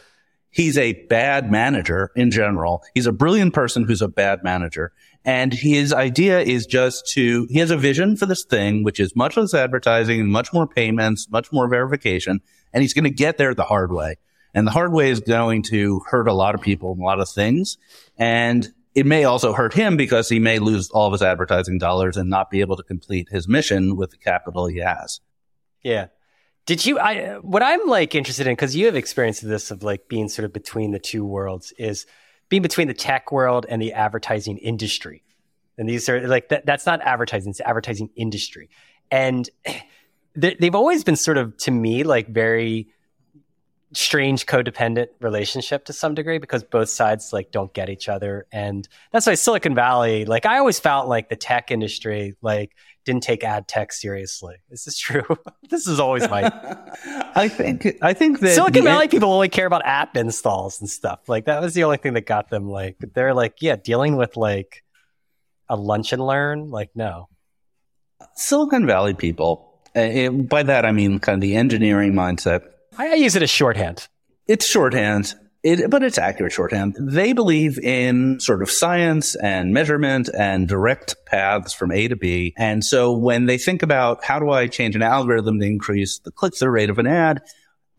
He's 0.50 0.76
a 0.76 0.94
bad 0.94 1.52
manager 1.52 2.10
in 2.16 2.32
general. 2.32 2.82
He's 2.96 3.06
a 3.06 3.12
brilliant 3.12 3.54
person 3.54 3.84
who's 3.84 4.02
a 4.02 4.08
bad 4.08 4.44
manager. 4.44 4.92
And 5.28 5.54
his 5.54 5.92
idea 5.92 6.40
is 6.40 6.66
just 6.66 7.06
to, 7.08 7.48
he 7.50 7.60
has 7.60 7.70
a 7.70 7.76
vision 7.76 8.16
for 8.16 8.26
this 8.26 8.46
thing, 8.46 8.86
which 8.86 8.98
is 8.98 9.14
much 9.14 9.36
less 9.36 9.54
advertising, 9.54 10.32
much 10.32 10.54
more 10.54 10.66
payments, 10.66 11.28
much 11.30 11.52
more 11.52 11.68
verification. 11.68 12.40
And 12.72 12.82
he's 12.82 12.94
going 12.94 13.04
to 13.04 13.10
get 13.10 13.38
there 13.38 13.54
the 13.54 13.66
hard 13.66 13.92
way. 13.92 14.16
And 14.54 14.66
the 14.66 14.72
hard 14.72 14.94
way 14.94 15.10
is 15.10 15.20
going 15.20 15.64
to 15.64 16.00
hurt 16.08 16.30
a 16.30 16.34
lot 16.34 16.56
of 16.56 16.62
people 16.62 16.94
and 16.94 17.02
a 17.02 17.04
lot 17.04 17.20
of 17.20 17.28
things. 17.28 17.78
And 18.18 18.70
it 18.96 19.06
may 19.06 19.26
also 19.26 19.52
hurt 19.52 19.74
him 19.74 19.98
because 19.98 20.30
he 20.30 20.40
may 20.40 20.60
lose 20.60 20.90
all 20.92 21.08
of 21.08 21.12
his 21.12 21.22
advertising 21.22 21.78
dollars 21.78 22.16
and 22.16 22.30
not 22.30 22.50
be 22.50 22.62
able 22.62 22.78
to 22.78 22.84
complete 22.84 23.28
his 23.30 23.50
mission 23.50 23.98
with 23.98 24.12
the 24.12 24.18
capital 24.18 24.68
he 24.68 24.78
has. 24.78 25.20
Yeah. 25.84 26.08
Did 26.66 26.86
you, 26.86 27.00
I, 27.00 27.36
what 27.42 27.62
I'm 27.62 27.86
like 27.88 28.16
interested 28.16 28.48
in, 28.48 28.56
cause 28.56 28.76
you 28.76 28.86
have 28.86 28.96
experience 28.96 29.44
of 29.44 29.50
this 29.50 29.72
of 29.72 29.84
like 29.84 30.08
being 30.08 30.30
sort 30.30 30.46
of 30.46 30.54
between 30.54 30.92
the 30.92 31.00
two 31.00 31.26
worlds 31.26 31.74
is, 31.78 32.06
being 32.50 32.62
between 32.62 32.88
the 32.88 32.94
tech 32.94 33.32
world 33.32 33.66
and 33.68 33.82
the 33.82 33.94
advertising 33.94 34.58
industry. 34.58 35.24
And 35.78 35.88
these 35.88 36.10
are 36.10 36.28
like, 36.28 36.50
that, 36.50 36.66
that's 36.66 36.86
not 36.86 37.02
advertising, 37.02 37.52
it's 37.52 37.62
advertising 37.62 38.10
industry. 38.16 38.70
And 39.12 39.50
they've 40.36 40.76
always 40.76 41.04
been 41.04 41.16
sort 41.16 41.38
of, 41.38 41.58
to 41.58 41.72
me, 41.72 42.04
like 42.04 42.28
very 42.28 42.88
strange 43.94 44.46
codependent 44.46 45.08
relationship 45.22 45.86
to 45.86 45.94
some 45.94 46.14
degree 46.14 46.40
because 46.40 46.64
both 46.64 46.90
sides 46.90 47.32
like 47.32 47.52
don't 47.52 47.74
get 47.74 47.90
each 47.90 48.10
other 48.10 48.46
and 48.52 48.88
that's 49.14 49.26
why 49.26 49.34
silicon 49.34 49.74
valley 49.74 50.26
like 50.26 50.46
i 50.46 50.58
always 50.58 50.78
felt 50.78 51.08
like 51.08 51.30
the 51.30 51.38
tech 51.38 51.72
industry 51.72 52.36
like 52.42 52.76
didn't 53.08 53.24
take 53.24 53.44
ad 53.44 53.70
tech 53.70 53.94
seriously. 53.94 54.58
Is 54.70 54.84
this 54.84 55.00
true. 55.00 55.24
This 55.70 55.88
is 55.88 56.00
always 56.00 56.30
my 56.30 56.44
i 57.36 57.50
think 57.50 57.86
i 58.02 58.14
think 58.14 58.40
that 58.40 58.56
silicon 58.56 58.86
valley 58.86 59.10
people 59.10 59.30
only 59.30 59.50
care 59.50 59.66
about 59.66 59.86
app 59.86 60.16
installs 60.16 60.80
and 60.80 60.90
stuff. 60.90 61.28
Like 61.28 61.46
that 61.46 61.62
was 61.62 61.74
the 61.74 61.84
only 61.84 61.98
thing 61.98 62.14
that 62.14 62.26
got 62.26 62.50
them 62.50 62.70
like 62.70 62.96
they're 63.14 63.34
like 63.34 63.56
yeah 63.62 63.76
dealing 63.76 64.16
with 64.16 64.38
like 64.38 64.84
a 65.68 65.76
lunch 65.76 66.14
and 66.14 66.26
learn? 66.26 66.70
Like 66.70 66.92
no. 66.96 67.28
Silicon 68.36 68.86
valley 68.86 69.14
people 69.14 69.82
uh, 69.96 70.30
by 70.30 70.64
that 70.64 70.86
i 70.86 70.92
mean 70.92 71.20
kind 71.20 71.36
of 71.36 71.42
the 71.42 71.56
engineering 71.56 72.14
mindset. 72.14 72.62
I 72.98 73.16
use 73.16 73.36
it 73.36 73.44
as 73.44 73.50
shorthand. 73.50 74.08
It's 74.48 74.66
shorthand. 74.66 75.36
It, 75.64 75.90
but 75.90 76.04
it's 76.04 76.18
accurate 76.18 76.52
shorthand. 76.52 76.96
They 77.00 77.34
believe 77.34 77.80
in 77.80 78.40
sort 78.40 78.62
of 78.62 78.70
science 78.70 79.36
and 79.36 79.74
measurement 79.74 80.30
and 80.38 80.68
direct 80.68 81.16
paths 81.26 81.74
from 81.74 81.92
A 81.92 82.08
to 82.08 82.16
B. 82.16 82.54
And 82.58 82.84
so 82.84 83.12
when 83.12 83.48
they 83.48 83.58
think 83.58 83.82
about 83.82 84.24
how 84.24 84.40
do 84.40 84.50
I 84.50 84.68
change 84.68 84.96
an 84.96 85.02
algorithm 85.02 85.60
to 85.60 85.66
increase 85.66 86.20
the 86.20 86.32
click 86.32 86.56
through 86.56 86.70
rate 86.70 86.90
of 86.90 87.00
an 87.00 87.08
ad, 87.08 87.42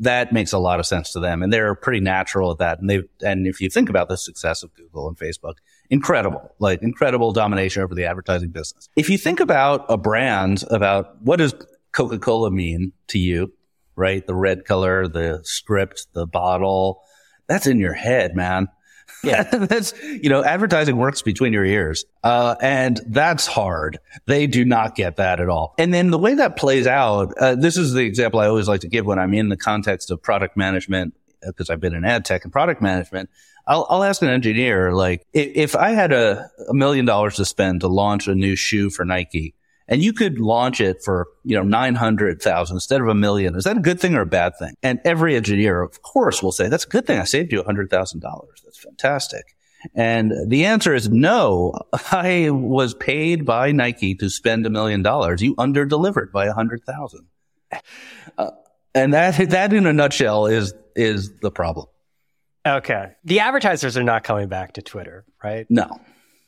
that 0.00 0.33
makes 0.33 0.53
a 0.53 0.59
lot 0.59 0.79
of 0.79 0.87
sense 0.87 1.12
to 1.12 1.21
them, 1.21 1.43
and 1.43 1.53
they're 1.53 1.75
pretty 1.75 2.00
natural 2.00 2.53
at 2.53 2.59
that. 2.59 2.79
And 2.79 2.88
they 2.88 3.03
and 3.23 3.47
if 3.47 3.61
you 3.61 3.69
think 3.69 3.88
about 3.88 4.09
the 4.09 4.17
success 4.17 4.62
of 4.62 4.73
Google 4.75 5.09
and 5.09 5.17
Facebook, 5.17 5.55
incredible, 5.91 6.55
like 6.59 6.83
incredible 6.83 7.33
domination 7.33 7.83
over 7.83 7.95
the 7.95 8.05
advertising 8.05 8.50
business. 8.50 8.88
If 8.97 9.11
you 9.11 9.19
think 9.19 9.41
about 9.41 9.87
a 9.88 9.97
brand, 9.97 10.65
about 10.71 11.21
what 11.23 11.37
does 11.37 11.55
Coca 11.93 12.19
Cola 12.19 12.50
mean 12.50 12.93
to 13.09 13.19
you, 13.19 13.53
right? 13.97 14.25
The 14.25 14.35
red 14.35 14.65
color, 14.65 15.09
the 15.09 15.41
script, 15.43 16.07
the 16.12 16.27
bottle, 16.27 17.03
that's 17.49 17.67
in 17.67 17.78
your 17.78 17.95
head, 17.95 18.37
man. 18.37 18.69
Yeah, 19.25 19.43
that's 19.52 19.95
you 20.02 20.28
know, 20.28 20.45
advertising 20.45 20.97
works 20.97 21.23
between 21.23 21.52
your 21.52 21.64
ears, 21.64 22.05
uh, 22.23 22.57
and 22.61 23.00
that's 23.07 23.47
hard. 23.47 23.99
They 24.26 24.47
do 24.47 24.64
not 24.64 24.95
get 24.95 25.17
that 25.17 25.40
at 25.40 25.49
all. 25.49 25.75
And 25.78 25.93
then 25.93 26.11
the 26.11 26.19
way 26.19 26.35
that 26.35 26.57
plays 26.57 26.87
out, 26.87 27.37
uh, 27.38 27.55
this 27.55 27.76
is 27.76 27.93
the 27.95 28.05
example 28.05 28.40
I 28.40 28.47
always 28.47 28.69
like 28.69 28.83
to 28.83 28.88
give 28.88 29.07
when 29.07 29.19
I'm 29.19 29.35
in 29.35 29.49
the 29.49 29.57
context 29.57 30.11
of 30.11 30.23
product 30.23 30.57
management, 30.57 31.14
because 31.45 31.71
uh, 31.71 31.73
I've 31.73 31.81
been 31.81 31.95
in 31.95 32.05
ad 32.05 32.25
tech 32.25 32.45
and 32.45 32.52
product 32.52 32.81
management. 32.81 33.31
I'll, 33.67 33.87
I'll 33.90 34.02
ask 34.02 34.23
an 34.23 34.28
engineer, 34.28 34.95
like, 34.95 35.26
if, 35.35 35.49
if 35.55 35.76
I 35.76 35.90
had 35.90 36.11
a, 36.11 36.50
a 36.69 36.75
million 36.75 37.05
dollars 37.05 37.37
to 37.37 37.45
spend 37.45 37.83
to 37.83 37.88
launch 37.88 38.26
a 38.26 38.35
new 38.35 38.57
shoe 38.57 38.88
for 38.88 39.05
Nike, 39.05 39.55
and 39.88 40.02
you 40.02 40.12
could 40.12 40.38
launch 40.38 40.80
it 40.80 41.02
for, 41.02 41.28
you 41.45 41.57
know, 41.57 41.62
900,000 41.62 42.76
instead 42.76 43.00
of 43.00 43.09
a 43.09 43.14
million. 43.14 43.57
Is 43.57 43.64
that 43.64 43.76
a 43.76 43.80
good 43.80 43.99
thing 43.99 44.14
or 44.14 44.21
a 44.21 44.26
bad 44.26 44.52
thing? 44.59 44.75
And 44.83 45.00
every 45.04 45.35
engineer, 45.35 45.80
of 45.80 46.02
course, 46.02 46.42
will 46.42 46.52
say, 46.52 46.68
that's 46.68 46.85
a 46.85 46.88
good 46.88 47.07
thing. 47.07 47.18
I 47.18 47.25
saved 47.25 47.52
you 47.52 47.62
$100,000. 47.62 47.88
That's 48.64 48.78
fantastic. 48.78 49.57
And 49.95 50.33
the 50.49 50.66
answer 50.66 50.95
is 50.95 51.09
no. 51.09 51.73
I 52.12 52.50
was 52.50 52.95
paid 52.95 53.47
by 53.47 53.73
Nike 53.73 54.14
to 54.16 54.28
spend 54.28 54.66
a 54.66 54.71
million 54.71 55.02
dollars. 55.02 55.40
You 55.40 55.54
under 55.57 55.87
delivered 55.87 56.33
by 56.33 56.47
a 56.47 56.52
hundred 56.52 56.85
thousand. 56.85 57.26
Uh, 58.37 58.50
and 58.95 59.14
that, 59.14 59.50
that 59.50 59.73
in 59.73 59.87
a 59.87 59.92
nutshell 59.92 60.47
is, 60.47 60.75
is 60.97 61.33
the 61.40 61.50
problem. 61.50 61.87
Okay. 62.66 63.12
The 63.25 63.40
advertisers 63.40 63.97
are 63.97 64.02
not 64.02 64.25
coming 64.25 64.49
back 64.49 64.75
to 64.75 64.83
Twitter, 64.83 65.25
right? 65.42 65.66
No. 65.71 66.00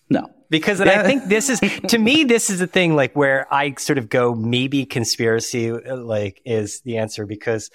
No. 0.09 0.31
Because 0.51 0.81
yeah. 0.81 1.01
I 1.01 1.05
think 1.05 1.25
this 1.27 1.49
is, 1.49 1.61
to 1.89 1.99
me, 1.99 2.25
this 2.25 2.51
is 2.51 2.59
the 2.59 2.67
thing 2.67 2.97
like 2.97 3.15
where 3.15 3.47
I 3.53 3.75
sort 3.79 3.99
of 3.99 4.09
go, 4.09 4.35
maybe 4.35 4.85
conspiracy 4.85 5.71
like 5.71 6.43
is 6.45 6.81
the 6.81 6.99
answer 6.99 7.25
because 7.25 7.71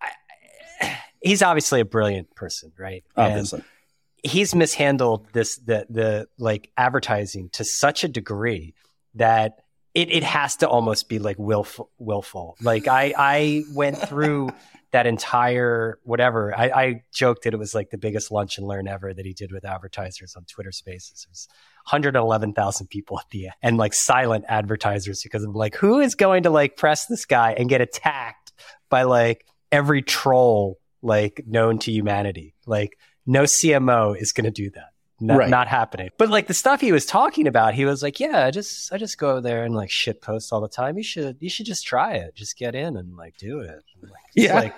I, 0.00 0.98
he's 1.22 1.42
obviously 1.42 1.80
a 1.80 1.86
brilliant 1.86 2.34
person, 2.34 2.72
right? 2.78 3.02
Obviously. 3.16 3.60
And 3.60 4.30
he's 4.30 4.54
mishandled 4.54 5.26
this, 5.32 5.56
the, 5.56 5.86
the 5.88 6.28
like 6.38 6.70
advertising 6.76 7.48
to 7.54 7.64
such 7.64 8.04
a 8.04 8.08
degree 8.08 8.74
that 9.14 9.56
it, 9.94 10.12
it 10.12 10.22
has 10.22 10.56
to 10.56 10.68
almost 10.68 11.08
be 11.08 11.18
like 11.18 11.38
willful, 11.38 11.90
willful. 11.98 12.56
Like 12.60 12.86
I, 12.86 13.14
I 13.16 13.64
went 13.74 13.96
through 13.96 14.50
that 14.90 15.06
entire 15.06 15.98
whatever. 16.04 16.56
I, 16.56 16.64
I, 16.68 17.02
joked 17.12 17.44
that 17.44 17.52
it 17.52 17.58
was 17.58 17.74
like 17.74 17.90
the 17.90 17.98
biggest 17.98 18.30
lunch 18.30 18.58
and 18.58 18.66
learn 18.66 18.88
ever 18.88 19.12
that 19.12 19.26
he 19.26 19.34
did 19.34 19.52
with 19.52 19.64
advertisers 19.64 20.34
on 20.34 20.44
Twitter 20.44 20.72
Spaces. 20.72 21.26
It 21.26 21.30
was 21.30 21.48
111,000 21.88 22.86
people 22.88 23.18
at 23.18 23.28
the 23.30 23.46
end 23.46 23.54
and 23.62 23.76
like 23.78 23.94
silent 23.94 24.44
advertisers 24.48 25.22
because 25.22 25.42
I'm 25.42 25.54
like, 25.54 25.74
who 25.74 26.00
is 26.00 26.14
going 26.14 26.42
to 26.42 26.50
like 26.50 26.76
press 26.76 27.06
this 27.06 27.24
guy 27.24 27.52
and 27.52 27.68
get 27.68 27.80
attacked 27.80 28.52
by 28.90 29.04
like 29.04 29.46
every 29.72 30.02
troll 30.02 30.78
like 31.02 31.42
known 31.46 31.78
to 31.80 31.90
humanity? 31.90 32.54
Like 32.66 32.98
no 33.26 33.44
CMO 33.44 34.20
is 34.20 34.32
going 34.32 34.44
to 34.44 34.50
do 34.50 34.70
that. 34.70 34.90
Not, 35.20 35.38
right. 35.38 35.50
not 35.50 35.66
happening. 35.66 36.10
But 36.16 36.28
like 36.28 36.46
the 36.46 36.54
stuff 36.54 36.80
he 36.80 36.92
was 36.92 37.04
talking 37.04 37.48
about, 37.48 37.74
he 37.74 37.84
was 37.84 38.04
like, 38.04 38.20
"Yeah, 38.20 38.46
I 38.46 38.52
just 38.52 38.92
I 38.92 38.98
just 38.98 39.18
go 39.18 39.40
there 39.40 39.64
and 39.64 39.74
like 39.74 39.90
shit 39.90 40.22
post 40.22 40.52
all 40.52 40.60
the 40.60 40.68
time. 40.68 40.96
You 40.96 41.02
should 41.02 41.38
you 41.40 41.50
should 41.50 41.66
just 41.66 41.84
try 41.84 42.14
it. 42.14 42.36
Just 42.36 42.56
get 42.56 42.76
in 42.76 42.96
and 42.96 43.16
like 43.16 43.36
do 43.36 43.58
it." 43.58 43.82
Like, 44.00 44.12
yeah, 44.36 44.54
like, 44.54 44.74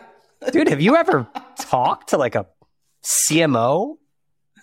dude, 0.50 0.69
have 0.69 0.81
you 0.81 0.97
ever 0.97 1.29
talked 1.59 2.11
to 2.11 2.17
like 2.17 2.37
a 2.37 2.47
CMO? 3.05 3.97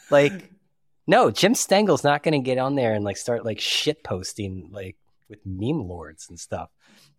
Like, 0.09 0.51
no, 1.07 1.31
Jim 1.31 1.55
Stengel's 1.55 2.03
not 2.03 2.21
going 2.21 2.33
to 2.33 2.45
get 2.45 2.57
on 2.57 2.75
there 2.75 2.93
and 2.93 3.03
like 3.03 3.17
start 3.17 3.45
like 3.45 3.59
shit 3.59 4.03
posting 4.03 4.69
like 4.71 4.97
with 5.29 5.39
meme 5.45 5.87
lords 5.87 6.27
and 6.29 6.39
stuff. 6.39 6.69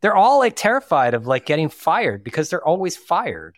They're 0.00 0.16
all 0.16 0.38
like 0.38 0.54
terrified 0.54 1.14
of 1.14 1.26
like 1.26 1.46
getting 1.46 1.68
fired 1.68 2.22
because 2.22 2.50
they're 2.50 2.64
always 2.64 2.96
fired. 2.96 3.56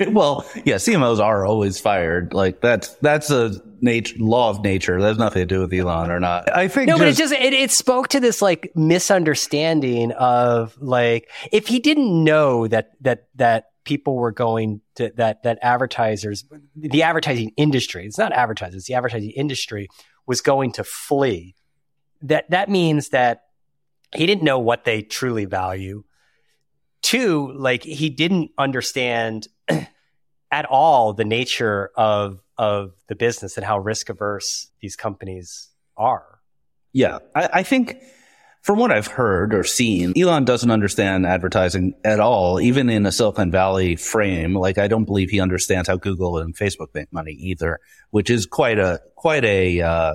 well, 0.08 0.46
yeah, 0.64 0.76
CMOs 0.76 1.20
are 1.20 1.44
always 1.44 1.80
fired. 1.80 2.32
Like 2.32 2.60
that's 2.60 2.94
that's 2.96 3.30
a 3.30 3.52
nature 3.80 4.16
law 4.18 4.50
of 4.50 4.62
nature. 4.62 5.00
That 5.00 5.08
has 5.08 5.18
nothing 5.18 5.40
to 5.40 5.46
do 5.46 5.60
with 5.60 5.72
Elon 5.72 6.10
or 6.10 6.20
not. 6.20 6.54
I 6.54 6.68
think 6.68 6.88
no, 6.88 6.94
just, 6.94 7.00
but 7.00 7.08
it 7.08 7.16
just 7.16 7.32
it, 7.34 7.52
it 7.52 7.70
spoke 7.70 8.08
to 8.08 8.20
this 8.20 8.40
like 8.40 8.72
misunderstanding 8.74 10.12
of 10.12 10.76
like 10.80 11.28
if 11.52 11.66
he 11.66 11.80
didn't 11.80 12.24
know 12.24 12.66
that 12.68 12.92
that 13.02 13.26
that 13.34 13.69
people 13.90 14.14
were 14.14 14.32
going 14.32 14.80
to 14.94 15.12
that 15.16 15.42
that 15.42 15.58
advertisers 15.60 16.44
the 16.76 17.02
advertising 17.02 17.50
industry 17.56 18.06
it's 18.06 18.18
not 18.18 18.32
advertisers 18.32 18.84
the 18.84 18.94
advertising 18.94 19.30
industry 19.30 19.88
was 20.30 20.40
going 20.40 20.70
to 20.70 20.84
flee. 20.84 21.56
That 22.22 22.48
that 22.50 22.68
means 22.68 23.08
that 23.08 23.42
he 24.14 24.26
didn't 24.26 24.44
know 24.44 24.60
what 24.60 24.84
they 24.84 25.02
truly 25.02 25.44
value. 25.44 26.04
Two 27.02 27.52
like 27.52 27.82
he 27.82 28.10
didn't 28.10 28.52
understand 28.56 29.48
at 30.52 30.66
all 30.66 31.12
the 31.14 31.24
nature 31.24 31.90
of 31.96 32.40
of 32.56 32.92
the 33.08 33.16
business 33.16 33.56
and 33.56 33.66
how 33.66 33.78
risk 33.78 34.08
averse 34.08 34.70
these 34.80 34.94
companies 34.94 35.70
are. 35.96 36.38
Yeah 36.92 37.18
I, 37.34 37.48
I 37.54 37.62
think 37.64 37.96
from 38.62 38.78
what 38.78 38.92
I've 38.92 39.06
heard 39.06 39.54
or 39.54 39.64
seen, 39.64 40.12
Elon 40.16 40.44
doesn't 40.44 40.70
understand 40.70 41.26
advertising 41.26 41.94
at 42.04 42.20
all, 42.20 42.60
even 42.60 42.90
in 42.90 43.06
a 43.06 43.12
Silicon 43.12 43.50
Valley 43.50 43.96
frame. 43.96 44.54
Like, 44.54 44.76
I 44.76 44.86
don't 44.86 45.06
believe 45.06 45.30
he 45.30 45.40
understands 45.40 45.88
how 45.88 45.96
Google 45.96 46.38
and 46.38 46.54
Facebook 46.54 46.88
make 46.94 47.12
money 47.12 47.32
either, 47.32 47.78
which 48.10 48.28
is 48.28 48.44
quite 48.44 48.78
a, 48.78 49.00
quite 49.14 49.44
a, 49.44 49.80
uh, 49.80 50.14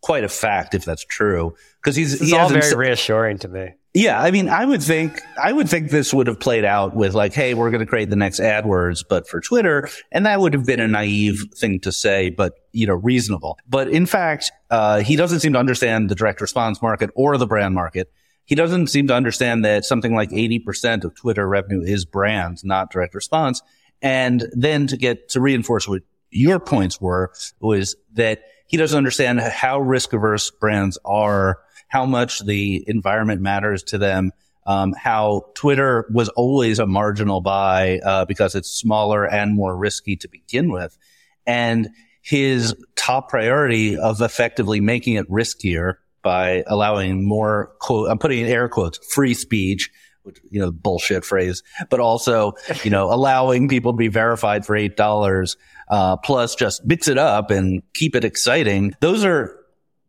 quite 0.00 0.24
a 0.24 0.28
fact 0.28 0.74
if 0.74 0.84
that's 0.84 1.04
true. 1.04 1.54
Cause 1.82 1.94
he's, 1.94 2.14
it's 2.14 2.30
he 2.30 2.36
all 2.36 2.48
very 2.48 2.74
reassuring 2.74 3.38
to 3.38 3.48
me. 3.48 3.74
Yeah, 3.96 4.20
I 4.20 4.30
mean, 4.30 4.50
I 4.50 4.66
would 4.66 4.82
think 4.82 5.22
I 5.42 5.54
would 5.54 5.70
think 5.70 5.90
this 5.90 6.12
would 6.12 6.26
have 6.26 6.38
played 6.38 6.66
out 6.66 6.94
with 6.94 7.14
like, 7.14 7.32
hey, 7.32 7.54
we're 7.54 7.70
going 7.70 7.80
to 7.80 7.86
create 7.86 8.10
the 8.10 8.16
next 8.16 8.40
AdWords, 8.40 9.02
but 9.08 9.26
for 9.26 9.40
Twitter, 9.40 9.88
and 10.12 10.26
that 10.26 10.38
would 10.38 10.52
have 10.52 10.66
been 10.66 10.80
a 10.80 10.86
naive 10.86 11.42
thing 11.56 11.80
to 11.80 11.90
say, 11.90 12.28
but 12.28 12.52
you 12.72 12.86
know, 12.86 12.92
reasonable. 12.92 13.58
But 13.66 13.88
in 13.88 14.04
fact, 14.04 14.52
uh, 14.70 15.00
he 15.00 15.16
doesn't 15.16 15.40
seem 15.40 15.54
to 15.54 15.58
understand 15.58 16.10
the 16.10 16.14
direct 16.14 16.42
response 16.42 16.82
market 16.82 17.08
or 17.14 17.38
the 17.38 17.46
brand 17.46 17.74
market. 17.74 18.12
He 18.44 18.54
doesn't 18.54 18.88
seem 18.88 19.06
to 19.06 19.14
understand 19.14 19.64
that 19.64 19.86
something 19.86 20.14
like 20.14 20.30
eighty 20.30 20.58
percent 20.58 21.02
of 21.02 21.14
Twitter 21.14 21.48
revenue 21.48 21.80
is 21.80 22.04
brands, 22.04 22.64
not 22.64 22.90
direct 22.90 23.14
response. 23.14 23.62
And 24.02 24.44
then 24.52 24.88
to 24.88 24.98
get 24.98 25.30
to 25.30 25.40
reinforce 25.40 25.88
what 25.88 26.02
your 26.30 26.60
points 26.60 27.00
were 27.00 27.32
was 27.60 27.96
that 28.12 28.42
he 28.66 28.76
doesn't 28.76 28.98
understand 28.98 29.40
how 29.40 29.80
risk 29.80 30.12
averse 30.12 30.50
brands 30.50 30.98
are 31.02 31.60
how 31.88 32.06
much 32.06 32.44
the 32.44 32.84
environment 32.86 33.40
matters 33.40 33.82
to 33.84 33.98
them. 33.98 34.32
Um, 34.66 34.94
how 34.94 35.44
Twitter 35.54 36.06
was 36.10 36.28
always 36.30 36.80
a 36.80 36.86
marginal 36.86 37.40
buy 37.40 38.00
uh, 38.04 38.24
because 38.24 38.56
it's 38.56 38.68
smaller 38.68 39.24
and 39.24 39.54
more 39.54 39.76
risky 39.76 40.16
to 40.16 40.28
begin 40.28 40.72
with, 40.72 40.98
and 41.46 41.88
his 42.20 42.74
top 42.96 43.28
priority 43.28 43.96
of 43.96 44.20
effectively 44.20 44.80
making 44.80 45.14
it 45.14 45.30
riskier 45.30 45.94
by 46.22 46.64
allowing 46.66 47.24
more 47.24 47.72
quote 47.78 48.10
I'm 48.10 48.18
putting 48.18 48.40
in 48.40 48.46
air 48.48 48.68
quotes 48.68 48.98
free 49.14 49.34
speech, 49.34 49.92
which 50.24 50.40
you 50.50 50.58
know 50.58 50.72
bullshit 50.72 51.24
phrase, 51.24 51.62
but 51.88 52.00
also 52.00 52.54
you 52.82 52.90
know 52.90 53.12
allowing 53.14 53.68
people 53.68 53.92
to 53.92 53.96
be 53.96 54.08
verified 54.08 54.66
for 54.66 54.74
eight 54.74 54.96
dollars 54.96 55.56
uh, 55.88 56.16
plus 56.16 56.56
just 56.56 56.84
mix 56.84 57.06
it 57.06 57.18
up 57.18 57.50
and 57.52 57.82
keep 57.94 58.16
it 58.16 58.24
exciting. 58.24 58.92
Those 59.00 59.24
are 59.24 59.55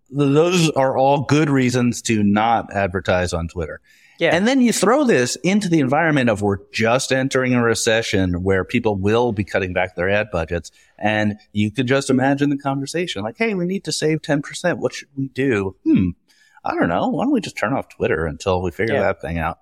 those 0.09 0.69
are 0.71 0.97
all 0.97 1.23
good 1.23 1.49
reasons 1.49 2.01
to 2.03 2.23
not 2.23 2.73
advertise 2.73 3.33
on 3.33 3.47
Twitter. 3.47 3.81
Yeah. 4.19 4.35
And 4.35 4.47
then 4.47 4.61
you 4.61 4.73
throw 4.73 5.03
this 5.03 5.35
into 5.37 5.69
the 5.69 5.79
environment 5.79 6.29
of 6.29 6.41
we're 6.41 6.57
just 6.71 7.11
entering 7.11 7.53
a 7.53 7.61
recession 7.61 8.41
where 8.41 8.63
people 8.63 8.95
will 8.95 9.31
be 9.31 9.43
cutting 9.43 9.73
back 9.73 9.95
their 9.95 10.09
ad 10.09 10.31
budgets. 10.31 10.71
And 10.97 11.39
you 11.53 11.71
could 11.71 11.87
just 11.87 12.09
imagine 12.09 12.49
the 12.49 12.57
conversation 12.57 13.23
like, 13.23 13.37
Hey, 13.37 13.53
we 13.53 13.65
need 13.65 13.83
to 13.85 13.91
save 13.91 14.21
10%. 14.21 14.79
What 14.79 14.93
should 14.93 15.09
we 15.15 15.27
do? 15.27 15.75
Hmm. 15.83 16.09
I 16.65 16.73
don't 16.73 16.89
know. 16.89 17.09
Why 17.09 17.23
don't 17.23 17.33
we 17.33 17.41
just 17.41 17.57
turn 17.57 17.73
off 17.73 17.89
Twitter 17.89 18.25
until 18.25 18.61
we 18.61 18.71
figure 18.71 18.95
yeah. 18.95 19.01
that 19.01 19.21
thing 19.21 19.37
out? 19.37 19.59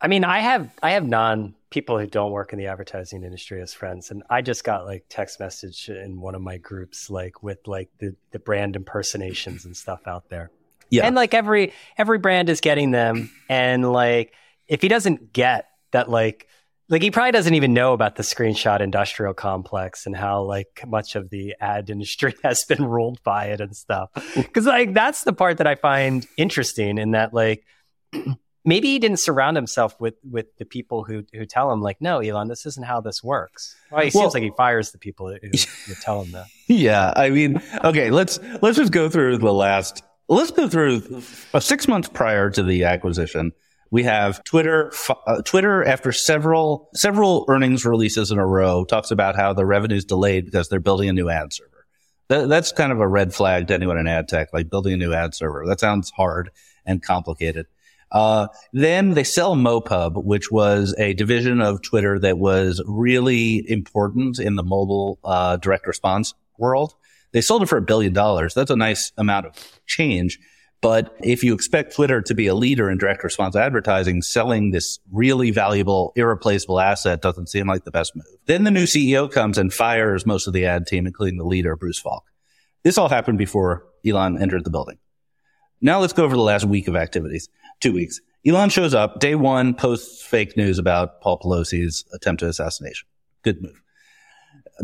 I 0.00 0.08
mean, 0.08 0.24
I 0.24 0.40
have, 0.40 0.70
I 0.82 0.92
have 0.92 1.06
non 1.06 1.54
people 1.70 1.98
who 1.98 2.06
don't 2.06 2.32
work 2.32 2.52
in 2.52 2.58
the 2.58 2.66
advertising 2.66 3.24
industry 3.24 3.60
as 3.60 3.74
friends. 3.74 4.10
And 4.10 4.22
I 4.30 4.42
just 4.42 4.64
got 4.64 4.86
like 4.86 5.04
text 5.08 5.38
message 5.40 5.88
in 5.88 6.20
one 6.20 6.34
of 6.34 6.40
my 6.40 6.56
groups, 6.56 7.10
like 7.10 7.42
with 7.42 7.66
like 7.66 7.90
the, 7.98 8.14
the 8.30 8.38
brand 8.38 8.76
impersonations 8.76 9.64
and 9.64 9.76
stuff 9.76 10.06
out 10.06 10.28
there. 10.30 10.50
Yeah. 10.90 11.06
And 11.06 11.14
like 11.14 11.34
every, 11.34 11.72
every 11.98 12.18
brand 12.18 12.48
is 12.48 12.60
getting 12.60 12.90
them. 12.90 13.30
And 13.48 13.92
like, 13.92 14.32
if 14.66 14.80
he 14.80 14.88
doesn't 14.88 15.32
get 15.32 15.68
that, 15.90 16.08
like, 16.08 16.46
like 16.88 17.02
he 17.02 17.10
probably 17.10 17.32
doesn't 17.32 17.54
even 17.54 17.74
know 17.74 17.92
about 17.92 18.16
the 18.16 18.22
screenshot 18.22 18.80
industrial 18.80 19.34
complex 19.34 20.06
and 20.06 20.16
how 20.16 20.42
like 20.42 20.82
much 20.86 21.16
of 21.16 21.28
the 21.28 21.54
ad 21.60 21.90
industry 21.90 22.34
has 22.42 22.64
been 22.64 22.84
ruled 22.84 23.22
by 23.22 23.46
it 23.46 23.60
and 23.60 23.76
stuff. 23.76 24.10
Cause 24.54 24.64
like 24.64 24.94
that's 24.94 25.24
the 25.24 25.34
part 25.34 25.58
that 25.58 25.66
I 25.66 25.74
find 25.74 26.26
interesting 26.38 26.96
in 26.96 27.10
that 27.10 27.34
like 27.34 27.64
maybe 28.68 28.88
he 28.88 28.98
didn't 28.98 29.18
surround 29.18 29.56
himself 29.56 29.98
with 30.00 30.14
with 30.30 30.46
the 30.58 30.64
people 30.64 31.02
who 31.04 31.24
who 31.32 31.44
tell 31.46 31.72
him 31.72 31.80
like, 31.80 32.00
no, 32.00 32.20
Elon, 32.20 32.48
this 32.48 32.66
isn't 32.66 32.84
how 32.84 33.00
this 33.00 33.24
works. 33.24 33.74
Well, 33.90 34.02
he 34.02 34.10
Well- 34.14 34.24
seems 34.24 34.34
like 34.34 34.42
he 34.44 34.52
fires 34.56 34.92
the 34.92 34.98
people 34.98 35.28
who, 35.28 35.38
who 35.86 35.94
tell 36.02 36.22
him 36.22 36.32
that. 36.32 36.46
Yeah, 36.70 37.14
I 37.16 37.30
mean, 37.30 37.62
okay, 37.82 38.10
let's 38.10 38.38
let's 38.60 38.76
just 38.76 38.92
go 38.92 39.08
through 39.08 39.38
the 39.38 39.52
last. 39.52 40.02
Let's 40.28 40.50
go 40.50 40.68
through 40.68 41.22
uh, 41.54 41.60
six 41.60 41.88
months 41.88 42.10
prior 42.12 42.50
to 42.50 42.62
the 42.62 42.84
acquisition. 42.84 43.52
We 43.90 44.02
have 44.02 44.44
Twitter. 44.44 44.92
Uh, 45.26 45.40
Twitter, 45.40 45.82
after 45.82 46.12
several 46.12 46.90
several 46.94 47.46
earnings 47.48 47.86
releases 47.86 48.30
in 48.30 48.38
a 48.38 48.46
row, 48.46 48.84
talks 48.84 49.10
about 49.10 49.34
how 49.34 49.54
the 49.54 49.64
revenue's 49.64 50.04
delayed 50.04 50.44
because 50.44 50.68
they're 50.68 50.78
building 50.78 51.08
a 51.08 51.14
new 51.14 51.30
ad 51.30 51.54
server. 51.54 51.86
That, 52.28 52.50
that's 52.50 52.70
kind 52.72 52.92
of 52.92 53.00
a 53.00 53.08
red 53.08 53.32
flag 53.32 53.68
to 53.68 53.74
anyone 53.74 53.96
in 53.96 54.06
ad 54.06 54.28
tech, 54.28 54.48
like 54.52 54.68
building 54.68 54.92
a 54.92 54.98
new 54.98 55.14
ad 55.14 55.34
server. 55.34 55.64
That 55.66 55.80
sounds 55.80 56.10
hard 56.10 56.50
and 56.84 57.02
complicated. 57.02 57.64
Uh, 58.10 58.48
then 58.72 59.10
they 59.10 59.24
sell 59.24 59.54
MoPub, 59.54 60.24
which 60.24 60.50
was 60.50 60.94
a 60.98 61.12
division 61.14 61.60
of 61.60 61.82
Twitter 61.82 62.18
that 62.18 62.38
was 62.38 62.82
really 62.86 63.68
important 63.70 64.38
in 64.38 64.56
the 64.56 64.62
mobile 64.62 65.18
uh, 65.24 65.56
direct 65.56 65.86
response 65.86 66.34
world. 66.56 66.94
They 67.32 67.40
sold 67.40 67.62
it 67.62 67.68
for 67.68 67.78
a 67.78 67.82
billion 67.82 68.12
dollars. 68.12 68.54
That's 68.54 68.70
a 68.70 68.76
nice 68.76 69.12
amount 69.16 69.46
of 69.46 69.80
change. 69.86 70.38
But 70.80 71.16
if 71.22 71.42
you 71.42 71.54
expect 71.54 71.94
Twitter 71.94 72.22
to 72.22 72.34
be 72.34 72.46
a 72.46 72.54
leader 72.54 72.88
in 72.88 72.98
direct 72.98 73.24
response 73.24 73.56
advertising, 73.56 74.22
selling 74.22 74.70
this 74.70 75.00
really 75.10 75.50
valuable, 75.50 76.12
irreplaceable 76.14 76.78
asset 76.78 77.20
doesn't 77.20 77.48
seem 77.48 77.66
like 77.66 77.84
the 77.84 77.90
best 77.90 78.14
move. 78.14 78.26
Then 78.46 78.62
the 78.62 78.70
new 78.70 78.84
CEO 78.84 79.30
comes 79.30 79.58
and 79.58 79.72
fires 79.72 80.24
most 80.24 80.46
of 80.46 80.52
the 80.52 80.66
ad 80.66 80.86
team, 80.86 81.06
including 81.06 81.36
the 81.36 81.44
leader, 81.44 81.74
Bruce 81.74 81.98
Falck. 81.98 82.24
This 82.84 82.96
all 82.96 83.08
happened 83.08 83.38
before 83.38 83.86
Elon 84.06 84.40
entered 84.40 84.64
the 84.64 84.70
building. 84.70 84.98
Now 85.80 86.00
let's 86.00 86.12
go 86.12 86.24
over 86.24 86.36
the 86.36 86.42
last 86.42 86.64
week 86.64 86.86
of 86.86 86.96
activities. 86.96 87.48
Two 87.80 87.92
weeks. 87.92 88.20
Elon 88.46 88.70
shows 88.70 88.94
up. 88.94 89.20
Day 89.20 89.34
one, 89.34 89.74
posts 89.74 90.22
fake 90.22 90.56
news 90.56 90.78
about 90.78 91.20
Paul 91.20 91.38
Pelosi's 91.38 92.04
attempted 92.12 92.48
assassination. 92.48 93.06
Good 93.42 93.62
move. 93.62 93.80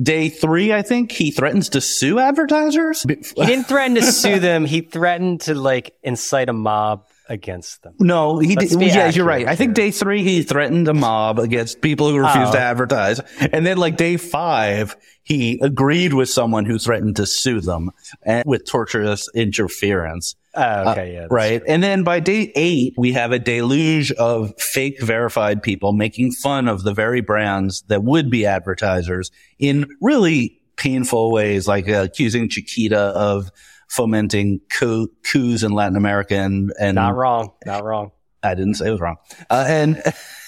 Day 0.03 0.29
three, 0.29 0.73
I 0.73 0.83
think 0.83 1.13
he 1.13 1.31
threatens 1.31 1.69
to 1.71 1.81
sue 1.81 2.19
advertisers. 2.19 3.03
He 3.03 3.15
didn't 3.47 3.65
threaten 3.65 3.95
to 3.95 4.03
sue 4.03 4.41
them. 4.41 4.65
He 4.65 4.81
threatened 4.81 5.43
to 5.43 5.55
like 5.55 5.95
incite 6.03 6.49
a 6.49 6.53
mob 6.53 7.07
against 7.29 7.83
them. 7.83 7.95
No, 7.99 8.39
he 8.39 8.55
did. 8.55 8.71
Yeah, 8.73 9.09
you're 9.11 9.25
right. 9.25 9.47
I 9.47 9.57
think 9.57 9.75
day 9.75 9.91
three 9.91 10.23
he 10.23 10.43
threatened 10.43 10.89
a 10.89 10.95
mob 10.95 11.39
against 11.39 11.81
people 11.81 12.11
who 12.11 12.19
refused 12.19 12.51
Oh. 12.51 12.53
to 12.53 12.61
advertise, 12.61 13.21
and 13.53 13.65
then 13.65 13.79
like 13.79 13.97
day 13.97 14.17
five 14.17 14.97
he 15.23 15.59
agreed 15.63 16.13
with 16.13 16.29
someone 16.29 16.67
who 16.67 16.79
threatened 16.79 17.17
to 17.17 17.25
sue 17.27 17.61
them 17.63 17.91
and 18.23 18.45
with 18.47 18.67
torturous 18.67 19.29
interference. 19.35 20.35
Oh, 20.55 20.91
okay, 20.93 21.15
yeah, 21.15 21.21
that's 21.21 21.33
right. 21.33 21.63
And 21.67 21.83
then 21.83 22.05
by 22.05 22.21
day 22.21 22.53
eight, 22.55 22.95
we 22.99 23.13
have 23.13 23.33
a 23.33 23.39
deluge 23.39 24.13
of 24.13 24.53
fake 24.61 25.03
verified 25.03 25.63
people 25.63 25.93
making 25.93 26.33
fun 26.33 26.69
of 26.69 26.83
the 26.85 26.93
very 26.93 27.23
brands 27.23 27.83
that 27.89 28.05
would 28.05 28.31
be 28.31 28.45
advertisers 28.47 29.31
in 29.59 29.87
really 30.01 30.61
painful 30.77 31.33
ways, 31.33 31.67
like 31.67 31.89
uh, 31.89 32.03
accusing 32.03 32.49
Chiquita 32.49 32.99
of 32.99 33.51
fomenting 33.89 34.61
coup- 34.71 35.11
coups 35.23 35.63
in 35.63 35.73
Latin 35.73 35.97
America 35.97 36.37
and, 36.37 36.73
and 36.79 36.97
Not 36.97 37.15
wrong. 37.15 37.53
Not 37.65 37.85
wrong. 37.85 38.13
I 38.43 38.55
didn't 38.55 38.75
say 38.75 38.89
it 38.89 38.91
was 38.91 39.01
wrong. 39.01 39.17
Uh, 39.49 39.65
and 39.67 40.03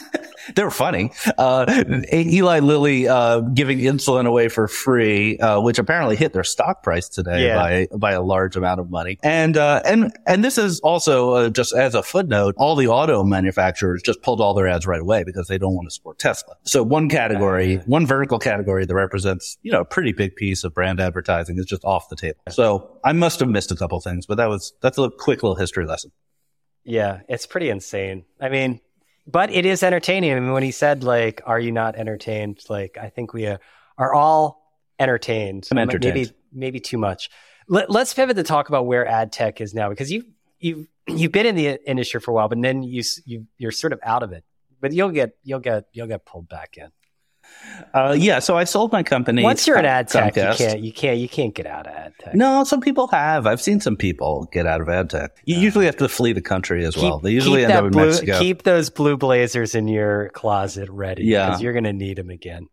they 0.54 0.62
were 0.64 0.70
funny. 0.70 1.10
Uh, 1.38 1.84
Eli 2.12 2.60
Lilly 2.60 3.08
uh, 3.08 3.40
giving 3.40 3.78
insulin 3.78 4.26
away 4.26 4.48
for 4.48 4.68
free, 4.68 5.38
uh, 5.38 5.60
which 5.60 5.78
apparently 5.78 6.16
hit 6.16 6.32
their 6.32 6.44
stock 6.44 6.82
price 6.82 7.08
today 7.08 7.46
Yeah. 7.46 7.56
by 7.56 7.88
by 7.96 8.12
a 8.12 8.22
large 8.22 8.56
amount 8.56 8.80
of 8.80 8.90
money. 8.90 9.18
And 9.22 9.56
uh, 9.56 9.82
and 9.84 10.12
and 10.26 10.44
this 10.44 10.58
is 10.58 10.80
also 10.80 11.30
uh, 11.32 11.48
just 11.50 11.74
as 11.74 11.94
a 11.94 12.02
footnote, 12.02 12.54
all 12.58 12.76
the 12.76 12.88
auto 12.88 13.24
manufacturers 13.24 14.02
just 14.02 14.22
pulled 14.22 14.40
all 14.40 14.54
their 14.54 14.68
ads 14.68 14.86
right 14.86 15.00
away 15.00 15.24
because 15.24 15.48
they 15.48 15.58
don't 15.58 15.74
want 15.74 15.88
to 15.88 15.94
support 15.94 16.18
Tesla. 16.18 16.54
So 16.64 16.82
one 16.82 17.08
category, 17.08 17.76
one 17.86 18.06
vertical 18.06 18.38
category 18.38 18.84
that 18.86 18.94
represents 18.94 19.58
you 19.62 19.72
know 19.72 19.80
a 19.80 19.84
pretty 19.84 20.12
big 20.12 20.36
piece 20.36 20.64
of 20.64 20.74
brand 20.74 21.00
advertising 21.00 21.58
is 21.58 21.66
just 21.66 21.84
off 21.84 22.08
the 22.08 22.16
table. 22.16 22.38
So 22.50 22.98
I 23.04 23.12
must 23.12 23.40
have 23.40 23.48
missed 23.48 23.70
a 23.72 23.76
couple 23.76 24.00
things, 24.00 24.26
but 24.26 24.36
that 24.36 24.48
was 24.48 24.72
that's 24.80 24.98
a 24.98 25.10
quick 25.10 25.42
little 25.42 25.56
history 25.56 25.86
lesson. 25.86 26.12
Yeah, 26.84 27.20
it's 27.28 27.46
pretty 27.46 27.68
insane. 27.68 28.24
I 28.40 28.48
mean, 28.48 28.80
but 29.26 29.50
it 29.50 29.66
is 29.66 29.82
entertaining. 29.82 30.32
I 30.32 30.40
mean, 30.40 30.52
when 30.52 30.62
he 30.62 30.70
said 30.70 31.02
like, 31.02 31.42
"Are 31.46 31.58
you 31.58 31.72
not 31.72 31.96
entertained?" 31.96 32.60
Like, 32.68 32.96
I 33.00 33.08
think 33.08 33.32
we 33.32 33.46
uh, 33.46 33.58
are 33.98 34.14
all 34.14 34.62
entertained. 34.98 35.68
I'm 35.70 35.78
entertained. 35.78 36.14
Maybe 36.14 36.30
maybe 36.52 36.80
too 36.80 36.98
much. 36.98 37.30
Let, 37.68 37.90
let's 37.90 38.14
pivot 38.14 38.36
to 38.36 38.42
talk 38.42 38.68
about 38.68 38.86
where 38.86 39.06
ad 39.06 39.32
tech 39.32 39.60
is 39.60 39.74
now 39.74 39.88
because 39.88 40.10
you 40.10 40.24
you 40.60 40.86
you've 41.06 41.32
been 41.32 41.46
in 41.46 41.56
the 41.56 41.78
industry 41.88 42.20
for 42.20 42.30
a 42.30 42.34
while, 42.34 42.48
but 42.48 42.60
then 42.62 42.82
you 42.82 43.02
you 43.24 43.46
you're 43.58 43.72
sort 43.72 43.92
of 43.92 44.00
out 44.02 44.22
of 44.22 44.32
it. 44.32 44.44
But 44.80 44.92
you'll 44.92 45.10
get 45.10 45.36
you'll 45.42 45.60
get 45.60 45.86
you'll 45.92 46.06
get 46.06 46.24
pulled 46.24 46.48
back 46.48 46.76
in. 46.76 46.90
Uh, 47.92 48.16
yeah, 48.18 48.38
so 48.38 48.56
I 48.56 48.64
sold 48.64 48.92
my 48.92 49.02
company. 49.02 49.42
Once 49.42 49.66
you're 49.66 49.76
Com- 49.76 49.84
ad 49.84 50.08
tech, 50.08 50.36
you 50.36 50.42
can't 50.54 50.80
you 50.80 50.92
can't 50.92 51.18
you 51.18 51.28
can't 51.28 51.54
get 51.54 51.66
out 51.66 51.86
of 51.86 51.94
ad 51.94 52.12
tech. 52.20 52.34
No, 52.34 52.64
some 52.64 52.80
people 52.80 53.06
have. 53.08 53.46
I've 53.46 53.60
seen 53.60 53.80
some 53.80 53.96
people 53.96 54.48
get 54.52 54.66
out 54.66 54.80
of 54.80 54.88
ad 54.88 55.10
tech. 55.10 55.32
You 55.44 55.56
usually 55.56 55.86
have 55.86 55.96
to 55.98 56.08
flee 56.08 56.32
the 56.32 56.42
country 56.42 56.84
as 56.84 56.96
well. 56.96 57.18
They 57.18 57.30
usually 57.30 57.64
end 57.64 57.72
up 57.72 57.84
in 57.84 57.90
blue, 57.90 58.06
Mexico. 58.06 58.38
Keep 58.38 58.62
those 58.64 58.90
blue 58.90 59.16
blazers 59.16 59.74
in 59.74 59.88
your 59.88 60.30
closet 60.30 60.88
ready. 60.90 61.24
Yeah. 61.24 61.46
because 61.46 61.62
you're 61.62 61.72
going 61.72 61.84
to 61.84 61.92
need 61.92 62.18
them 62.18 62.30
again. 62.30 62.68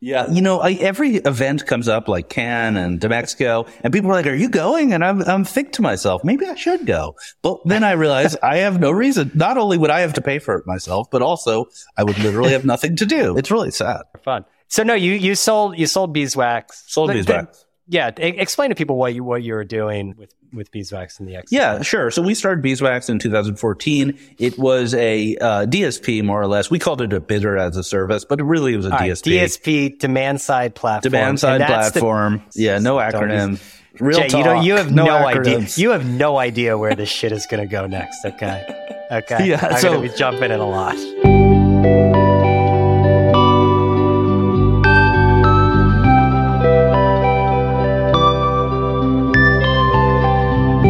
Yeah, 0.00 0.30
you 0.30 0.40
know, 0.40 0.60
I, 0.60 0.72
every 0.72 1.16
event 1.16 1.66
comes 1.66 1.86
up 1.86 2.08
like 2.08 2.30
Cannes 2.30 2.76
and 2.76 3.00
to 3.02 3.08
Mexico, 3.10 3.66
and 3.82 3.92
people 3.92 4.10
are 4.10 4.14
like, 4.14 4.26
"Are 4.26 4.34
you 4.34 4.48
going?" 4.48 4.94
And 4.94 5.04
I'm, 5.04 5.20
I'm 5.22 5.44
think 5.44 5.72
to 5.72 5.82
myself, 5.82 6.24
maybe 6.24 6.46
I 6.46 6.54
should 6.54 6.86
go. 6.86 7.16
But 7.42 7.60
then 7.66 7.84
I 7.84 7.92
realize 7.92 8.34
I 8.36 8.58
have 8.58 8.80
no 8.80 8.90
reason. 8.90 9.30
Not 9.34 9.58
only 9.58 9.76
would 9.76 9.90
I 9.90 10.00
have 10.00 10.14
to 10.14 10.22
pay 10.22 10.38
for 10.38 10.56
it 10.56 10.66
myself, 10.66 11.10
but 11.10 11.20
also 11.20 11.66
I 11.98 12.04
would 12.04 12.18
literally 12.18 12.52
have 12.52 12.64
nothing 12.64 12.96
to 12.96 13.06
do. 13.06 13.36
It's 13.36 13.50
really 13.50 13.70
sad. 13.70 14.02
Fun. 14.22 14.46
So 14.68 14.82
no, 14.84 14.94
you 14.94 15.12
you 15.12 15.34
sold 15.34 15.78
you 15.78 15.86
sold 15.86 16.14
Beeswax. 16.14 16.84
Sold 16.86 17.12
Beeswax. 17.12 17.66
Yeah, 17.86 18.08
explain 18.16 18.70
to 18.70 18.76
people 18.76 18.96
what 18.96 19.14
you 19.14 19.22
what 19.22 19.42
you 19.42 19.52
were 19.52 19.64
doing 19.64 20.14
with 20.16 20.32
with 20.52 20.70
Beeswax 20.70 21.18
and 21.20 21.28
the 21.28 21.36
X. 21.36 21.52
Yeah, 21.52 21.82
sure. 21.82 22.10
So 22.10 22.22
we 22.22 22.34
started 22.34 22.62
Beeswax 22.62 23.08
in 23.08 23.18
2014. 23.18 24.18
It 24.38 24.58
was 24.58 24.94
a 24.94 25.36
uh, 25.36 25.66
DSP, 25.66 26.22
more 26.24 26.40
or 26.40 26.46
less. 26.46 26.70
We 26.70 26.78
called 26.78 27.00
it 27.02 27.12
a 27.12 27.20
bidder 27.20 27.56
as 27.56 27.76
a 27.76 27.84
service, 27.84 28.24
but 28.24 28.40
it 28.40 28.44
really 28.44 28.76
was 28.76 28.86
a 28.86 28.92
All 28.92 28.98
right, 28.98 29.10
DSP. 29.12 29.40
DSP 29.40 29.98
demand 29.98 30.40
side 30.40 30.74
platform. 30.74 31.12
Demand 31.12 31.40
side 31.40 31.60
that's 31.60 31.88
the- 31.92 32.00
platform. 32.00 32.42
yeah, 32.54 32.78
no 32.78 32.98
Don't 32.98 33.12
acronym. 33.28 33.76
Real 33.98 34.18
Jay, 34.20 34.28
talk. 34.28 34.38
you 34.38 34.44
don't. 34.44 34.64
You 34.64 34.76
have 34.76 34.92
no, 34.92 35.08
idea. 35.26 35.66
You 35.74 35.90
have 35.90 36.06
no 36.06 36.38
idea 36.38 36.78
where 36.78 36.94
this 36.94 37.08
shit 37.08 37.32
is 37.32 37.46
going 37.46 37.60
to 37.62 37.70
go 37.70 37.86
next. 37.86 38.24
Okay. 38.24 38.86
Okay. 39.10 39.44
Yeah, 39.48 39.66
I'm 39.72 39.80
so- 39.80 39.94
going 39.94 40.06
to 40.06 40.12
be 40.12 40.16
jumping 40.16 40.52
in 40.52 40.60
a 40.60 40.68
lot. 40.68 42.29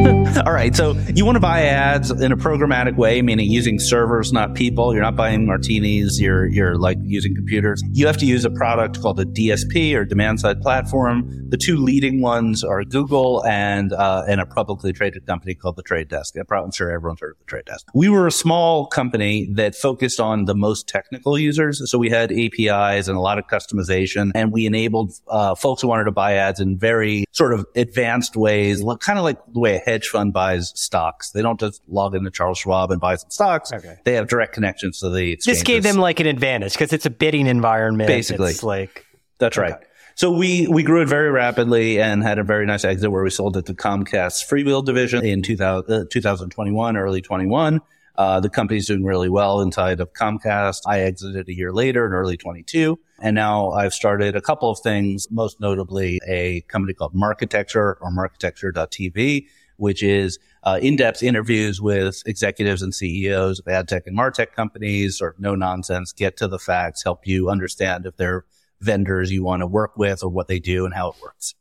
All 0.46 0.52
right. 0.52 0.74
So 0.74 0.92
you 1.14 1.26
want 1.26 1.36
to 1.36 1.40
buy 1.40 1.62
ads 1.64 2.10
in 2.10 2.32
a 2.32 2.36
programmatic 2.36 2.96
way, 2.96 3.20
meaning 3.20 3.50
using 3.50 3.78
servers, 3.78 4.32
not 4.32 4.54
people. 4.54 4.94
You're 4.94 5.02
not 5.02 5.16
buying 5.16 5.44
martinis. 5.44 6.18
You're, 6.18 6.46
you're 6.46 6.76
like 6.76 6.96
using 7.02 7.34
computers. 7.34 7.82
You 7.92 8.06
have 8.06 8.16
to 8.18 8.26
use 8.26 8.46
a 8.46 8.50
product 8.50 9.02
called 9.02 9.20
a 9.20 9.26
DSP 9.26 9.94
or 9.94 10.06
demand 10.06 10.40
side 10.40 10.62
platform. 10.62 11.28
The 11.50 11.58
two 11.58 11.76
leading 11.76 12.22
ones 12.22 12.64
are 12.64 12.82
Google 12.84 13.44
and, 13.44 13.92
uh, 13.92 14.22
and 14.26 14.40
a 14.40 14.46
publicly 14.46 14.94
traded 14.94 15.26
company 15.26 15.54
called 15.54 15.76
the 15.76 15.82
Trade 15.82 16.08
Desk. 16.08 16.34
I'm 16.50 16.70
sure 16.70 16.90
everyone's 16.90 17.20
heard 17.20 17.32
of 17.32 17.38
the 17.40 17.44
Trade 17.44 17.66
Desk. 17.66 17.86
We 17.92 18.08
were 18.08 18.26
a 18.26 18.32
small 18.32 18.86
company 18.86 19.50
that 19.54 19.74
focused 19.74 20.20
on 20.20 20.46
the 20.46 20.54
most 20.54 20.88
technical 20.88 21.38
users. 21.38 21.82
So 21.90 21.98
we 21.98 22.08
had 22.08 22.32
APIs 22.32 23.08
and 23.08 23.16
a 23.16 23.20
lot 23.20 23.38
of 23.38 23.46
customization 23.48 24.30
and 24.34 24.52
we 24.52 24.64
enabled, 24.64 25.12
uh, 25.28 25.54
folks 25.54 25.82
who 25.82 25.88
wanted 25.88 26.04
to 26.04 26.12
buy 26.12 26.34
ads 26.34 26.60
in 26.60 26.78
very 26.78 27.26
sort 27.32 27.52
of 27.52 27.66
advanced 27.74 28.36
ways, 28.36 28.82
kind 29.00 29.18
of 29.18 29.24
like 29.24 29.38
the 29.52 29.60
way 29.60 29.82
hedge 29.90 30.08
fund 30.08 30.32
buys 30.32 30.72
stocks. 30.74 31.30
They 31.30 31.42
don't 31.42 31.58
just 31.58 31.82
log 31.88 32.14
into 32.14 32.30
Charles 32.30 32.58
Schwab 32.58 32.90
and 32.90 33.00
buy 33.00 33.16
some 33.16 33.30
stocks. 33.30 33.72
Okay. 33.72 33.96
They 34.04 34.14
have 34.14 34.28
direct 34.28 34.52
connections 34.52 35.00
to 35.00 35.10
the 35.10 35.38
This 35.44 35.62
gave 35.62 35.82
them 35.82 35.96
like 35.96 36.20
an 36.20 36.26
advantage 36.26 36.72
because 36.72 36.92
it's 36.92 37.06
a 37.06 37.10
bidding 37.10 37.46
environment. 37.46 38.08
Basically. 38.08 38.50
it's 38.50 38.62
like 38.62 39.06
That's 39.38 39.56
right. 39.56 39.74
So 40.14 40.30
we, 40.30 40.66
we 40.68 40.82
grew 40.82 41.00
it 41.00 41.08
very 41.08 41.30
rapidly 41.30 42.00
and 42.00 42.22
had 42.22 42.38
a 42.38 42.44
very 42.44 42.66
nice 42.66 42.84
exit 42.84 43.10
where 43.10 43.22
we 43.22 43.30
sold 43.30 43.56
it 43.56 43.64
to 43.66 43.74
Comcast's 43.74 44.44
FreeWheel 44.44 44.84
division 44.84 45.24
in 45.24 45.40
2000, 45.40 45.90
uh, 45.90 46.04
2021, 46.10 46.96
early 46.96 47.22
21. 47.22 47.80
Uh, 48.16 48.38
the 48.38 48.50
company's 48.50 48.86
doing 48.86 49.02
really 49.02 49.30
well 49.30 49.62
inside 49.62 49.98
of 49.98 50.12
Comcast. 50.12 50.82
I 50.86 51.00
exited 51.00 51.48
a 51.48 51.54
year 51.54 51.72
later 51.72 52.04
in 52.04 52.12
early 52.12 52.36
22. 52.36 52.98
And 53.22 53.34
now 53.34 53.70
I've 53.70 53.94
started 53.94 54.36
a 54.36 54.42
couple 54.42 54.70
of 54.70 54.78
things, 54.80 55.26
most 55.30 55.58
notably 55.58 56.20
a 56.28 56.60
company 56.62 56.92
called 56.92 57.14
Marketecture 57.14 57.96
or 58.00 58.10
Marketecture.tv, 58.10 59.46
which 59.80 60.02
is 60.02 60.38
uh, 60.62 60.78
in-depth 60.80 61.22
interviews 61.22 61.80
with 61.80 62.22
executives 62.26 62.82
and 62.82 62.94
CEOs 62.94 63.58
of 63.58 63.66
ad 63.66 63.88
tech 63.88 64.06
and 64.06 64.16
martech 64.16 64.52
companies, 64.52 65.18
sort 65.18 65.34
of 65.34 65.40
no 65.40 65.54
nonsense, 65.54 66.12
get 66.12 66.36
to 66.36 66.46
the 66.46 66.58
facts, 66.58 67.02
help 67.02 67.26
you 67.26 67.48
understand 67.50 68.06
if 68.06 68.16
they're 68.16 68.44
vendors 68.80 69.30
you 69.30 69.42
want 69.42 69.60
to 69.60 69.66
work 69.66 69.96
with 69.96 70.22
or 70.22 70.28
what 70.28 70.48
they 70.48 70.58
do 70.58 70.84
and 70.84 70.94
how 70.94 71.08
it 71.10 71.16
works. 71.22 71.54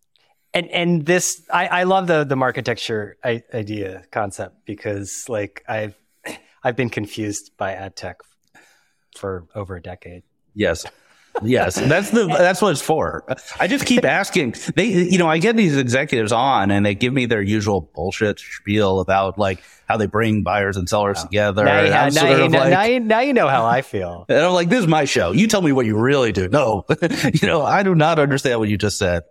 and 0.54 0.70
and 0.70 1.06
this 1.06 1.42
I, 1.52 1.68
I 1.68 1.84
love 1.84 2.08
the 2.08 2.24
the 2.24 2.36
Marketecture 2.36 3.18
I, 3.24 3.44
idea 3.54 4.04
concept 4.12 4.66
because 4.66 5.26
like 5.28 5.64
I've 5.68 5.96
I've 6.64 6.76
been 6.76 6.90
confused 6.90 7.52
by 7.58 7.74
ad 7.74 7.96
tech 7.96 8.18
for 9.16 9.48
over 9.56 9.76
a 9.76 9.82
decade. 9.82 10.24
Yes. 10.54 10.86
Yes, 11.44 11.76
that's 11.76 12.10
the 12.12 12.26
that's 12.28 12.62
what 12.62 12.72
it's 12.72 12.82
for. 12.82 13.24
I 13.60 13.68
just 13.68 13.86
keep 13.86 14.06
asking. 14.06 14.56
They, 14.76 14.86
you 14.86 15.18
know, 15.18 15.28
I 15.28 15.38
get 15.40 15.56
these 15.56 15.78
executives 15.78 16.32
on, 16.32 16.72
and 16.72 16.86
they 16.86 16.96
give 16.96 17.14
me 17.14 17.26
their 17.26 17.42
usual 17.42 17.82
bullshit 17.94 18.40
spiel 18.40 19.00
about 19.00 19.38
like 19.40 19.64
how 19.88 19.98
they 19.98 20.06
bring 20.06 20.44
buyers 20.44 20.78
and 20.78 20.88
sellers 20.88 21.24
together. 21.24 21.66
Now 21.66 21.82
you, 21.82 21.90
now, 21.90 22.06
you, 22.38 22.44
of 22.46 22.52
now, 22.52 22.60
like- 22.60 22.70
now 22.72 22.84
you- 22.84 23.00
now 23.00 23.20
you 23.22 23.34
know 23.34 23.48
how 23.48 23.66
I 23.66 23.82
feel. 23.82 24.26
and 24.30 24.38
I'm 24.40 24.54
like, 24.54 24.70
this 24.70 24.80
is 24.82 24.88
my 24.88 25.06
show. 25.06 25.32
You 25.32 25.48
tell 25.48 25.62
me 25.62 25.72
what 25.72 25.86
you 25.86 25.98
really 25.98 26.32
do. 26.32 26.48
No, 26.48 26.86
you 27.34 27.48
know, 27.48 27.64
I 27.64 27.84
do 27.84 27.96
not 27.96 28.20
understand 28.20 28.60
what 28.60 28.70
you 28.70 28.78
just 28.78 28.98
said. 28.98 29.24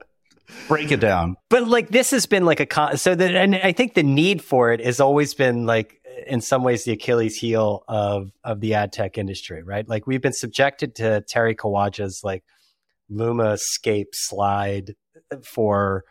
Break 0.66 0.90
it 0.90 1.00
down. 1.00 1.36
but 1.50 1.68
like 1.68 1.88
this 1.88 2.10
has 2.10 2.26
been 2.26 2.44
like 2.44 2.60
a 2.60 2.66
con- 2.66 2.96
so 2.96 3.14
that 3.14 3.34
and 3.34 3.54
I 3.54 3.72
think 3.72 3.94
the 3.94 4.02
need 4.02 4.42
for 4.42 4.72
it 4.72 4.84
has 4.84 4.98
always 5.00 5.34
been 5.34 5.66
like 5.66 6.00
in 6.26 6.40
some 6.40 6.62
ways 6.62 6.85
the 6.85 6.92
Achilles 6.92 7.37
heel 7.37 7.85
of 7.88 8.31
of 8.44 8.61
the 8.61 8.74
ad 8.74 8.92
tech 8.92 9.18
industry, 9.18 9.62
right? 9.62 9.88
Like 9.88 10.07
we've 10.07 10.22
been 10.22 10.33
subjected 10.33 10.94
to 10.96 11.22
Terry 11.22 11.54
Kawaja's 11.54 12.22
like 12.24 12.44
Lumascape 13.11 14.14
slide 14.14 14.94
for 15.42 16.04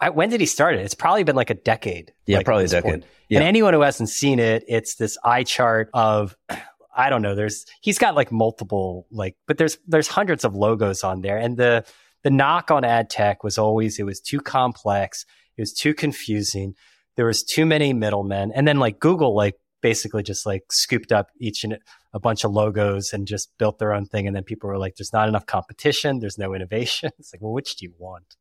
I, 0.00 0.10
when 0.10 0.28
did 0.28 0.40
he 0.40 0.46
start 0.46 0.74
it? 0.74 0.80
It's 0.80 0.94
probably 0.94 1.22
been 1.22 1.36
like 1.36 1.50
a 1.50 1.54
decade. 1.54 2.12
Yeah, 2.26 2.38
like, 2.38 2.46
probably 2.46 2.64
a 2.64 2.68
decade. 2.68 3.06
Yeah. 3.28 3.38
And 3.38 3.48
anyone 3.48 3.74
who 3.74 3.80
hasn't 3.80 4.08
seen 4.08 4.38
it, 4.38 4.64
it's 4.68 4.96
this 4.96 5.16
eye 5.24 5.44
chart 5.44 5.88
of 5.94 6.36
I 6.96 7.10
don't 7.10 7.22
know. 7.22 7.34
There's 7.34 7.64
he's 7.80 7.98
got 7.98 8.14
like 8.14 8.30
multiple 8.30 9.06
like, 9.10 9.36
but 9.46 9.58
there's 9.58 9.78
there's 9.86 10.06
hundreds 10.06 10.44
of 10.44 10.54
logos 10.54 11.02
on 11.02 11.22
there, 11.22 11.38
and 11.38 11.56
the 11.56 11.84
the 12.22 12.30
knock 12.30 12.70
on 12.70 12.84
ad 12.84 13.10
tech 13.10 13.42
was 13.42 13.58
always 13.58 13.98
it 13.98 14.04
was 14.04 14.20
too 14.20 14.40
complex, 14.40 15.24
it 15.56 15.62
was 15.62 15.72
too 15.72 15.92
confusing, 15.92 16.74
there 17.16 17.26
was 17.26 17.42
too 17.42 17.66
many 17.66 17.92
middlemen, 17.92 18.52
and 18.54 18.66
then 18.66 18.78
like 18.78 18.98
Google 18.98 19.34
like 19.34 19.54
basically 19.82 20.22
just 20.22 20.46
like 20.46 20.62
scooped 20.70 21.12
up 21.12 21.28
each 21.40 21.64
and 21.64 21.78
a 22.12 22.20
bunch 22.20 22.44
of 22.44 22.52
logos 22.52 23.12
and 23.12 23.26
just 23.26 23.50
built 23.58 23.78
their 23.78 23.92
own 23.92 24.06
thing, 24.06 24.26
and 24.26 24.34
then 24.34 24.44
people 24.44 24.68
were 24.68 24.78
like, 24.78 24.96
"There's 24.96 25.12
not 25.12 25.28
enough 25.28 25.46
competition, 25.46 26.20
there's 26.20 26.38
no 26.38 26.54
innovation." 26.54 27.10
It's 27.18 27.32
like, 27.32 27.42
well, 27.42 27.52
which 27.52 27.76
do 27.76 27.86
you 27.86 27.92
want? 27.98 28.36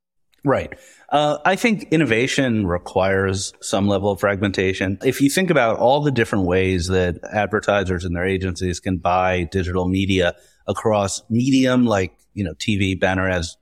Right. 0.45 0.73
Uh, 1.09 1.37
I 1.45 1.55
think 1.55 1.83
innovation 1.91 2.67
requires 2.67 3.53
some 3.61 3.87
level 3.87 4.11
of 4.11 4.19
fragmentation. 4.19 4.97
If 5.01 5.21
you 5.21 5.29
think 5.29 5.49
about 5.49 5.77
all 5.77 6.01
the 6.01 6.11
different 6.11 6.45
ways 6.45 6.87
that 6.87 7.17
advertisers 7.31 8.03
and 8.03 8.13
their 8.13 8.25
agencies 8.25 8.81
can 8.81 8.97
buy 8.97 9.43
digital 9.43 9.87
media 9.87 10.35
across 10.67 11.21
medium 11.29 11.85
like, 11.85 12.13
you 12.33 12.43
know, 12.43 12.53
TV, 12.55 12.99
banner 12.99 13.29
ads, 13.29 13.57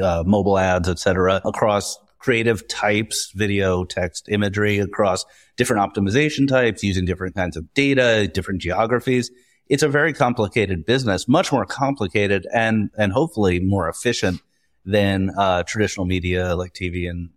uh, 0.00 0.22
mobile 0.24 0.56
ads, 0.56 0.88
et 0.88 1.00
cetera, 1.00 1.40
across 1.44 1.98
creative 2.24 2.66
types, 2.68 3.32
video, 3.34 3.84
text, 3.84 4.30
imagery, 4.30 4.78
across 4.78 5.26
different 5.58 5.82
optimization 5.82 6.48
types, 6.48 6.82
using 6.82 7.04
different 7.04 7.34
kinds 7.34 7.54
of 7.54 7.74
data, 7.74 8.26
different 8.32 8.62
geographies. 8.62 9.30
It's 9.68 9.82
a 9.82 9.90
very 9.90 10.14
complicated 10.14 10.86
business, 10.86 11.28
much 11.28 11.52
more 11.52 11.66
complicated 11.66 12.46
and, 12.50 12.88
and 12.96 13.12
hopefully 13.12 13.60
more 13.60 13.90
efficient 13.90 14.40
than 14.86 15.32
uh, 15.36 15.64
traditional 15.64 16.06
media 16.06 16.56
like 16.56 16.72
TV 16.72 17.10
and 17.10 17.28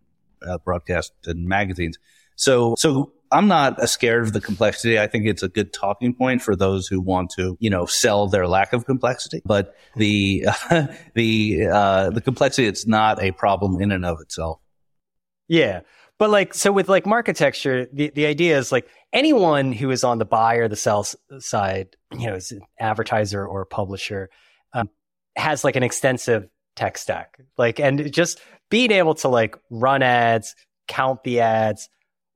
uh, 0.41 0.57
broadcast 0.59 1.11
and 1.25 1.45
magazines. 1.45 1.99
So, 2.37 2.75
so 2.77 3.11
I'm 3.29 3.49
not 3.49 3.77
uh, 3.79 3.87
scared 3.87 4.23
of 4.23 4.31
the 4.31 4.39
complexity. 4.39 4.97
I 4.97 5.07
think 5.07 5.25
it's 5.25 5.43
a 5.43 5.49
good 5.49 5.73
talking 5.73 6.13
point 6.13 6.41
for 6.41 6.55
those 6.55 6.87
who 6.87 7.01
want 7.01 7.31
to, 7.31 7.57
you 7.59 7.69
know, 7.69 7.85
sell 7.87 8.27
their 8.27 8.47
lack 8.47 8.71
of 8.71 8.85
complexity. 8.85 9.41
But 9.43 9.75
the 9.97 10.45
the 11.13 11.67
uh, 11.69 12.09
the 12.11 12.21
complexity 12.21 12.67
it's 12.67 12.87
not 12.87 13.21
a 13.21 13.33
problem 13.33 13.81
in 13.81 13.91
and 13.91 14.05
of 14.05 14.21
itself. 14.21 14.61
Yeah. 15.47 15.81
But 16.17 16.29
like, 16.29 16.53
so 16.53 16.71
with 16.71 16.89
like 16.89 17.05
Marketecture, 17.05 17.87
the, 17.93 18.09
the 18.09 18.25
idea 18.25 18.57
is 18.57 18.71
like 18.71 18.87
anyone 19.13 19.71
who 19.71 19.91
is 19.91 20.03
on 20.03 20.17
the 20.17 20.25
buy 20.25 20.55
or 20.55 20.67
the 20.67 20.75
sell 20.75 21.05
side, 21.39 21.95
you 22.11 22.27
know, 22.27 22.35
is 22.35 22.51
an 22.51 22.61
advertiser 22.79 23.45
or 23.45 23.65
publisher, 23.65 24.29
um, 24.73 24.89
has 25.35 25.63
like 25.63 25.75
an 25.75 25.83
extensive 25.83 26.49
tech 26.75 26.97
stack. 26.97 27.39
Like, 27.57 27.79
and 27.79 28.11
just 28.11 28.39
being 28.69 28.91
able 28.91 29.15
to 29.15 29.27
like 29.27 29.57
run 29.69 30.01
ads, 30.01 30.55
count 30.87 31.23
the 31.23 31.41
ads, 31.41 31.89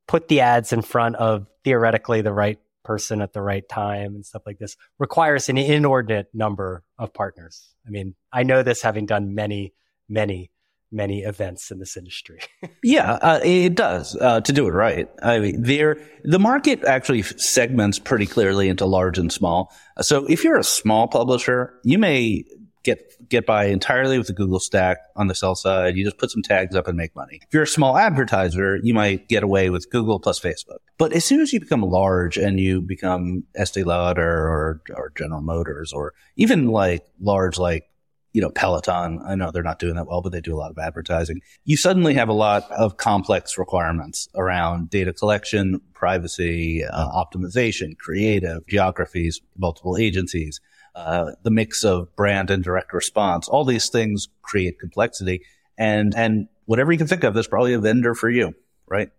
put 0.07 0.27
the 0.27 0.41
ads 0.41 0.73
in 0.73 0.81
front 0.81 1.15
of 1.15 1.47
theoretically 1.63 2.21
the 2.21 2.33
right 2.33 2.59
person 2.83 3.21
at 3.21 3.33
the 3.33 3.41
right 3.41 3.67
time 3.69 4.15
and 4.15 4.25
stuff 4.25 4.41
like 4.45 4.57
this 4.57 4.75
requires 4.99 5.49
an 5.49 5.57
inordinate 5.57 6.27
number 6.33 6.83
of 6.97 7.13
partners. 7.13 7.73
I 7.85 7.89
mean, 7.89 8.15
I 8.31 8.43
know 8.43 8.63
this 8.63 8.81
having 8.81 9.05
done 9.05 9.35
many, 9.35 9.73
many, 10.09 10.51
many 10.91 11.21
events 11.21 11.71
in 11.71 11.79
this 11.79 11.97
industry. 11.97 12.39
Yeah, 12.83 13.13
uh, 13.21 13.39
it 13.43 13.75
does 13.75 14.15
uh, 14.19 14.41
to 14.41 14.51
do 14.51 14.67
it 14.67 14.71
right. 14.71 15.07
I 15.21 15.39
mean, 15.39 15.61
there 15.61 15.97
the 16.23 16.39
market 16.39 16.83
actually 16.83 17.21
segments 17.21 17.99
pretty 17.99 18.25
clearly 18.25 18.69
into 18.69 18.85
large 18.85 19.19
and 19.19 19.31
small. 19.31 19.71
So 20.01 20.25
if 20.25 20.43
you're 20.43 20.57
a 20.57 20.63
small 20.63 21.07
publisher, 21.07 21.73
you 21.83 21.99
may 21.99 22.43
get 22.83 22.99
get 23.29 23.45
by 23.45 23.65
entirely 23.65 24.17
with 24.17 24.27
the 24.27 24.33
Google 24.33 24.59
stack 24.59 24.97
on 25.15 25.27
the 25.27 25.35
sell 25.35 25.55
side. 25.55 25.95
You 25.95 26.03
just 26.03 26.17
put 26.17 26.31
some 26.31 26.41
tags 26.41 26.75
up 26.75 26.87
and 26.87 26.97
make 26.97 27.15
money. 27.15 27.39
If 27.41 27.53
you're 27.53 27.63
a 27.63 27.67
small 27.67 27.97
advertiser, 27.97 28.79
you 28.81 28.93
might 28.93 29.27
get 29.27 29.43
away 29.43 29.69
with 29.69 29.89
Google 29.91 30.19
plus 30.19 30.39
Facebook. 30.39 30.79
But 30.97 31.13
as 31.13 31.23
soon 31.23 31.39
as 31.41 31.53
you 31.53 31.59
become 31.59 31.81
large 31.81 32.37
and 32.37 32.59
you 32.59 32.81
become 32.81 33.43
Estee 33.55 33.83
Lauder 33.83 34.27
or 34.27 34.81
or 34.95 35.11
General 35.15 35.41
Motors 35.41 35.93
or 35.93 36.13
even 36.35 36.67
like 36.67 37.05
large 37.19 37.57
like 37.57 37.90
you 38.33 38.41
know, 38.41 38.49
Peloton. 38.49 39.21
I 39.25 39.35
know 39.35 39.51
they're 39.51 39.63
not 39.63 39.79
doing 39.79 39.95
that 39.95 40.07
well, 40.07 40.21
but 40.21 40.31
they 40.31 40.41
do 40.41 40.55
a 40.55 40.57
lot 40.57 40.71
of 40.71 40.77
advertising. 40.77 41.41
You 41.65 41.77
suddenly 41.77 42.13
have 42.13 42.29
a 42.29 42.33
lot 42.33 42.69
of 42.71 42.97
complex 42.97 43.57
requirements 43.57 44.29
around 44.35 44.89
data 44.89 45.13
collection, 45.13 45.81
privacy, 45.93 46.83
uh, 46.85 47.09
optimization, 47.09 47.97
creative, 47.97 48.65
geographies, 48.67 49.41
multiple 49.57 49.97
agencies, 49.97 50.61
uh, 50.95 51.31
the 51.43 51.51
mix 51.51 51.83
of 51.83 52.15
brand 52.15 52.49
and 52.49 52.63
direct 52.63 52.93
response. 52.93 53.47
All 53.47 53.65
these 53.65 53.89
things 53.89 54.29
create 54.41 54.79
complexity. 54.79 55.43
And, 55.77 56.13
and 56.15 56.47
whatever 56.65 56.91
you 56.91 56.97
can 56.97 57.07
think 57.07 57.23
of, 57.23 57.33
there's 57.33 57.47
probably 57.47 57.73
a 57.73 57.79
vendor 57.79 58.15
for 58.15 58.29
you, 58.29 58.53
right? 58.87 59.09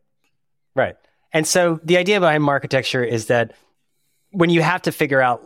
Right. 0.75 0.97
And 1.33 1.47
so 1.47 1.81
the 1.83 1.97
idea 1.97 2.21
behind 2.21 2.43
Marketecture 2.45 3.05
is 3.05 3.27
that 3.27 3.55
when 4.31 4.51
you 4.51 4.63
have 4.63 4.83
to 4.83 4.93
figure 4.93 5.21
out 5.21 5.43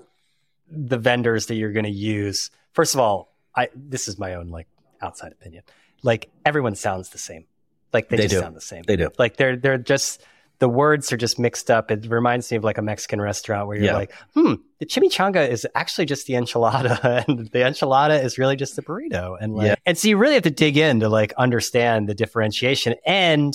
the 0.68 0.98
vendors 0.98 1.46
that 1.46 1.54
you're 1.54 1.72
going 1.72 1.84
to 1.84 1.90
use, 1.90 2.50
first 2.72 2.94
of 2.94 3.00
all, 3.00 3.35
I 3.56 3.68
this 3.74 4.08
is 4.08 4.18
my 4.18 4.34
own 4.34 4.48
like 4.48 4.68
outside 5.00 5.32
opinion. 5.32 5.62
Like 6.02 6.30
everyone 6.44 6.74
sounds 6.74 7.10
the 7.10 7.18
same. 7.18 7.46
Like 7.92 8.08
they, 8.08 8.16
They 8.16 8.22
just 8.24 8.34
do. 8.34 8.40
sound 8.40 8.56
the 8.56 8.60
same. 8.60 8.82
They 8.86 8.96
do. 8.96 9.08
Like 9.18 9.36
they're 9.36 9.56
they're 9.56 9.78
just 9.78 10.22
the 10.58 10.68
words 10.68 11.12
are 11.12 11.16
just 11.18 11.38
mixed 11.38 11.70
up. 11.70 11.90
It 11.90 12.06
reminds 12.10 12.50
me 12.50 12.56
of 12.56 12.64
like 12.64 12.78
a 12.78 12.82
Mexican 12.82 13.20
restaurant 13.20 13.66
where 13.68 13.76
you're 13.76 13.86
Yeah. 13.86 13.94
like, 13.94 14.12
hmm, 14.34 14.54
the 14.78 14.86
chimichanga 14.86 15.46
is 15.46 15.66
actually 15.74 16.06
just 16.06 16.26
the 16.26 16.32
enchilada, 16.34 17.24
and 17.28 17.40
the 17.48 17.58
enchilada 17.58 18.22
is 18.24 18.38
really 18.38 18.56
just 18.56 18.74
the 18.74 18.80
burrito. 18.82 19.36
And 19.38 19.54
like, 19.54 19.66
Yeah. 19.66 19.74
and 19.84 19.98
so 19.98 20.08
you 20.08 20.16
really 20.16 20.32
have 20.34 20.44
to 20.44 20.50
dig 20.50 20.76
in 20.78 21.00
to 21.00 21.08
like 21.10 21.34
understand 21.36 22.08
the 22.08 22.14
differentiation. 22.14 22.94
And 23.04 23.54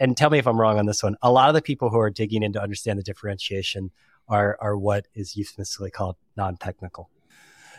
and 0.00 0.16
tell 0.16 0.30
me 0.30 0.38
if 0.38 0.46
I'm 0.46 0.58
wrong 0.60 0.78
on 0.78 0.86
this 0.86 1.02
one. 1.02 1.16
A 1.22 1.30
lot 1.30 1.48
of 1.50 1.54
the 1.54 1.62
people 1.62 1.90
who 1.90 1.98
are 1.98 2.10
digging 2.10 2.42
in 2.42 2.52
to 2.54 2.62
understand 2.62 2.98
the 2.98 3.02
differentiation 3.04 3.90
are 4.28 4.56
are 4.60 4.76
what 4.76 5.06
is 5.14 5.36
euphemistically 5.36 5.90
called 5.90 6.16
non-technical. 6.36 7.10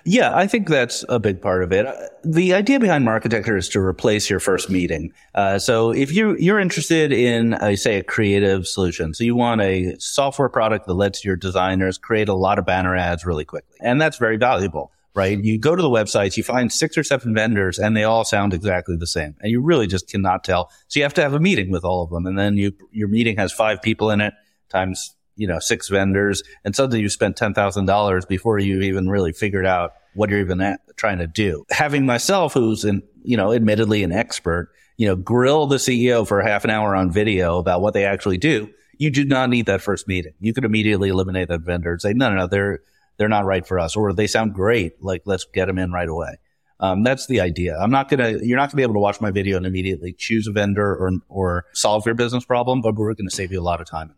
Yeah, 0.04 0.36
I 0.36 0.48
think 0.48 0.68
that's 0.68 1.06
a 1.10 1.20
big 1.20 1.42
part 1.42 1.64
of 1.64 1.72
it. 1.72 1.86
Uh, 1.86 1.94
The 2.24 2.54
idea 2.54 2.80
behind 2.80 3.06
Marketecture 3.06 3.58
is 3.58 3.70
to 3.70 3.80
replace 3.80 4.30
your 4.30 4.40
first 4.40 4.70
meeting. 4.70 5.14
Uh, 5.36 5.60
so 5.60 5.92
if 5.92 6.14
you 6.14 6.36
you're 6.38 6.60
interested 6.60 7.12
in, 7.12 7.54
uh, 7.56 7.76
say, 7.76 7.98
a 7.98 8.04
creative 8.04 8.68
solution, 8.68 9.14
so 9.14 9.24
you 9.24 9.36
want 9.36 9.62
a 9.62 9.96
software 10.00 10.50
product 10.50 10.88
that 10.88 10.94
lets 10.94 11.24
your 11.26 11.36
designers 11.36 11.98
create 11.98 12.30
a 12.30 12.34
lot 12.34 12.60
of 12.60 12.66
banner 12.66 12.96
ads 12.96 13.26
really 13.26 13.46
quickly, 13.46 13.78
and 13.82 14.00
that's 14.02 14.18
very 14.18 14.38
valuable, 14.38 14.92
right? 15.14 15.44
You 15.44 15.60
go 15.60 15.76
to 15.76 15.82
the 15.82 15.90
websites, 15.90 16.38
you 16.38 16.44
find 16.44 16.72
six 16.72 16.98
or 16.98 17.04
seven 17.04 17.34
vendors, 17.34 17.80
and 17.80 17.96
they 17.96 18.04
all 18.04 18.24
sound 18.24 18.54
exactly 18.54 18.96
the 18.98 19.08
same, 19.08 19.36
and 19.42 19.52
you 19.52 19.62
really 19.62 19.88
just 19.88 20.08
cannot 20.08 20.44
tell. 20.44 20.70
So 20.88 21.00
you 21.00 21.04
have 21.04 21.14
to 21.16 21.22
have 21.22 21.34
a 21.34 21.40
meeting 21.40 21.72
with 21.72 21.84
all 21.84 22.04
of 22.04 22.10
them, 22.10 22.26
and 22.26 22.38
then 22.38 22.58
you 22.58 22.74
your 22.92 23.08
meeting 23.08 23.38
has 23.38 23.52
five 23.52 23.82
people 23.82 24.10
in 24.12 24.22
it 24.22 24.34
times 24.70 25.16
you 25.36 25.48
know, 25.48 25.60
six 25.60 25.90
vendors, 25.90 26.44
and 26.64 26.76
suddenly 26.76 27.02
you 27.02 27.10
spent 27.10 27.38
ten 27.38 27.54
thousand 27.54 27.86
dollars 27.86 28.26
before 28.26 28.60
you 28.60 28.82
even 28.82 29.10
really 29.10 29.34
figured 29.34 29.66
out 29.66 29.94
what 30.14 30.30
you're 30.30 30.40
even 30.40 30.62
at, 30.62 30.82
trying 30.98 31.20
to 31.20 31.28
do. 31.28 31.66
Having 31.70 32.06
myself, 32.06 32.54
who's 32.54 32.84
in, 32.84 33.02
you 33.24 33.38
know, 33.38 33.54
admittedly 33.54 34.04
an 34.04 34.12
expert, 34.12 34.70
you 34.98 35.08
know, 35.08 35.16
grill 35.16 35.68
the 35.68 35.78
CEO 35.78 36.28
for 36.28 36.42
half 36.42 36.64
an 36.64 36.70
hour 36.70 36.96
on 36.96 37.12
video 37.12 37.58
about 37.58 37.82
what 37.82 37.94
they 37.94 38.06
actually 38.06 38.38
do. 38.38 38.70
You 38.98 39.10
do 39.10 39.26
not 39.26 39.50
need 39.50 39.66
that 39.66 39.82
first 39.82 40.08
meeting. 40.08 40.34
You 40.40 40.54
could 40.54 40.66
immediately 40.66 41.10
eliminate 41.10 41.48
that 41.48 41.62
vendor 41.62 41.94
and 41.94 42.02
say, 42.02 42.14
no, 42.14 42.30
no, 42.30 42.36
no, 42.36 42.48
they're 42.48 42.82
they're 43.18 43.30
not 43.30 43.46
right 43.46 43.66
for 43.66 43.80
us, 43.80 43.96
or 43.96 44.14
they 44.14 44.28
sound 44.28 44.54
great. 44.54 45.04
Like, 45.04 45.24
let's 45.26 45.46
get 45.46 45.66
them 45.66 45.78
in 45.78 45.92
right 45.92 46.10
away. 46.10 46.38
Um, 46.80 47.04
that's 47.04 47.28
the 47.28 47.40
idea. 47.40 47.78
I'm 47.78 47.92
not 47.92 48.10
gonna. 48.10 48.40
You're 48.42 48.58
not 48.58 48.70
gonna 48.70 48.78
be 48.78 48.84
able 48.84 48.96
to 48.96 49.00
watch 49.00 49.22
my 49.22 49.30
video 49.30 49.58
and 49.58 49.66
immediately 49.66 50.14
choose 50.18 50.48
a 50.48 50.52
vendor 50.52 50.96
or 50.96 51.12
or 51.30 51.66
solve 51.74 52.06
your 52.06 52.16
business 52.16 52.44
problem, 52.44 52.82
but 52.82 52.96
we're 52.96 53.14
gonna 53.14 53.30
save 53.30 53.52
you 53.52 53.60
a 53.60 53.64
lot 53.64 53.80
of 53.80 53.88
time. 53.88 54.16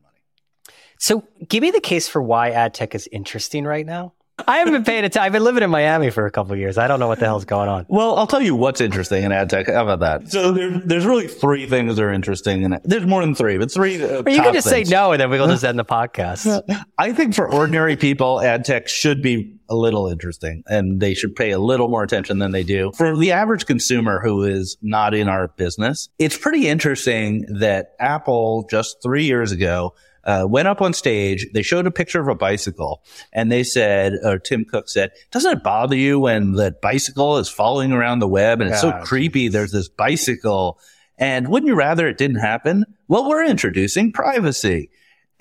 So 1.04 1.28
give 1.50 1.62
me 1.62 1.70
the 1.72 1.82
case 1.82 2.08
for 2.08 2.22
why 2.22 2.52
ad 2.52 2.74
tech 2.74 2.96
is 2.96 3.10
interesting 3.12 3.66
right 3.66 3.86
now. 3.86 4.14
I 4.48 4.60
haven't 4.60 4.72
been 4.72 4.86
paying 4.86 5.00
attention. 5.04 5.22
I've 5.22 5.34
been 5.34 5.44
living 5.44 5.62
in 5.62 5.70
Miami 5.70 6.10
for 6.12 6.26
a 6.26 6.32
couple 6.32 6.56
years. 6.56 6.78
I 6.78 6.88
don't 6.88 7.02
know 7.02 7.10
what 7.10 7.20
the 7.20 7.26
hell's 7.26 7.44
going 7.44 7.68
on. 7.68 7.86
Well, 7.90 8.16
I'll 8.18 8.26
tell 8.26 8.42
you 8.42 8.56
what's 8.56 8.80
interesting 8.80 9.26
in 9.26 9.34
ad 9.34 9.50
tech. 9.50 9.68
How 9.68 9.84
about 9.84 10.00
that? 10.00 10.32
So 10.32 10.54
there, 10.54 10.80
there's 10.80 11.06
really 11.06 11.28
three 11.28 11.68
things 11.68 11.98
that 11.98 12.04
are 12.04 12.10
interesting 12.14 12.64
in 12.64 12.72
it. 12.72 12.84
There's 12.86 13.06
more 13.06 13.20
than 13.20 13.36
three, 13.36 13.58
but 13.58 13.70
three. 13.70 14.02
Uh, 14.02 14.24
Or 14.24 14.30
you 14.30 14.38
top 14.38 14.46
can 14.46 14.54
just 14.54 14.70
things. 14.70 14.88
say 14.88 14.96
no, 14.96 15.12
and 15.12 15.20
then 15.20 15.30
we'll 15.30 15.46
just 15.50 15.66
end 15.66 15.78
the 15.78 15.84
podcast. 15.84 16.64
I 16.98 17.12
think 17.12 17.36
for 17.36 17.52
ordinary 17.54 17.98
people, 17.98 18.40
ad 18.42 18.64
tech 18.64 18.88
should 18.88 19.22
be 19.22 19.58
a 19.74 19.76
little 19.76 20.08
interesting 20.08 20.64
and 20.68 21.00
they 21.00 21.14
should 21.14 21.36
pay 21.36 21.52
a 21.52 21.60
little 21.60 21.88
more 21.88 22.04
attention 22.04 22.40
than 22.40 22.52
they 22.52 22.64
do. 22.64 22.92
For 22.96 23.18
the 23.18 23.32
average 23.32 23.66
consumer 23.66 24.22
who 24.24 24.44
is 24.44 24.78
not 24.82 25.14
in 25.14 25.28
our 25.28 25.50
business, 25.50 26.10
it's 26.20 26.38
pretty 26.38 26.68
interesting 26.68 27.46
that 27.60 27.96
Apple 28.00 28.68
just 28.70 29.02
three 29.02 29.26
years 29.26 29.52
ago 29.52 29.94
uh, 30.24 30.46
went 30.48 30.68
up 30.68 30.82
on 30.82 30.94
stage. 30.94 31.48
They 31.54 31.64
showed 31.64 31.86
a 31.86 31.92
picture 31.92 32.22
of 32.22 32.28
a 32.28 32.36
bicycle 32.36 33.04
and 33.34 33.52
they 33.52 33.64
said, 33.64 34.14
or 34.24 34.40
Tim 34.40 34.66
Cook 34.66 34.90
said, 34.90 35.12
doesn't 35.32 35.58
it 35.58 35.64
bother 35.64 35.96
you 35.96 36.20
when 36.20 36.54
that 36.54 36.82
bicycle 36.82 37.38
is 37.38 37.50
following 37.50 37.92
around 37.92 38.20
the 38.20 38.28
web 38.28 38.62
and 38.62 38.70
it's 38.70 38.82
so 38.82 38.92
God, 38.92 39.04
creepy? 39.04 39.50
There's 39.50 39.72
this 39.72 39.90
bicycle. 39.90 40.80
And 41.18 41.50
wouldn't 41.50 41.68
you 41.68 41.76
rather 41.76 42.08
it 42.08 42.18
didn't 42.18 42.40
happen? 42.40 42.86
Well, 43.08 43.28
we're 43.28 43.46
introducing 43.46 44.12
privacy. 44.12 44.90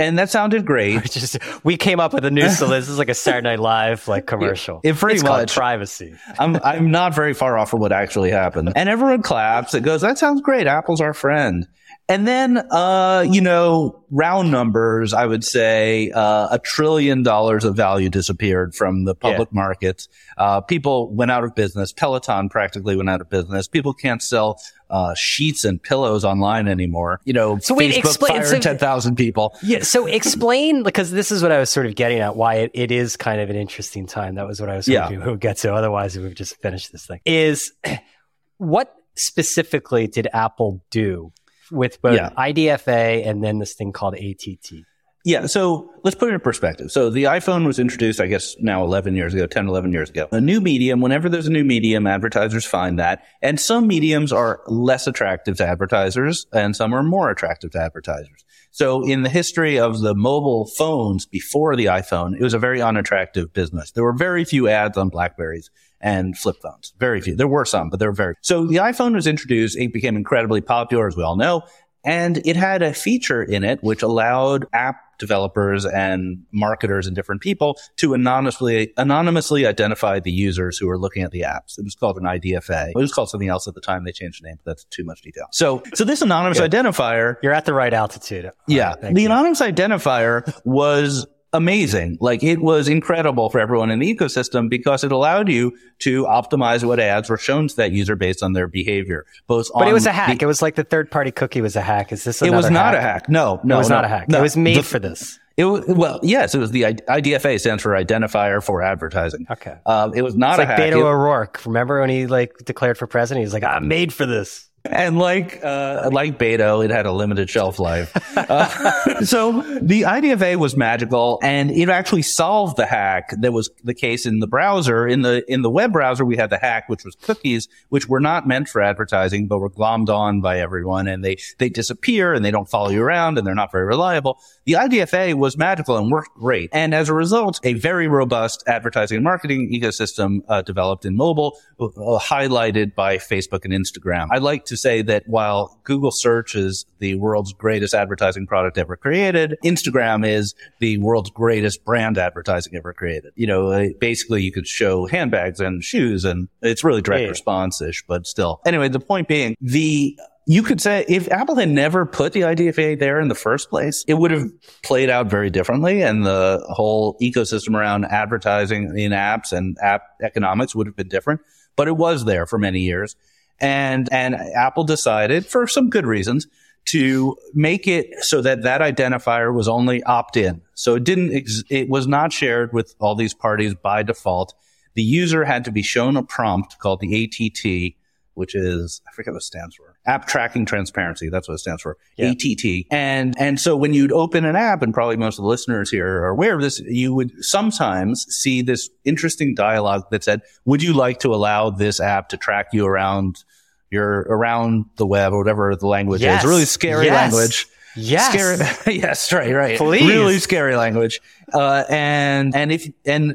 And 0.02 0.18
that 0.18 0.30
sounded 0.30 0.64
great. 0.64 1.02
Just 1.10 1.38
we 1.64 1.76
came 1.76 2.00
up 2.00 2.12
with 2.12 2.24
a 2.24 2.30
new 2.30 2.48
so 2.50 2.66
this 2.66 2.88
is 2.88 2.98
like 2.98 3.08
a 3.08 3.14
Saturday 3.14 3.48
Night 3.50 3.60
Live 3.60 4.08
like 4.08 4.26
commercial. 4.32 4.80
It 4.82 4.96
pretty 4.96 5.16
it's 5.16 5.24
much- 5.24 5.54
privacy. 5.54 6.14
I'm 6.38 6.56
I'm 6.62 6.90
not 6.90 7.14
very 7.14 7.34
far 7.34 7.56
off 7.58 7.70
from 7.70 7.80
what 7.80 7.92
actually 7.92 8.30
happened. 8.30 8.72
And 8.76 8.88
everyone 8.88 9.22
claps. 9.22 9.74
It 9.74 9.82
goes, 9.82 10.00
that 10.02 10.18
sounds 10.18 10.40
great. 10.40 10.66
Apple's 10.66 11.00
our 11.00 11.14
friend. 11.14 11.66
And 12.12 12.28
then, 12.28 12.58
uh, 12.70 13.24
you 13.26 13.40
know, 13.40 14.04
round 14.10 14.50
numbers, 14.50 15.14
I 15.14 15.24
would 15.24 15.42
say, 15.44 16.10
uh, 16.10 16.48
a 16.50 16.58
trillion 16.58 17.22
dollars 17.22 17.64
of 17.64 17.74
value 17.74 18.10
disappeared 18.10 18.74
from 18.74 19.04
the 19.04 19.14
public 19.14 19.50
markets. 19.50 20.10
Uh, 20.36 20.60
people 20.60 21.10
went 21.14 21.30
out 21.30 21.42
of 21.42 21.54
business. 21.54 21.90
Peloton 21.90 22.50
practically 22.50 22.96
went 22.96 23.08
out 23.08 23.22
of 23.22 23.30
business. 23.30 23.66
People 23.66 23.94
can't 23.94 24.20
sell, 24.22 24.60
uh, 24.90 25.14
sheets 25.14 25.64
and 25.64 25.82
pillows 25.82 26.22
online 26.22 26.68
anymore. 26.68 27.18
You 27.24 27.32
know, 27.32 27.56
So 27.60 27.74
wait, 27.74 27.94
Facebook 27.94 27.98
explain- 28.00 28.32
fired 28.42 28.46
so- 28.48 28.58
10,000 28.60 29.16
people. 29.16 29.56
Yeah. 29.62 29.82
So 29.82 30.04
explain 30.04 30.82
because 30.82 31.12
this 31.12 31.32
is 31.32 31.42
what 31.42 31.50
I 31.50 31.58
was 31.58 31.70
sort 31.70 31.86
of 31.86 31.94
getting 31.94 32.18
at. 32.18 32.36
Why 32.36 32.56
it, 32.56 32.72
it 32.74 32.90
is 32.92 33.16
kind 33.16 33.40
of 33.40 33.48
an 33.48 33.56
interesting 33.56 34.06
time. 34.06 34.34
That 34.34 34.46
was 34.46 34.60
what 34.60 34.68
I 34.68 34.76
was 34.76 34.86
Yeah. 34.86 35.04
hoping 35.04 35.20
we 35.24 35.30
would 35.30 35.40
get 35.40 35.56
to. 35.58 35.72
Otherwise, 35.72 36.14
we 36.18 36.24
would 36.24 36.36
just 36.36 36.56
finish 36.60 36.88
this 36.88 37.06
thing. 37.06 37.20
Is 37.24 37.72
what 38.58 38.94
specifically 39.14 40.06
did 40.06 40.28
Apple 40.34 40.82
do 40.90 41.32
with 41.72 42.00
both 42.02 42.14
Yeah. 42.16 42.30
IDFA 42.36 43.26
and 43.26 43.42
then 43.42 43.58
this 43.58 43.74
thing 43.74 43.92
called 43.92 44.14
ATT? 44.14 44.84
Yeah. 45.24 45.46
So 45.46 45.88
let's 46.02 46.16
put 46.16 46.30
it 46.30 46.34
in 46.34 46.40
perspective. 46.40 46.90
So 46.90 47.08
the 47.08 47.24
iPhone 47.24 47.64
was 47.64 47.78
introduced, 47.78 48.20
I 48.20 48.26
guess, 48.26 48.56
now 48.58 48.82
11 48.82 49.14
years 49.14 49.34
ago, 49.34 49.46
10, 49.46 49.68
11 49.68 49.92
years 49.92 50.10
ago. 50.10 50.26
A 50.32 50.40
new 50.40 50.60
medium, 50.60 51.00
whenever 51.00 51.28
there's 51.28 51.46
a 51.46 51.52
new 51.52 51.62
medium, 51.62 52.08
advertisers 52.08 52.64
find 52.64 52.98
that. 52.98 53.22
And 53.40 53.60
some 53.60 53.86
mediums 53.86 54.32
are 54.32 54.62
less 54.66 55.06
attractive 55.06 55.56
to 55.58 55.66
advertisers 55.66 56.46
and 56.52 56.74
some 56.74 56.92
are 56.92 57.04
more 57.04 57.30
attractive 57.30 57.70
to 57.72 57.80
advertisers. 57.80 58.44
So 58.72 59.06
in 59.06 59.22
the 59.22 59.28
history 59.28 59.78
of 59.78 60.00
the 60.00 60.14
mobile 60.14 60.66
phones 60.66 61.26
before 61.26 61.76
the 61.76 61.84
iPhone, 61.84 62.34
it 62.34 62.42
was 62.42 62.54
a 62.54 62.58
very 62.58 62.82
unattractive 62.82 63.52
business. 63.52 63.92
There 63.92 64.02
were 64.02 64.14
very 64.14 64.44
few 64.44 64.66
ads 64.66 64.96
on 64.98 65.08
Blackberries 65.08 65.70
and 66.02 66.36
flip 66.36 66.56
phones. 66.60 66.92
Very 66.98 67.20
few. 67.20 67.36
There 67.36 67.48
were 67.48 67.64
some, 67.64 67.88
but 67.88 67.98
there 67.98 68.08
were 68.08 68.14
very. 68.14 68.34
So 68.40 68.66
the 68.66 68.76
iPhone 68.76 69.14
was 69.14 69.26
introduced. 69.26 69.78
It 69.78 69.92
became 69.92 70.16
incredibly 70.16 70.60
popular, 70.60 71.06
as 71.06 71.16
we 71.16 71.22
all 71.22 71.36
know. 71.36 71.62
And 72.04 72.44
it 72.44 72.56
had 72.56 72.82
a 72.82 72.92
feature 72.92 73.42
in 73.42 73.62
it 73.62 73.82
which 73.82 74.02
allowed 74.02 74.66
app 74.72 74.96
developers 75.18 75.86
and 75.86 76.42
marketers 76.50 77.06
and 77.06 77.14
different 77.14 77.40
people 77.40 77.78
to 77.96 78.12
anonymously 78.12 78.92
anonymously 78.96 79.64
identify 79.64 80.18
the 80.18 80.32
users 80.32 80.76
who 80.76 80.88
were 80.88 80.98
looking 80.98 81.22
at 81.22 81.30
the 81.30 81.42
apps. 81.42 81.78
It 81.78 81.84
was 81.84 81.94
called 81.94 82.16
an 82.16 82.24
IDFA. 82.24 82.88
It 82.88 82.96
was 82.96 83.12
called 83.12 83.30
something 83.30 83.48
else 83.48 83.68
at 83.68 83.74
the 83.74 83.80
time. 83.80 84.02
They 84.04 84.10
changed 84.10 84.42
the 84.42 84.48
name, 84.48 84.58
but 84.64 84.72
that's 84.72 84.84
too 84.86 85.04
much 85.04 85.22
detail. 85.22 85.46
So, 85.52 85.84
so 85.94 86.02
this 86.04 86.22
anonymous 86.22 86.58
identifier 86.58 87.36
You're 87.40 87.52
at 87.52 87.66
the 87.66 87.74
right 87.74 87.94
altitude. 87.94 88.46
All 88.46 88.52
yeah. 88.66 88.94
right, 89.00 89.14
the 89.14 89.20
you. 89.20 89.28
anonymous 89.28 89.60
identifier 89.60 90.52
was 90.64 91.24
amazing. 91.52 92.18
Like 92.20 92.42
it 92.42 92.60
was 92.60 92.88
incredible 92.88 93.50
for 93.50 93.58
everyone 93.60 93.90
in 93.90 93.98
the 93.98 94.14
ecosystem 94.14 94.68
because 94.68 95.04
it 95.04 95.12
allowed 95.12 95.48
you 95.48 95.76
to 96.00 96.24
optimize 96.24 96.84
what 96.84 96.98
ads 97.00 97.28
were 97.30 97.38
shown 97.38 97.68
to 97.68 97.76
that 97.76 97.92
user 97.92 98.16
based 98.16 98.42
on 98.42 98.52
their 98.52 98.66
behavior. 98.68 99.26
Both 99.46 99.68
but 99.74 99.88
it 99.88 99.92
was 99.92 100.06
a 100.06 100.12
hack. 100.12 100.38
the- 100.38 100.44
it 100.44 100.46
was 100.46 100.62
like 100.62 100.74
the 100.74 100.84
third 100.84 101.10
party 101.10 101.30
cookie 101.30 101.60
was 101.60 101.76
a 101.76 101.80
hack. 101.82 102.12
Is 102.12 102.24
this? 102.24 102.42
it 102.42 102.50
was 102.52 102.70
not 102.70 102.94
a 102.94 103.00
hack. 103.00 103.28
No, 103.28 103.60
no, 103.64 103.76
it 103.76 103.78
was 103.78 103.88
no, 103.90 103.96
not 103.96 104.04
a 104.04 104.08
hack. 104.08 104.28
no. 104.28 104.38
It 104.38 104.42
was 104.42 104.56
made 104.56 104.76
The- 104.78 104.82
for 104.82 104.98
this. 104.98 105.38
It 105.54 105.66
was, 105.66 105.84
well, 105.86 106.18
yes, 106.22 106.54
it 106.54 106.58
was 106.58 106.70
the 106.70 106.82
IDFA 106.84 107.60
stands 107.60 107.82
for 107.82 107.90
Identifier 107.90 108.62
for 108.64 108.80
Advertising. 108.80 109.46
Okay. 109.50 109.74
Um, 109.84 110.14
it 110.14 110.22
was 110.22 110.34
not 110.34 110.52
It's 110.52 110.60
a 110.60 110.60
like 110.62 110.68
hack. 110.68 110.78
Beto 110.78 110.92
It- 111.00 111.02
O'Rourke. 111.04 111.60
Remember 111.66 112.00
when 112.00 112.08
he 112.08 112.26
like 112.26 112.54
declared 112.64 112.96
for 112.96 113.06
president? 113.06 113.44
He's 113.44 113.52
like, 113.52 113.62
I'm 113.62 113.86
made 113.86 114.14
for 114.14 114.24
this. 114.24 114.70
And 114.84 115.18
like 115.18 115.60
uh, 115.62 116.10
like 116.12 116.38
Beto, 116.38 116.84
it 116.84 116.90
had 116.90 117.06
a 117.06 117.12
limited 117.12 117.48
shelf 117.48 117.78
life. 117.78 118.12
Uh, 118.36 119.20
so 119.24 119.62
the 119.80 120.02
IDFA 120.02 120.56
was 120.56 120.76
magical, 120.76 121.38
and 121.42 121.70
it 121.70 121.88
actually 121.88 122.22
solved 122.22 122.76
the 122.76 122.86
hack 122.86 123.30
that 123.38 123.52
was 123.52 123.70
the 123.84 123.94
case 123.94 124.26
in 124.26 124.40
the 124.40 124.46
browser. 124.46 125.06
In 125.06 125.22
the 125.22 125.44
in 125.50 125.62
the 125.62 125.70
web 125.70 125.92
browser, 125.92 126.24
we 126.24 126.36
had 126.36 126.50
the 126.50 126.58
hack, 126.58 126.88
which 126.88 127.04
was 127.04 127.14
cookies, 127.14 127.68
which 127.90 128.08
were 128.08 128.20
not 128.20 128.46
meant 128.46 128.68
for 128.68 128.82
advertising, 128.82 129.46
but 129.46 129.60
were 129.60 129.70
glommed 129.70 130.08
on 130.08 130.40
by 130.40 130.58
everyone, 130.58 131.06
and 131.06 131.24
they 131.24 131.36
they 131.58 131.68
disappear 131.68 132.34
and 132.34 132.44
they 132.44 132.50
don't 132.50 132.68
follow 132.68 132.90
you 132.90 133.02
around, 133.02 133.38
and 133.38 133.46
they're 133.46 133.54
not 133.54 133.70
very 133.70 133.84
reliable. 133.84 134.40
The 134.64 134.72
IDFA 134.74 135.34
was 135.34 135.56
magical 135.56 135.96
and 135.96 136.10
worked 136.10 136.34
great, 136.36 136.70
and 136.72 136.92
as 136.92 137.08
a 137.08 137.14
result, 137.14 137.60
a 137.62 137.74
very 137.74 138.08
robust 138.08 138.64
advertising 138.66 139.16
and 139.16 139.24
marketing 139.24 139.70
ecosystem 139.72 140.40
uh, 140.48 140.62
developed 140.62 141.04
in 141.04 141.16
mobile, 141.16 141.56
uh, 141.78 141.86
highlighted 142.18 142.94
by 142.94 143.18
Facebook 143.18 143.64
and 143.64 143.72
Instagram. 143.72 144.26
I'd 144.30 144.42
like 144.42 144.64
to 144.66 144.71
say 144.76 145.02
that 145.02 145.24
while 145.26 145.78
Google 145.84 146.10
search 146.10 146.54
is 146.54 146.86
the 146.98 147.14
world's 147.16 147.52
greatest 147.52 147.94
advertising 147.94 148.46
product 148.46 148.78
ever 148.78 148.96
created, 148.96 149.56
Instagram 149.64 150.26
is 150.26 150.54
the 150.80 150.98
world's 150.98 151.30
greatest 151.30 151.84
brand 151.84 152.18
advertising 152.18 152.74
ever 152.76 152.92
created. 152.92 153.32
You 153.36 153.46
know, 153.46 153.68
uh, 153.70 153.88
basically 154.00 154.42
you 154.42 154.52
could 154.52 154.66
show 154.66 155.06
handbags 155.06 155.60
and 155.60 155.82
shoes 155.82 156.24
and 156.24 156.48
it's 156.62 156.84
really 156.84 157.02
direct 157.02 157.22
Yeah. 157.22 157.28
response-ish, 157.28 158.04
but 158.06 158.26
still. 158.26 158.60
Anyway, 158.66 158.88
the 158.88 159.00
point 159.00 159.28
being 159.28 159.56
the 159.60 160.18
you 160.44 160.64
could 160.64 160.80
say 160.80 161.04
if 161.08 161.30
Apple 161.30 161.54
had 161.54 161.68
never 161.68 162.04
put 162.04 162.32
the 162.32 162.40
IDFA 162.40 162.98
there 162.98 163.20
in 163.20 163.28
the 163.28 163.34
first 163.34 163.70
place, 163.70 164.04
it 164.08 164.14
would 164.14 164.32
have 164.32 164.48
played 164.82 165.08
out 165.08 165.28
very 165.28 165.50
differently 165.50 166.02
and 166.02 166.26
the 166.26 166.64
whole 166.70 167.16
ecosystem 167.22 167.76
around 167.76 168.04
advertising 168.06 168.98
in 168.98 169.12
apps 169.12 169.52
and 169.52 169.76
app 169.80 170.02
economics 170.20 170.74
would 170.74 170.88
have 170.88 170.96
been 170.96 171.06
different. 171.08 171.40
But 171.76 171.86
it 171.86 171.96
was 171.96 172.24
there 172.24 172.44
for 172.44 172.58
many 172.58 172.80
years. 172.80 173.14
And, 173.62 174.08
and 174.12 174.34
Apple 174.34 174.84
decided 174.84 175.46
for 175.46 175.66
some 175.66 175.88
good 175.88 176.06
reasons 176.06 176.46
to 176.86 177.36
make 177.54 177.86
it 177.86 178.12
so 178.24 178.42
that 178.42 178.62
that 178.62 178.80
identifier 178.80 179.54
was 179.54 179.68
only 179.68 180.02
opt 180.02 180.36
in. 180.36 180.60
So 180.74 180.96
it 180.96 181.04
didn't, 181.04 181.32
ex- 181.32 181.62
it 181.70 181.88
was 181.88 182.06
not 182.06 182.32
shared 182.32 182.72
with 182.72 182.94
all 182.98 183.14
these 183.14 183.34
parties 183.34 183.74
by 183.74 184.02
default. 184.02 184.52
The 184.94 185.02
user 185.02 185.44
had 185.44 185.64
to 185.66 185.70
be 185.70 185.82
shown 185.82 186.16
a 186.16 186.22
prompt 186.22 186.78
called 186.80 187.00
the 187.00 187.24
ATT, 187.24 187.94
which 188.34 188.54
is, 188.54 189.00
I 189.08 189.12
forget 189.12 189.32
what 189.32 189.42
it 189.42 189.44
stands 189.44 189.76
for. 189.76 189.94
App 190.06 190.26
tracking 190.26 190.66
transparency. 190.66 191.28
That's 191.28 191.46
what 191.46 191.54
it 191.54 191.58
stands 191.58 191.82
for. 191.82 191.96
Yeah. 192.16 192.32
ATT. 192.32 192.86
And, 192.90 193.34
and 193.38 193.60
so 193.60 193.76
when 193.76 193.94
you'd 193.94 194.10
open 194.10 194.44
an 194.44 194.56
app, 194.56 194.82
and 194.82 194.92
probably 194.92 195.16
most 195.16 195.38
of 195.38 195.44
the 195.44 195.48
listeners 195.48 195.88
here 195.88 196.22
are 196.22 196.28
aware 196.28 196.56
of 196.56 196.62
this, 196.62 196.80
you 196.80 197.14
would 197.14 197.44
sometimes 197.44 198.26
see 198.28 198.60
this 198.60 198.90
interesting 199.04 199.54
dialogue 199.54 200.06
that 200.10 200.24
said, 200.24 200.42
would 200.64 200.82
you 200.82 200.94
like 200.94 201.20
to 201.20 201.32
allow 201.32 201.70
this 201.70 202.00
app 202.00 202.28
to 202.30 202.36
track 202.36 202.68
you 202.72 202.84
around 202.84 203.44
your, 203.92 204.20
around 204.22 204.86
the 204.96 205.06
web 205.06 205.32
or 205.32 205.38
whatever 205.38 205.76
the 205.76 205.86
language 205.86 206.22
Yes. 206.22 206.42
is? 206.42 206.48
Really 206.48 206.64
scary 206.64 207.06
Yes. 207.06 207.32
language. 207.32 207.66
Yes. 207.94 208.32
Scary. 208.32 208.96
yes, 208.98 209.32
right, 209.32 209.52
right. 209.54 209.78
Please. 209.78 210.08
Really 210.08 210.38
scary 210.38 210.74
language. 210.76 211.20
Uh, 211.52 211.84
and, 211.90 212.56
and 212.56 212.72
if, 212.72 212.88
and, 213.04 213.34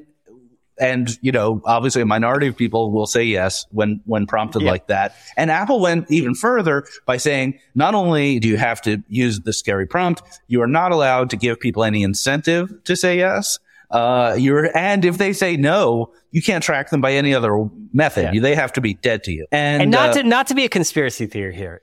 and, 0.80 1.10
you 1.22 1.32
know, 1.32 1.62
obviously 1.65 2.02
a 2.02 2.06
minority 2.06 2.48
of 2.48 2.58
people 2.58 2.91
will 2.91 3.06
say 3.08 3.24
yes 3.24 3.65
when, 3.72 4.02
when 4.06 4.26
prompted 4.28 4.63
Yeah. 4.63 4.72
like 4.72 4.88
that. 4.88 5.15
And 5.36 5.50
Apple 5.52 5.80
went 5.80 6.10
even 6.12 6.34
further 6.36 6.86
by 7.06 7.17
saying, 7.17 7.60
not 7.76 7.93
only 7.96 8.39
do 8.39 8.48
you 8.48 8.58
have 8.58 8.82
to 8.84 9.02
use 9.08 9.39
the 9.41 9.54
scary 9.54 9.86
prompt, 9.88 10.22
you 10.48 10.62
are 10.62 10.67
not 10.67 10.91
allowed 10.91 11.30
to 11.32 11.38
give 11.38 11.60
people 11.60 11.84
any 11.84 12.02
incentive 12.04 12.84
to 12.86 12.96
say 12.96 13.17
yes. 13.17 13.60
Uh, 13.89 14.36
you're, 14.38 14.76
and 14.78 15.06
if 15.06 15.17
they 15.17 15.32
say 15.34 15.56
no, 15.58 16.13
you 16.32 16.41
can't 16.41 16.63
track 16.63 16.89
them 16.89 17.00
by 17.02 17.13
any 17.13 17.34
other 17.34 17.67
method. 17.93 18.34
Yeah. 18.34 18.41
They 18.41 18.56
have 18.56 18.73
to 18.73 18.82
be 18.82 18.93
dead 18.95 19.23
to 19.23 19.32
you. 19.32 19.47
And, 19.52 19.84
and 19.84 19.91
not 19.91 20.10
uh, 20.10 20.13
to 20.13 20.23
not 20.23 20.47
to 20.47 20.56
be 20.56 20.65
a 20.65 20.69
conspiracy 20.69 21.26
theory 21.26 21.56
here, 21.56 21.82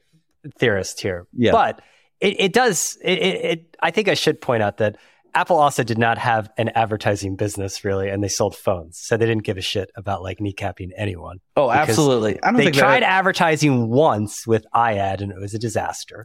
theorist 0.59 1.01
here, 1.01 1.27
Yeah. 1.33 1.53
but 1.53 1.81
it, 2.21 2.39
it 2.41 2.53
does. 2.53 2.99
It, 3.03 3.19
it, 3.19 3.45
it 3.45 3.77
I 3.81 3.91
think 3.91 4.09
I 4.09 4.15
should 4.15 4.41
point 4.41 4.63
out 4.63 4.77
that 4.79 4.97
Apple 5.35 5.59
also 5.59 5.83
did 5.83 5.99
not 5.99 6.17
have 6.19 6.49
an 6.59 6.69
advertising 6.77 7.35
business 7.37 7.85
really, 7.85 8.09
and 8.09 8.23
they 8.23 8.29
sold 8.29 8.55
phones, 8.55 8.99
so 8.99 9.17
they 9.17 9.27
didn't 9.27 9.43
give 9.43 9.57
a 9.57 9.63
shit 9.63 9.91
about 9.97 10.23
like 10.23 10.39
kneecapping 10.39 10.91
anyone. 10.97 11.39
oh, 11.57 11.71
absolutely. 11.71 12.41
I 12.43 12.49
don't 12.51 12.57
They 12.59 12.65
think 12.65 12.77
tried 12.77 13.03
that, 13.03 13.11
advertising 13.11 13.89
once 13.91 14.47
with 14.47 14.65
iAd, 14.75 15.23
and 15.23 15.33
it 15.33 15.39
was 15.41 15.53
a 15.55 15.59
disaster. 15.59 16.25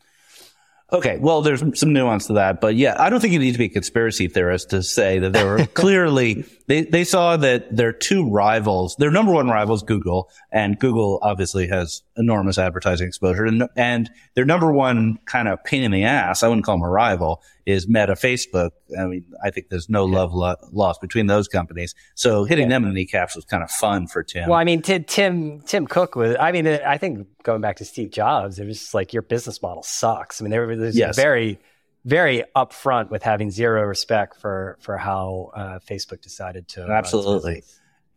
Okay, 0.91 1.17
well, 1.19 1.41
there's 1.41 1.63
some 1.79 1.93
nuance 1.93 2.27
to 2.27 2.33
that, 2.33 2.61
but 2.61 2.75
yeah, 2.75 2.95
I 2.97 3.11
don't 3.11 3.19
think 3.19 3.33
you 3.33 3.39
need 3.39 3.51
to 3.51 3.59
be 3.59 3.65
a 3.65 3.69
conspiracy 3.69 4.27
theorist 4.27 4.71
to 4.71 4.81
say 4.81 5.19
that 5.19 5.33
there 5.33 5.45
were 5.45 5.65
clearly 5.73 6.45
they, 6.65 6.81
they 6.81 7.03
saw 7.03 7.37
that 7.37 7.75
their 7.75 7.91
two 7.91 8.27
rivals, 8.27 8.95
their 8.97 9.11
number 9.11 9.31
one 9.31 9.49
rivals, 9.49 9.83
Google, 9.83 10.29
and 10.51 10.79
Google 10.79 11.19
obviously 11.21 11.67
has 11.67 12.01
enormous 12.20 12.59
advertising 12.59 13.07
exposure. 13.07 13.45
And, 13.45 13.67
and 13.76 14.09
their 14.36 14.45
number 14.45 14.72
one 14.72 15.17
kind 15.26 15.47
of 15.47 15.63
pain 15.63 15.84
in 15.84 15.91
the 15.91 16.03
ass, 16.03 16.43
I 16.43 16.47
wouldn't 16.47 16.65
call 16.65 16.76
them 16.76 16.84
a 16.84 16.89
rival, 16.89 17.41
is 17.65 17.88
Meta 17.88 18.13
Facebook. 18.13 18.72
I 18.99 19.05
mean, 19.05 19.26
I 19.43 19.49
think 19.49 19.70
there's 19.70 19.89
no 19.89 20.05
love 20.05 20.34
lo- 20.34 20.57
lost 20.72 21.01
between 21.01 21.26
those 21.26 21.47
companies. 21.47 21.95
So 22.13 22.43
hitting 22.43 22.70
yeah. 22.70 22.76
them 22.76 22.84
in 22.84 22.89
the 22.89 22.95
kneecaps 22.95 23.36
was 23.36 23.45
kind 23.45 23.63
of 23.63 23.72
fun 23.72 24.05
for 24.05 24.22
Tim. 24.22 24.49
Well, 24.49 24.59
I 24.59 24.65
mean, 24.65 24.82
t- 24.82 24.99
Tim, 24.99 25.61
Tim 25.61 25.88
Cook 25.88 26.15
was, 26.15 26.36
I 26.39 26.51
mean, 26.51 26.67
I 26.67 26.97
think 26.97 27.28
going 27.43 27.61
back 27.61 27.78
to 27.78 27.86
Steve 27.86 28.11
Jobs, 28.11 28.59
it 28.59 28.65
was 28.65 28.80
just 28.80 28.93
like 28.93 29.13
your 29.13 29.24
business 29.24 29.61
model 29.61 29.82
sucks. 29.82 30.39
I 30.39 30.43
mean, 30.43 30.51
there 30.51 30.67
was 30.67 30.95
yes. 30.95 31.15
very, 31.15 31.59
very 32.05 32.43
upfront 32.55 33.09
with 33.09 33.24
having 33.24 33.51
zero 33.51 33.84
respect 33.84 34.38
for 34.38 34.78
for 34.80 34.97
how 34.97 35.51
uh, 35.53 35.80
Facebook 35.80 36.22
decided 36.22 36.67
to 36.70 36.89
absolutely. 36.89 37.61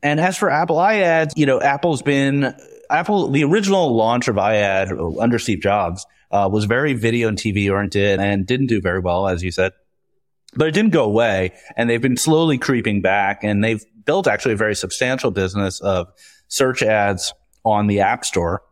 And 0.02 0.18
as 0.20 0.36
for 0.36 0.50
Apple 0.50 0.76
iAds, 0.76 1.32
you 1.36 1.46
know, 1.46 1.60
Apple's 1.60 2.02
been 2.02 2.54
Apple. 2.90 3.28
The 3.28 3.44
original 3.44 3.94
launch 3.94 4.28
of 4.28 4.36
iAd 4.36 5.20
under 5.20 5.38
Steve 5.38 5.60
Jobs 5.60 6.04
uh, 6.30 6.48
was 6.50 6.64
very 6.64 6.94
video 6.94 7.28
and 7.28 7.38
TV 7.38 7.70
oriented 7.70 8.18
and 8.20 8.46
didn't 8.46 8.66
do 8.66 8.80
very 8.80 9.00
well, 9.00 9.28
as 9.28 9.42
you 9.42 9.50
said. 9.50 9.72
But 10.54 10.68
it 10.68 10.72
didn't 10.72 10.92
go 10.92 11.04
away, 11.04 11.52
and 11.76 11.88
they've 11.88 12.02
been 12.02 12.18
slowly 12.18 12.58
creeping 12.58 13.00
back, 13.00 13.42
and 13.42 13.64
they've 13.64 13.82
built 14.04 14.26
actually 14.26 14.52
a 14.52 14.56
very 14.56 14.74
substantial 14.74 15.30
business 15.30 15.80
of 15.80 16.08
search 16.48 16.82
ads 16.82 17.32
on 17.64 17.86
the 17.86 18.00
App 18.00 18.24
Store 18.24 18.62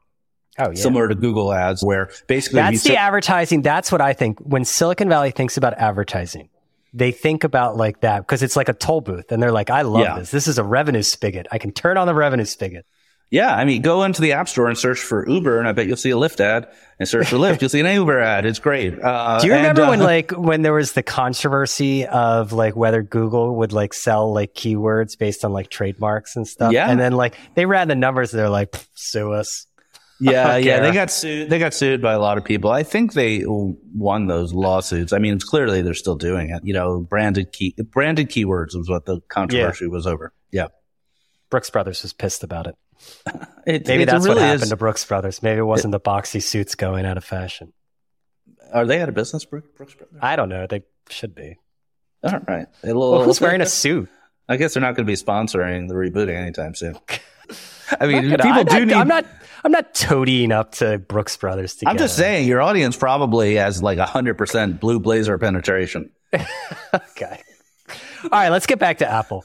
Oh, 0.60 0.70
yeah. 0.70 0.74
Similar 0.74 1.08
to 1.08 1.14
Google 1.14 1.52
ads 1.52 1.82
where 1.82 2.10
basically 2.26 2.58
that's 2.58 2.82
the 2.82 2.96
advertising. 2.96 3.62
That's 3.62 3.90
what 3.90 4.00
I 4.00 4.12
think 4.12 4.38
when 4.40 4.64
Silicon 4.64 5.08
Valley 5.08 5.30
thinks 5.30 5.56
about 5.56 5.74
advertising. 5.74 6.50
They 6.92 7.12
think 7.12 7.44
about 7.44 7.76
like 7.76 8.00
that 8.00 8.20
because 8.20 8.42
it's 8.42 8.56
like 8.56 8.68
a 8.68 8.72
toll 8.72 9.00
booth 9.00 9.30
and 9.30 9.42
they're 9.42 9.52
like, 9.52 9.70
I 9.70 9.82
love 9.82 10.02
yeah. 10.02 10.18
this. 10.18 10.30
This 10.30 10.48
is 10.48 10.58
a 10.58 10.64
revenue 10.64 11.02
spigot. 11.02 11.46
I 11.52 11.58
can 11.58 11.72
turn 11.72 11.96
on 11.96 12.06
the 12.06 12.14
revenue 12.14 12.44
spigot. 12.44 12.84
Yeah, 13.30 13.54
I 13.54 13.64
mean, 13.64 13.80
go 13.80 14.02
into 14.02 14.20
the 14.20 14.32
App 14.32 14.48
Store 14.48 14.66
and 14.66 14.76
search 14.76 14.98
for 14.98 15.28
Uber, 15.28 15.60
and 15.60 15.68
I 15.68 15.72
bet 15.72 15.86
you'll 15.86 15.96
see 15.96 16.10
a 16.10 16.16
Lyft 16.16 16.40
ad. 16.40 16.66
And 16.98 17.08
search 17.08 17.28
for 17.28 17.36
Lyft, 17.36 17.60
you'll 17.60 17.70
see 17.70 17.78
an 17.78 17.86
Uber 17.86 18.18
ad. 18.18 18.44
It's 18.44 18.58
great. 18.58 19.00
Uh, 19.00 19.38
Do 19.38 19.46
you 19.46 19.52
remember 19.54 19.82
and, 19.82 19.88
uh, 19.88 19.90
when, 19.90 20.00
like, 20.00 20.32
when 20.32 20.62
there 20.62 20.72
was 20.72 20.92
the 20.92 21.04
controversy 21.04 22.06
of 22.06 22.52
like 22.52 22.74
whether 22.74 23.02
Google 23.02 23.54
would 23.58 23.72
like 23.72 23.94
sell 23.94 24.34
like 24.34 24.52
keywords 24.54 25.16
based 25.16 25.44
on 25.44 25.52
like 25.52 25.70
trademarks 25.70 26.34
and 26.34 26.46
stuff? 26.46 26.72
Yeah. 26.72 26.90
And 26.90 26.98
then 26.98 27.12
like 27.12 27.36
they 27.54 27.66
ran 27.66 27.86
the 27.86 27.94
numbers, 27.94 28.34
and 28.34 28.40
they're 28.40 28.50
like, 28.50 28.74
sue 28.94 29.32
us. 29.32 29.68
Yeah, 30.20 30.56
yeah, 30.56 30.80
they 30.80 30.92
got 30.92 31.10
sued. 31.10 31.48
They 31.48 31.58
got 31.58 31.72
sued 31.72 32.02
by 32.02 32.12
a 32.12 32.18
lot 32.20 32.36
of 32.36 32.44
people. 32.44 32.70
I 32.70 32.82
think 32.82 33.14
they 33.14 33.44
won 33.46 34.26
those 34.26 34.52
lawsuits. 34.52 35.12
I 35.12 35.18
mean, 35.18 35.34
it's 35.34 35.44
clearly 35.44 35.82
they're 35.82 35.94
still 35.94 36.16
doing 36.16 36.50
it. 36.50 36.62
You 36.64 36.74
know, 36.74 37.00
branded 37.00 37.52
key 37.52 37.74
branded 37.90 38.28
keywords 38.28 38.76
was 38.76 38.88
what 38.88 39.06
the 39.06 39.20
controversy 39.28 39.86
yeah. 39.86 39.90
was 39.90 40.06
over. 40.06 40.32
Yeah, 40.52 40.68
Brooks 41.50 41.70
Brothers 41.70 42.02
was 42.02 42.12
pissed 42.12 42.44
about 42.44 42.66
it. 42.66 42.76
it 43.66 43.86
Maybe 43.86 44.02
it 44.02 44.06
that's 44.06 44.24
really 44.24 44.36
what 44.36 44.42
happened 44.42 44.64
is. 44.64 44.68
to 44.68 44.76
Brooks 44.76 45.04
Brothers. 45.04 45.42
Maybe 45.42 45.58
it 45.58 45.64
wasn't 45.64 45.94
it, 45.94 46.02
the 46.02 46.10
boxy 46.10 46.42
suits 46.42 46.74
going 46.74 47.06
out 47.06 47.16
of 47.16 47.24
fashion. 47.24 47.72
Are 48.72 48.86
they 48.86 49.00
out 49.00 49.08
of 49.08 49.14
business, 49.14 49.44
Brooks 49.44 49.68
Brothers? 49.76 50.18
I 50.20 50.36
don't 50.36 50.48
know. 50.48 50.66
They 50.66 50.82
should 51.08 51.34
be. 51.34 51.56
All 52.22 52.38
right. 52.46 52.66
Well, 52.84 53.24
who's 53.24 53.40
wearing 53.40 53.62
a 53.62 53.66
suit? 53.82 54.08
I 54.48 54.56
guess 54.56 54.74
they're 54.74 54.80
not 54.80 54.96
going 54.96 55.06
to 55.06 55.10
be 55.10 55.14
sponsoring 55.14 55.88
the 55.88 55.94
rebooting 55.94 56.36
anytime 56.36 56.74
soon. 56.74 56.98
I 57.98 58.06
mean, 58.06 58.30
people 58.30 58.50
I, 58.50 58.62
do 58.62 58.76
I, 58.76 58.84
need. 58.84 58.94
I'm 58.94 59.08
not. 59.08 59.26
I'm 59.64 59.72
not 59.72 59.94
toadying 59.94 60.52
up 60.52 60.72
to 60.76 60.98
Brooks 60.98 61.36
Brothers 61.36 61.74
together. 61.74 61.90
I'm 61.90 61.98
just 61.98 62.16
saying 62.16 62.48
your 62.48 62.62
audience 62.62 62.96
probably 62.96 63.56
has 63.56 63.82
like 63.82 63.98
100% 63.98 64.80
blue 64.80 64.98
blazer 64.98 65.36
penetration. 65.36 66.10
okay. 66.32 67.42
All 68.24 68.30
right, 68.30 68.48
let's 68.48 68.66
get 68.66 68.78
back 68.78 68.98
to 68.98 69.10
Apple. 69.10 69.44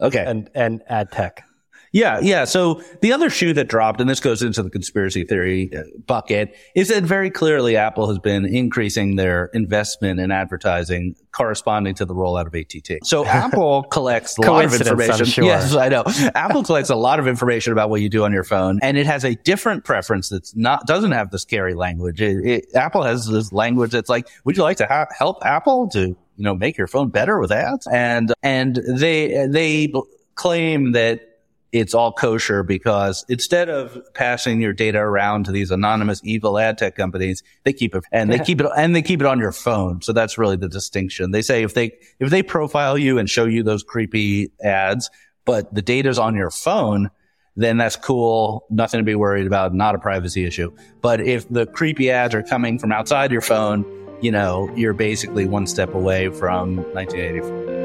Okay. 0.00 0.24
And 0.26 0.50
and 0.54 0.82
ad 0.88 1.12
tech. 1.12 1.44
Yeah, 1.92 2.20
yeah. 2.20 2.44
So 2.44 2.82
the 3.02 3.12
other 3.12 3.28
shoe 3.28 3.52
that 3.52 3.68
dropped, 3.68 4.00
and 4.00 4.08
this 4.08 4.18
goes 4.18 4.42
into 4.42 4.62
the 4.62 4.70
conspiracy 4.70 5.24
theory 5.24 5.70
uh, 5.76 5.82
bucket, 6.06 6.56
is 6.74 6.88
that 6.88 7.02
very 7.02 7.30
clearly 7.30 7.76
Apple 7.76 8.08
has 8.08 8.18
been 8.18 8.46
increasing 8.46 9.16
their 9.16 9.50
investment 9.52 10.18
in 10.18 10.30
advertising 10.30 11.14
corresponding 11.32 11.94
to 11.94 12.04
the 12.06 12.14
rollout 12.14 12.46
of 12.46 12.54
ATT. 12.54 13.06
So 13.06 13.24
Apple 13.26 13.84
collects 13.84 14.38
a 14.38 14.42
lot 14.42 14.64
of 14.64 14.74
information. 14.74 15.26
Sure. 15.26 15.44
Yes, 15.44 15.74
I 15.74 15.88
know. 15.88 16.04
Apple 16.34 16.64
collects 16.64 16.88
a 16.88 16.96
lot 16.96 17.18
of 17.18 17.26
information 17.26 17.72
about 17.72 17.90
what 17.90 18.00
you 18.00 18.08
do 18.08 18.24
on 18.24 18.32
your 18.32 18.44
phone, 18.44 18.78
and 18.82 18.96
it 18.96 19.06
has 19.06 19.24
a 19.24 19.34
different 19.34 19.84
preference 19.84 20.30
that's 20.30 20.56
not 20.56 20.86
doesn't 20.86 21.12
have 21.12 21.30
the 21.30 21.38
scary 21.38 21.74
language. 21.74 22.22
It, 22.22 22.46
it, 22.46 22.66
Apple 22.74 23.02
has 23.02 23.26
this 23.26 23.52
language 23.52 23.90
that's 23.90 24.08
like, 24.08 24.28
"Would 24.44 24.56
you 24.56 24.62
like 24.62 24.78
to 24.78 24.86
ha- 24.86 25.06
help 25.16 25.44
Apple 25.44 25.88
to 25.90 26.00
you 26.08 26.16
know 26.38 26.54
make 26.54 26.78
your 26.78 26.86
phone 26.86 27.10
better 27.10 27.38
with 27.38 27.52
ads?" 27.52 27.86
And 27.92 28.32
and 28.42 28.76
they 28.76 29.46
they 29.46 29.92
claim 30.34 30.92
that 30.92 31.31
it's 31.72 31.94
all 31.94 32.12
kosher 32.12 32.62
because 32.62 33.24
instead 33.28 33.70
of 33.70 33.98
passing 34.12 34.60
your 34.60 34.74
data 34.74 34.98
around 34.98 35.46
to 35.46 35.52
these 35.52 35.70
anonymous 35.70 36.20
evil 36.22 36.58
ad 36.58 36.76
tech 36.76 36.94
companies, 36.94 37.42
they 37.64 37.72
keep 37.72 37.94
it 37.94 38.04
and 38.12 38.30
they 38.30 38.38
keep 38.44 38.60
it 38.60 38.66
and 38.76 38.94
they 38.94 39.02
keep 39.02 39.20
it 39.20 39.26
on 39.26 39.38
your 39.38 39.52
phone. 39.52 40.02
So 40.02 40.12
that's 40.12 40.36
really 40.36 40.56
the 40.56 40.68
distinction. 40.68 41.30
They 41.30 41.42
say 41.42 41.62
if 41.62 41.72
they 41.72 41.92
if 42.20 42.30
they 42.30 42.42
profile 42.42 42.98
you 42.98 43.18
and 43.18 43.28
show 43.28 43.46
you 43.46 43.62
those 43.62 43.82
creepy 43.82 44.52
ads, 44.62 45.10
but 45.46 45.74
the 45.74 45.82
data's 45.82 46.18
on 46.18 46.34
your 46.34 46.50
phone, 46.50 47.10
then 47.56 47.78
that's 47.78 47.96
cool. 47.96 48.66
Nothing 48.70 48.98
to 48.98 49.04
be 49.04 49.14
worried 49.14 49.46
about. 49.46 49.74
Not 49.74 49.94
a 49.94 49.98
privacy 49.98 50.44
issue. 50.44 50.74
But 51.00 51.20
if 51.20 51.48
the 51.48 51.66
creepy 51.66 52.10
ads 52.10 52.34
are 52.34 52.42
coming 52.42 52.78
from 52.78 52.92
outside 52.92 53.32
your 53.32 53.40
phone, 53.40 53.86
you 54.20 54.30
know, 54.30 54.70
you're 54.76 54.94
basically 54.94 55.46
one 55.46 55.66
step 55.66 55.94
away 55.94 56.28
from 56.28 56.76
1984. 56.92 57.81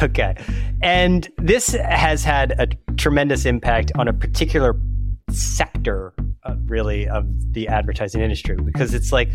Okay. 0.10 0.34
And 0.82 1.28
this 1.36 1.72
has 1.74 2.24
had 2.24 2.52
a 2.58 2.68
tremendous 2.96 3.44
impact 3.44 3.92
on 3.96 4.08
a 4.08 4.14
particular 4.14 4.74
sector, 5.30 6.14
uh, 6.44 6.54
really, 6.64 7.06
of 7.06 7.26
the 7.52 7.68
advertising 7.68 8.22
industry 8.22 8.56
because 8.56 8.94
it's 8.94 9.12
like 9.12 9.28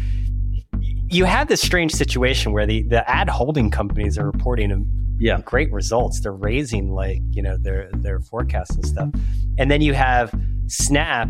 you 1.09 1.25
have 1.25 1.47
this 1.47 1.61
strange 1.61 1.93
situation 1.93 2.51
where 2.51 2.65
the, 2.65 2.81
the 2.83 3.07
ad 3.09 3.29
holding 3.29 3.69
companies 3.69 4.17
are 4.17 4.25
reporting 4.25 4.87
yeah. 5.19 5.39
great 5.45 5.71
results. 5.71 6.21
They're 6.21 6.33
raising 6.33 6.91
like, 6.91 7.19
you 7.29 7.41
know, 7.41 7.57
their 7.57 7.89
their 7.93 8.19
forecasts 8.19 8.75
and 8.75 8.85
stuff. 8.85 9.09
And 9.57 9.69
then 9.69 9.81
you 9.81 9.93
have 9.93 10.33
Snap, 10.67 11.29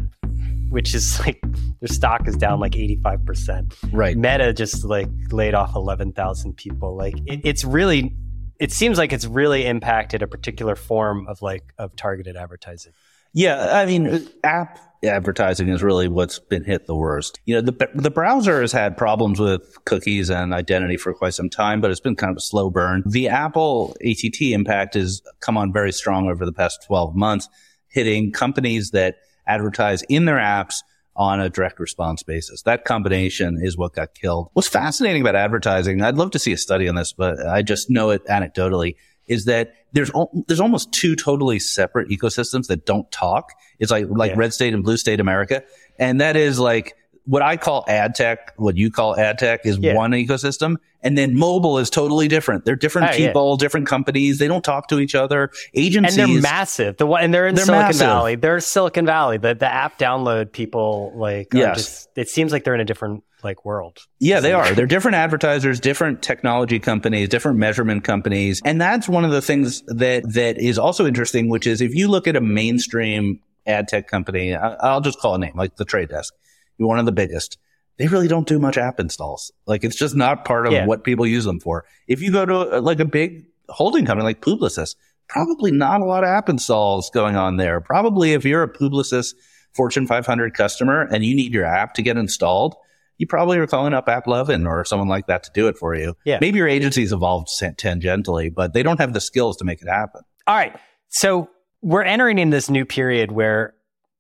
which 0.70 0.96
is 0.96 1.20
like 1.26 1.42
their 1.82 1.94
stock 1.94 2.28
is 2.28 2.38
down 2.38 2.60
like 2.60 2.74
85%. 2.74 3.76
Right. 3.92 4.16
Meta 4.16 4.54
just 4.54 4.86
like 4.86 5.10
laid 5.32 5.54
off 5.54 5.76
11,000 5.76 6.56
people. 6.56 6.96
Like 6.96 7.16
it, 7.26 7.42
it's 7.44 7.66
really 7.66 8.16
it 8.60 8.72
seems 8.72 8.98
like 8.98 9.14
it's 9.14 9.26
really 9.26 9.66
impacted 9.66 10.22
a 10.22 10.28
particular 10.28 10.76
form 10.76 11.28
of 11.28 11.42
like 11.42 11.74
of 11.78 11.96
targeted 11.96 12.36
advertising. 12.36 12.94
Yeah, 13.34 13.78
I 13.78 13.86
mean, 13.86 14.28
app 14.44 14.80
advertising 15.04 15.68
is 15.68 15.84
really 15.84 16.08
what's 16.08 16.40
been 16.40 16.64
hit 16.64 16.88
the 16.88 16.96
worst. 16.96 17.40
You 17.46 17.56
know, 17.56 17.62
the 17.62 17.90
the 17.94 18.10
browser 18.10 18.62
has 18.62 18.72
had 18.72 18.98
problems 18.98 19.40
with 19.40 19.78
cookies 19.86 20.30
and 20.30 20.54
identity 20.54 20.98
for 20.98 21.14
quite 21.14 21.34
some 21.34 21.50
time, 21.50 21.82
but 21.82 21.92
it's 21.92 22.00
been 22.00 22.16
kind 22.16 22.32
of 22.32 22.38
a 22.38 22.42
slow 22.42 22.70
burn. 22.70 23.04
The 23.06 23.28
Apple 23.28 23.96
ATT 24.06 24.42
impact 24.42 24.94
has 24.94 25.22
come 25.42 25.58
on 25.58 25.74
very 25.74 25.92
strong 25.92 26.30
over 26.30 26.46
the 26.46 26.54
past 26.54 26.84
12 26.88 27.16
months, 27.16 27.50
hitting 27.88 28.32
companies 28.32 28.92
that 28.92 29.18
advertise 29.48 30.02
in 30.04 30.26
their 30.26 30.38
apps 30.38 30.76
on 31.16 31.40
a 31.40 31.50
direct 31.50 31.80
response 31.80 32.24
basis. 32.24 32.62
That 32.64 32.86
combination 32.86 33.60
is 33.62 33.78
what 33.78 33.94
got 33.94 34.14
killed. 34.14 34.50
What's 34.54 34.68
fascinating 34.68 35.22
about 35.22 35.36
advertising, 35.36 36.02
I'd 36.02 36.16
love 36.18 36.32
to 36.32 36.40
see 36.40 36.52
a 36.52 36.58
study 36.58 36.88
on 36.90 36.96
this, 36.96 37.14
but 37.14 37.46
I 37.46 37.62
just 37.62 37.90
know 37.90 38.10
it 38.10 38.26
anecdotally, 38.26 38.96
is 39.28 39.46
that 39.46 39.74
there's 39.94 40.12
there's 40.48 40.60
almost 40.60 40.92
two 40.92 41.16
totally 41.16 41.60
separate 41.60 42.10
ecosystems 42.10 42.68
that 42.68 42.86
don't 42.86 43.10
talk. 43.12 43.54
It's 43.80 43.92
like 43.92 44.06
like 44.10 44.32
yeah. 44.32 44.38
red 44.38 44.54
state 44.54 44.74
and 44.74 44.84
blue 44.84 44.98
state 44.98 45.20
America, 45.20 45.64
and 45.98 46.22
that 46.22 46.36
is 46.36 46.60
like 46.60 46.96
what 47.26 47.42
I 47.42 47.58
call 47.58 47.84
ad 47.88 48.16
tech, 48.16 48.54
what 48.58 48.78
you 48.78 48.92
call 48.92 49.18
ad 49.18 49.40
tech 49.40 49.66
is 49.66 49.78
yeah. 49.78 49.96
one 49.96 50.12
ecosystem. 50.12 50.76
And 51.06 51.18
then 51.18 51.38
mobile 51.38 51.78
is 51.78 51.90
totally 51.90 52.28
different. 52.28 52.66
They're 52.66 52.76
different 52.76 53.12
oh, 53.12 53.16
people, 53.16 53.52
yeah. 53.52 53.64
different 53.64 53.88
companies. 53.88 54.40
They 54.40 54.48
don't 54.48 54.64
talk 54.64 54.88
to 54.90 55.00
each 55.00 55.16
other. 55.16 55.52
Agencies. 55.74 56.18
And 56.18 56.34
they're 56.34 56.42
massive. 56.42 56.98
The 56.98 57.06
one, 57.06 57.24
and 57.24 57.34
they're 57.34 57.48
in 57.48 57.56
they're 57.56 57.66
Silicon 57.66 57.86
massive. 57.86 58.00
Valley. 58.08 58.36
They're 58.36 58.60
Silicon 58.60 59.06
Valley. 59.06 59.38
The, 59.38 59.54
the 59.54 59.72
app 59.72 59.98
download 59.98 60.52
people, 60.52 61.14
like, 61.16 61.54
yes. 61.54 61.78
Just, 61.78 62.10
it 62.16 62.28
seems 62.28 62.52
like 62.52 62.64
they're 62.64 62.76
in 62.76 62.82
a 62.82 62.86
different 62.86 63.24
like 63.44 63.64
world. 63.64 64.00
Yeah, 64.20 64.40
they 64.40 64.54
are. 64.54 64.74
They're 64.74 64.86
different 64.88 65.16
advertisers, 65.16 65.80
different 65.80 66.24
technology 66.24 66.80
companies, 66.80 67.30
different 67.30 67.60
measurement 67.60 68.04
companies. 68.04 68.62
And 68.66 68.82
that's 68.82 69.08
one 69.08 69.24
of 69.24 69.32
the 69.32 69.42
things 69.42 69.84
that, 69.84 70.24
that 70.34 70.58
is 70.60 70.80
also 70.80 71.06
interesting, 71.06 71.50
which 71.50 71.68
is 71.68 71.80
if 71.80 71.94
you 71.94 72.08
look 72.08 72.28
at 72.28 72.36
a 72.36 72.42
mainstream 72.42 73.40
ad 73.68 73.88
tech 73.88 74.08
company, 74.08 74.56
I'll 74.56 75.02
just 75.02 75.20
call 75.20 75.36
a 75.36 75.38
name, 75.38 75.54
like 75.56 75.76
the 75.76 75.86
Trade 75.86 76.10
Desk 76.10 76.34
you're 76.78 76.88
one 76.88 77.00
of 77.00 77.06
the 77.06 77.12
biggest. 77.12 77.58
They 77.98 78.08
really 78.08 78.28
don't 78.28 78.48
do 78.48 78.60
much 78.60 78.78
app 78.78 79.00
installs. 79.00 79.52
Like 79.66 79.84
it's 79.84 79.96
just 79.96 80.16
not 80.16 80.46
part 80.46 80.68
of 80.68 80.74
yeah. 80.74 80.86
what 80.86 81.04
people 81.04 81.26
use 81.26 81.46
them 81.46 81.60
for. 81.60 81.86
If 82.08 82.22
you 82.22 82.32
go 82.32 82.46
to 82.46 82.78
uh, 82.78 82.82
like 82.82 83.00
a 83.00 83.06
big 83.06 83.46
holding 83.70 84.06
company 84.06 84.26
like 84.26 84.42
Publicis, 84.42 84.96
probably 85.28 85.72
not 85.72 86.02
a 86.02 86.06
lot 86.06 86.24
of 86.24 86.30
app 86.30 86.50
installs 86.50 87.10
going 87.10 87.36
on 87.36 87.58
there. 87.58 87.82
Probably 87.82 88.34
if 88.34 88.46
you're 88.46 88.64
a 88.64 88.72
Publicis 88.72 89.34
Fortune 89.74 90.08
500 90.08 90.54
customer 90.54 91.08
and 91.12 91.24
you 91.24 91.36
need 91.36 91.54
your 91.54 91.66
app 91.66 91.94
to 91.96 92.02
get 92.02 92.18
installed, 92.18 92.76
you 93.18 93.28
probably 93.28 93.58
are 93.58 93.68
calling 93.68 93.94
up 93.94 94.08
AppLovin 94.08 94.68
or 94.68 94.84
someone 94.84 95.08
like 95.08 95.28
that 95.28 95.44
to 95.44 95.52
do 95.54 95.68
it 95.68 95.78
for 95.78 95.96
you. 95.96 96.16
Yeah. 96.26 96.40
Maybe 96.42 96.58
your 96.58 96.68
agency's 96.68 97.12
evolved 97.12 97.50
tangentially, 97.60 98.54
but 98.54 98.74
they 98.74 98.84
don't 98.84 99.00
have 99.00 99.14
the 99.14 99.22
skills 99.22 99.58
to 99.58 99.66
make 99.66 99.82
it 99.82 99.88
happen. 99.88 100.22
All 100.48 100.56
right. 100.56 100.78
So 101.10 101.50
we're 101.82 102.04
entering 102.04 102.40
in 102.40 102.50
this 102.50 102.70
new 102.70 102.86
period 102.86 103.32
where 103.32 103.75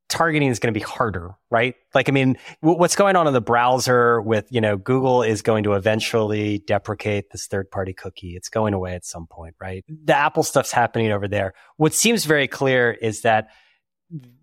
targeting 0.10 0.50
is 0.50 0.60
going 0.60 0.74
to 0.74 0.80
be 0.80 0.84
harder, 0.84 1.36
right? 1.50 1.76
Like, 1.94 2.10
I 2.10 2.12
mean, 2.12 2.38
w- 2.62 2.80
what's 2.80 2.96
going 2.96 3.16
on 3.16 3.28
in 3.28 3.34
the 3.34 3.42
browser 3.42 4.22
with, 4.22 4.48
you 4.52 4.62
know, 4.62 4.78
Google 4.78 5.24
is 5.24 5.42
going 5.42 5.64
to 5.64 5.74
eventually 5.74 6.60
deprecate 6.68 7.32
this 7.32 7.48
third 7.48 7.72
party 7.72 7.94
cookie. 7.94 8.36
It's 8.36 8.50
going 8.50 8.74
away 8.74 8.94
at 8.94 9.06
some 9.06 9.28
point, 9.28 9.56
right? 9.60 9.84
The 9.88 10.16
Apple 10.16 10.44
stuff's 10.44 10.72
happening 10.72 11.12
over 11.12 11.28
there. 11.28 11.54
What 11.78 11.94
seems 11.94 12.26
very 12.26 12.48
clear 12.48 12.92
is 12.92 13.22
that 13.22 13.48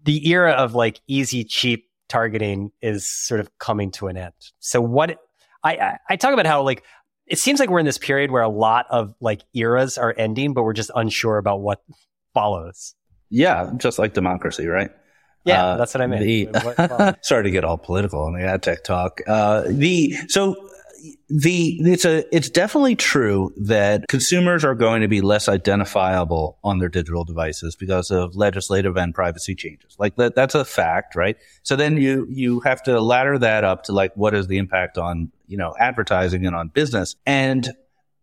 the 0.04 0.28
era 0.28 0.52
of 0.52 0.74
like 0.74 1.00
easy, 1.06 1.44
cheap 1.44 1.88
targeting 2.08 2.72
is 2.82 3.08
sort 3.08 3.40
of 3.40 3.48
coming 3.58 3.90
to 3.92 4.08
an 4.08 4.16
end. 4.16 4.34
So 4.58 4.80
what 4.80 5.18
I, 5.64 5.76
I, 5.76 5.98
I 6.10 6.16
talk 6.16 6.32
about 6.32 6.46
how 6.46 6.62
like 6.62 6.84
it 7.26 7.38
seems 7.38 7.60
like 7.60 7.70
we're 7.70 7.78
in 7.78 7.86
this 7.86 7.98
period 7.98 8.30
where 8.30 8.42
a 8.42 8.48
lot 8.48 8.86
of 8.90 9.14
like 9.20 9.42
eras 9.54 9.96
are 9.96 10.14
ending, 10.18 10.54
but 10.54 10.64
we're 10.64 10.72
just 10.72 10.90
unsure 10.94 11.38
about 11.38 11.60
what 11.60 11.82
follows. 12.34 12.94
Yeah, 13.30 13.70
just 13.76 13.98
like 13.98 14.12
democracy, 14.12 14.66
right? 14.66 14.90
Yeah, 15.44 15.64
uh, 15.64 15.76
that's 15.76 15.94
what 15.94 16.02
I 16.02 16.06
mean. 16.06 16.52
The, 16.52 17.18
sorry 17.22 17.44
to 17.44 17.50
get 17.50 17.64
all 17.64 17.78
political 17.78 18.22
on 18.22 18.34
the 18.34 18.42
ad 18.42 18.62
tech 18.62 18.84
talk. 18.84 19.20
Uh, 19.26 19.64
the 19.66 20.14
so 20.28 20.68
the 21.28 21.80
it's 21.80 22.04
a 22.04 22.24
it's 22.34 22.48
definitely 22.48 22.94
true 22.94 23.52
that 23.56 24.06
consumers 24.08 24.64
are 24.64 24.74
going 24.74 25.02
to 25.02 25.08
be 25.08 25.20
less 25.20 25.48
identifiable 25.48 26.58
on 26.62 26.78
their 26.78 26.88
digital 26.88 27.24
devices 27.24 27.74
because 27.74 28.10
of 28.10 28.36
legislative 28.36 28.96
and 28.96 29.14
privacy 29.14 29.54
changes. 29.54 29.96
Like 29.98 30.16
that 30.16 30.34
that's 30.34 30.54
a 30.54 30.64
fact, 30.64 31.16
right? 31.16 31.36
So 31.62 31.74
then 31.76 31.96
you 31.96 32.26
you 32.30 32.60
have 32.60 32.82
to 32.84 33.00
ladder 33.00 33.38
that 33.38 33.64
up 33.64 33.84
to 33.84 33.92
like 33.92 34.12
what 34.14 34.34
is 34.34 34.46
the 34.46 34.58
impact 34.58 34.98
on, 34.98 35.32
you 35.46 35.56
know, 35.56 35.74
advertising 35.78 36.46
and 36.46 36.54
on 36.54 36.68
business. 36.68 37.16
And 37.26 37.68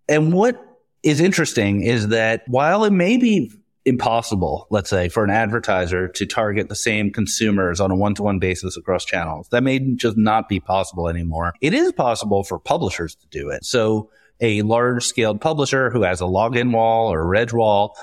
and 0.07 0.33
what 0.33 0.63
is 1.03 1.19
interesting 1.19 1.81
is 1.81 2.09
that 2.09 2.43
while 2.47 2.83
it 2.83 2.91
may 2.91 3.17
be 3.17 3.51
impossible, 3.85 4.67
let's 4.69 4.89
say, 4.89 5.09
for 5.09 5.23
an 5.23 5.29
advertiser 5.29 6.07
to 6.07 6.25
target 6.25 6.69
the 6.69 6.75
same 6.75 7.11
consumers 7.11 7.79
on 7.79 7.91
a 7.91 7.95
one 7.95 8.13
to 8.15 8.23
one 8.23 8.39
basis 8.39 8.77
across 8.77 9.05
channels. 9.05 9.47
That 9.49 9.63
may 9.63 9.79
just 9.95 10.17
not 10.17 10.49
be 10.49 10.59
possible 10.59 11.07
anymore. 11.07 11.53
It 11.61 11.73
is 11.73 11.91
possible 11.91 12.43
for 12.43 12.59
publishers 12.59 13.15
to 13.15 13.27
do 13.27 13.49
it. 13.49 13.65
So 13.65 14.09
a 14.41 14.61
large 14.61 15.03
scaled 15.03 15.41
publisher 15.41 15.89
who 15.89 16.03
has 16.03 16.21
a 16.21 16.25
login 16.25 16.71
wall 16.73 17.11
or 17.11 17.21
a 17.21 17.25
reg 17.25 17.53
wall 17.53 17.97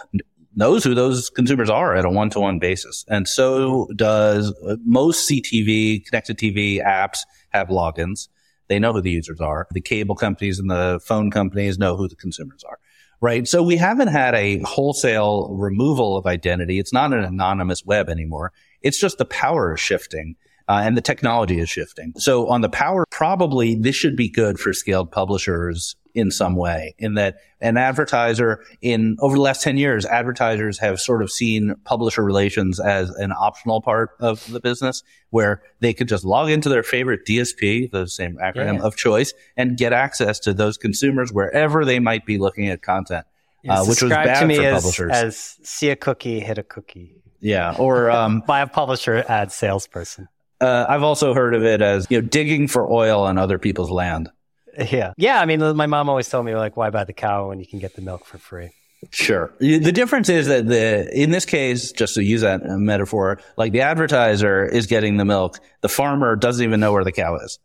knows 0.55 0.83
who 0.83 0.95
those 0.95 1.29
consumers 1.31 1.71
are 1.71 1.95
at 1.95 2.05
a 2.05 2.11
one 2.11 2.31
to 2.31 2.41
one 2.41 2.59
basis. 2.59 3.05
And 3.09 3.29
so 3.29 3.89
does 3.95 4.55
most 4.85 5.31
CTV, 5.31 6.05
connected 6.07 6.39
TV 6.39 6.83
apps 6.83 7.19
have 7.51 7.69
logins. 7.69 8.29
They 8.69 8.79
know 8.79 8.93
who 8.93 9.03
the 9.03 9.11
users 9.11 9.41
are. 9.41 9.69
The 9.71 9.81
cable 9.81 10.17
companies 10.17 10.59
and 10.59 10.71
the 10.71 11.01
phone 11.05 11.31
companies 11.31 11.79
know 11.79 11.97
who 11.97 12.09
the 12.09 12.17
consumers 12.17 12.65
are 12.65 12.79
right? 13.21 13.47
So 13.47 13.63
we 13.63 13.77
haven't 13.77 14.09
had 14.09 14.35
a 14.35 14.61
wholesale 14.61 15.49
removal 15.51 16.17
of 16.17 16.27
identity. 16.27 16.79
It's 16.79 16.93
not 16.93 17.13
an 17.13 17.25
anonymous 17.25 17.85
web 17.85 18.09
anymore. 18.09 18.53
It's 18.83 19.01
just 19.01 19.19
the 19.19 19.25
power 19.25 19.75
is 19.75 19.81
shifting. 19.81 20.37
Uh, 20.69 20.83
and 20.85 20.97
the 20.97 21.01
technology 21.01 21.61
is 21.61 21.69
shifting. 21.69 22.13
So 22.17 22.49
on 22.49 22.61
the 22.61 22.69
power, 22.69 23.05
probably 23.11 23.77
this 23.77 23.95
should 23.95 24.17
be 24.17 24.29
good 24.29 24.59
for 24.59 24.73
scaled 24.73 25.13
publishers 25.13 25.95
in 26.17 26.31
some 26.31 26.57
way 26.57 26.95
in 26.99 27.15
that 27.15 27.37
an 27.61 27.77
advertiser 27.77 28.65
in 28.81 29.17
over 29.21 29.37
the 29.37 29.43
last 29.43 29.63
10 29.63 29.77
years, 29.77 30.07
advertisers 30.07 30.79
have 30.79 30.99
sort 30.99 31.23
of 31.23 31.31
seen 31.31 31.75
publisher 31.85 32.25
relations 32.25 32.81
as 32.81 33.11
an 33.11 33.33
optional 33.33 33.83
part 33.83 34.11
of 34.19 34.51
the 34.51 34.59
business 34.59 35.03
where 35.31 35.63
they 35.81 35.93
could 35.93 36.09
just 36.09 36.25
log 36.25 36.51
into 36.51 36.71
their 36.71 36.83
favorite 36.83 37.27
DSP, 37.27 37.91
the 37.91 38.07
same 38.07 38.37
acronym 38.37 38.79
yeah. 38.79 38.83
of 38.83 38.97
choice, 38.97 39.35
and 39.59 39.77
get 39.77 39.93
access 39.93 40.41
to 40.41 40.55
those 40.55 40.79
consumers 40.79 41.33
wherever 41.33 41.85
they 41.85 41.99
might 41.99 42.25
be 42.25 42.39
looking 42.39 42.69
at 42.69 42.81
content. 42.81 43.27
Uh, 43.69 43.85
which 43.85 44.01
was 44.01 44.11
bad 44.11 44.41
to 44.41 44.47
me 44.47 44.57
for 44.57 44.63
as, 44.63 44.83
publishers. 44.83 45.13
As 45.13 45.59
see 45.63 45.91
a 45.91 45.97
cookie, 45.97 46.41
hit 46.41 46.57
a 46.57 46.63
cookie. 46.63 47.17
Yeah, 47.41 47.75
or 47.79 48.11
um, 48.11 48.41
by 48.47 48.61
a 48.61 48.67
publisher 48.67 49.25
ad 49.29 49.53
salesperson. 49.53 50.29
Uh, 50.61 50.87
I've 50.89 51.03
also 51.03 51.35
heard 51.35 51.55
of 51.55 51.65
it 51.65 51.83
as 51.83 52.07
you 52.11 52.21
know 52.21 52.27
digging 52.27 52.69
for 52.69 52.91
oil 52.91 53.23
on 53.23 53.39
other 53.39 53.59
people's 53.59 53.91
land. 53.91 54.31
Yeah. 54.79 55.13
Yeah. 55.17 55.41
I 55.41 55.47
mean, 55.47 55.61
my 55.77 55.87
mom 55.87 56.09
always 56.09 56.29
told 56.29 56.45
me, 56.47 56.55
like, 56.55 56.77
why 56.77 56.91
buy 56.91 57.05
the 57.05 57.13
cow 57.13 57.49
when 57.49 57.59
you 57.61 57.67
can 57.67 57.79
get 57.79 57.95
the 57.95 58.03
milk 58.03 58.25
for 58.25 58.39
free? 58.39 58.71
Sure. 59.11 59.53
The 59.59 59.93
difference 59.93 60.29
is 60.29 60.49
that 60.49 60.67
the, 60.67 61.09
in 61.15 61.31
this 61.31 61.45
case, 61.45 61.93
just 61.93 62.15
to 62.15 62.25
use 62.25 62.41
that 62.41 62.65
metaphor, 62.65 63.41
like 63.57 63.73
the 63.73 63.83
advertiser 63.83 64.65
is 64.65 64.87
getting 64.87 65.17
the 65.17 65.25
milk. 65.25 65.61
The 65.83 65.89
farmer 65.89 66.35
doesn't 66.37 66.65
even 66.65 66.81
know 66.81 66.93
where 66.93 67.05
the 67.05 67.13
cow 67.13 67.37
is. 67.37 67.59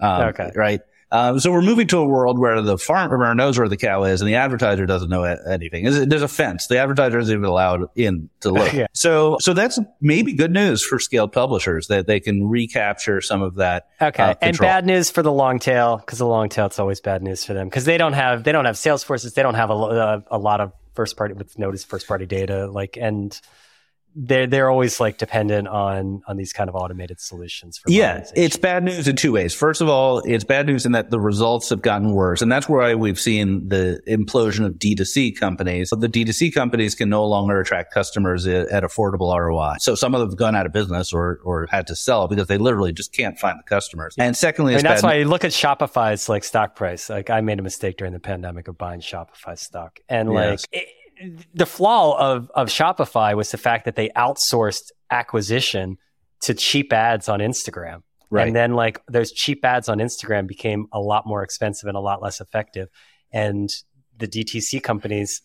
Um, 0.00 0.28
okay. 0.28 0.50
Right. 0.54 0.80
Um, 1.12 1.38
so 1.38 1.52
we're 1.52 1.60
moving 1.60 1.86
to 1.88 1.98
a 1.98 2.06
world 2.06 2.38
where 2.38 2.62
the 2.62 2.78
farmer 2.78 3.34
knows 3.34 3.58
where 3.58 3.68
the 3.68 3.76
cow 3.76 4.04
is 4.04 4.22
and 4.22 4.28
the 4.28 4.36
advertiser 4.36 4.86
doesn't 4.86 5.10
know 5.10 5.24
anything. 5.24 5.84
There's 6.08 6.22
a 6.22 6.28
fence. 6.28 6.68
The 6.68 6.78
advertiser 6.78 7.18
isn't 7.18 7.32
even 7.32 7.44
allowed 7.44 7.82
in 7.94 8.30
to 8.40 8.50
look. 8.50 8.72
yeah. 8.72 8.86
So, 8.94 9.36
so 9.38 9.52
that's 9.52 9.78
maybe 10.00 10.32
good 10.32 10.50
news 10.50 10.82
for 10.82 10.98
scaled 10.98 11.30
publishers 11.32 11.88
that 11.88 12.06
they 12.06 12.18
can 12.18 12.48
recapture 12.48 13.20
some 13.20 13.42
of 13.42 13.56
that. 13.56 13.88
Okay. 14.00 14.22
Uh, 14.22 14.34
and 14.40 14.56
bad 14.56 14.86
news 14.86 15.10
for 15.10 15.22
the 15.22 15.30
long 15.30 15.58
tail 15.58 15.98
because 15.98 16.18
the 16.18 16.26
long 16.26 16.48
tail, 16.48 16.64
it's 16.64 16.78
always 16.78 17.02
bad 17.02 17.22
news 17.22 17.44
for 17.44 17.52
them 17.52 17.68
because 17.68 17.84
they 17.84 17.98
don't 17.98 18.14
have, 18.14 18.42
they 18.44 18.52
don't 18.52 18.64
have 18.64 18.78
sales 18.78 19.04
forces. 19.04 19.34
They 19.34 19.42
don't 19.42 19.54
have 19.54 19.68
a, 19.68 19.74
a, 19.74 20.24
a 20.30 20.38
lot 20.38 20.62
of 20.62 20.72
first 20.94 21.18
party 21.18 21.34
with 21.34 21.58
notice 21.58 21.84
first 21.84 22.08
party 22.08 22.24
data. 22.24 22.68
Like, 22.68 22.96
and, 22.98 23.38
they're 24.14 24.46
they're 24.46 24.70
always 24.70 25.00
like 25.00 25.18
dependent 25.18 25.68
on 25.68 26.22
on 26.26 26.36
these 26.36 26.52
kind 26.52 26.68
of 26.68 26.74
automated 26.74 27.20
solutions. 27.20 27.78
For 27.78 27.90
yeah, 27.90 28.24
it's 28.34 28.56
bad 28.56 28.84
news 28.84 29.08
in 29.08 29.16
two 29.16 29.32
ways. 29.32 29.54
First 29.54 29.80
of 29.80 29.88
all, 29.88 30.18
it's 30.20 30.44
bad 30.44 30.66
news 30.66 30.86
in 30.86 30.92
that 30.92 31.10
the 31.10 31.20
results 31.20 31.70
have 31.70 31.82
gotten 31.82 32.12
worse, 32.12 32.42
and 32.42 32.50
that's 32.50 32.68
why 32.68 32.94
we've 32.94 33.18
seen 33.18 33.68
the 33.68 34.00
implosion 34.08 34.66
of 34.66 34.74
D2C 34.74 35.38
companies. 35.38 35.90
The 35.90 36.08
D2C 36.08 36.52
companies 36.52 36.94
can 36.94 37.08
no 37.08 37.26
longer 37.26 37.60
attract 37.60 37.92
customers 37.92 38.46
at, 38.46 38.68
at 38.68 38.82
affordable 38.82 39.36
ROI. 39.36 39.76
So 39.78 39.94
some 39.94 40.14
of 40.14 40.20
them 40.20 40.30
have 40.30 40.38
gone 40.38 40.54
out 40.54 40.66
of 40.66 40.72
business 40.72 41.12
or 41.12 41.40
or 41.44 41.66
had 41.70 41.86
to 41.88 41.96
sell 41.96 42.28
because 42.28 42.48
they 42.48 42.58
literally 42.58 42.92
just 42.92 43.12
can't 43.12 43.38
find 43.38 43.58
the 43.58 43.64
customers. 43.64 44.14
And 44.18 44.36
secondly, 44.36 44.74
I 44.74 44.76
mean, 44.76 44.84
that's 44.84 45.02
why 45.02 45.14
you 45.14 45.24
look 45.24 45.44
at 45.44 45.52
Shopify's 45.52 46.28
like 46.28 46.44
stock 46.44 46.76
price. 46.76 47.08
Like 47.08 47.30
I 47.30 47.40
made 47.40 47.58
a 47.58 47.62
mistake 47.62 47.96
during 47.96 48.12
the 48.12 48.20
pandemic 48.20 48.68
of 48.68 48.76
buying 48.76 49.00
Shopify 49.00 49.58
stock, 49.58 50.00
and 50.08 50.28
like. 50.30 50.50
Yes. 50.50 50.66
It, 50.72 50.88
the 51.54 51.66
flaw 51.66 52.18
of 52.18 52.50
of 52.54 52.68
Shopify 52.68 53.36
was 53.36 53.50
the 53.50 53.58
fact 53.58 53.84
that 53.84 53.96
they 53.96 54.08
outsourced 54.10 54.90
acquisition 55.10 55.98
to 56.42 56.54
cheap 56.54 56.92
ads 56.92 57.28
on 57.28 57.40
Instagram. 57.40 58.02
Right. 58.30 58.46
And 58.46 58.56
then 58.56 58.74
like 58.74 59.00
those 59.08 59.30
cheap 59.30 59.64
ads 59.64 59.88
on 59.88 59.98
Instagram 59.98 60.46
became 60.46 60.86
a 60.92 61.00
lot 61.00 61.26
more 61.26 61.42
expensive 61.42 61.86
and 61.86 61.96
a 61.96 62.00
lot 62.00 62.22
less 62.22 62.40
effective. 62.40 62.88
And 63.30 63.70
the 64.16 64.26
DTC 64.26 64.82
companies 64.82 65.42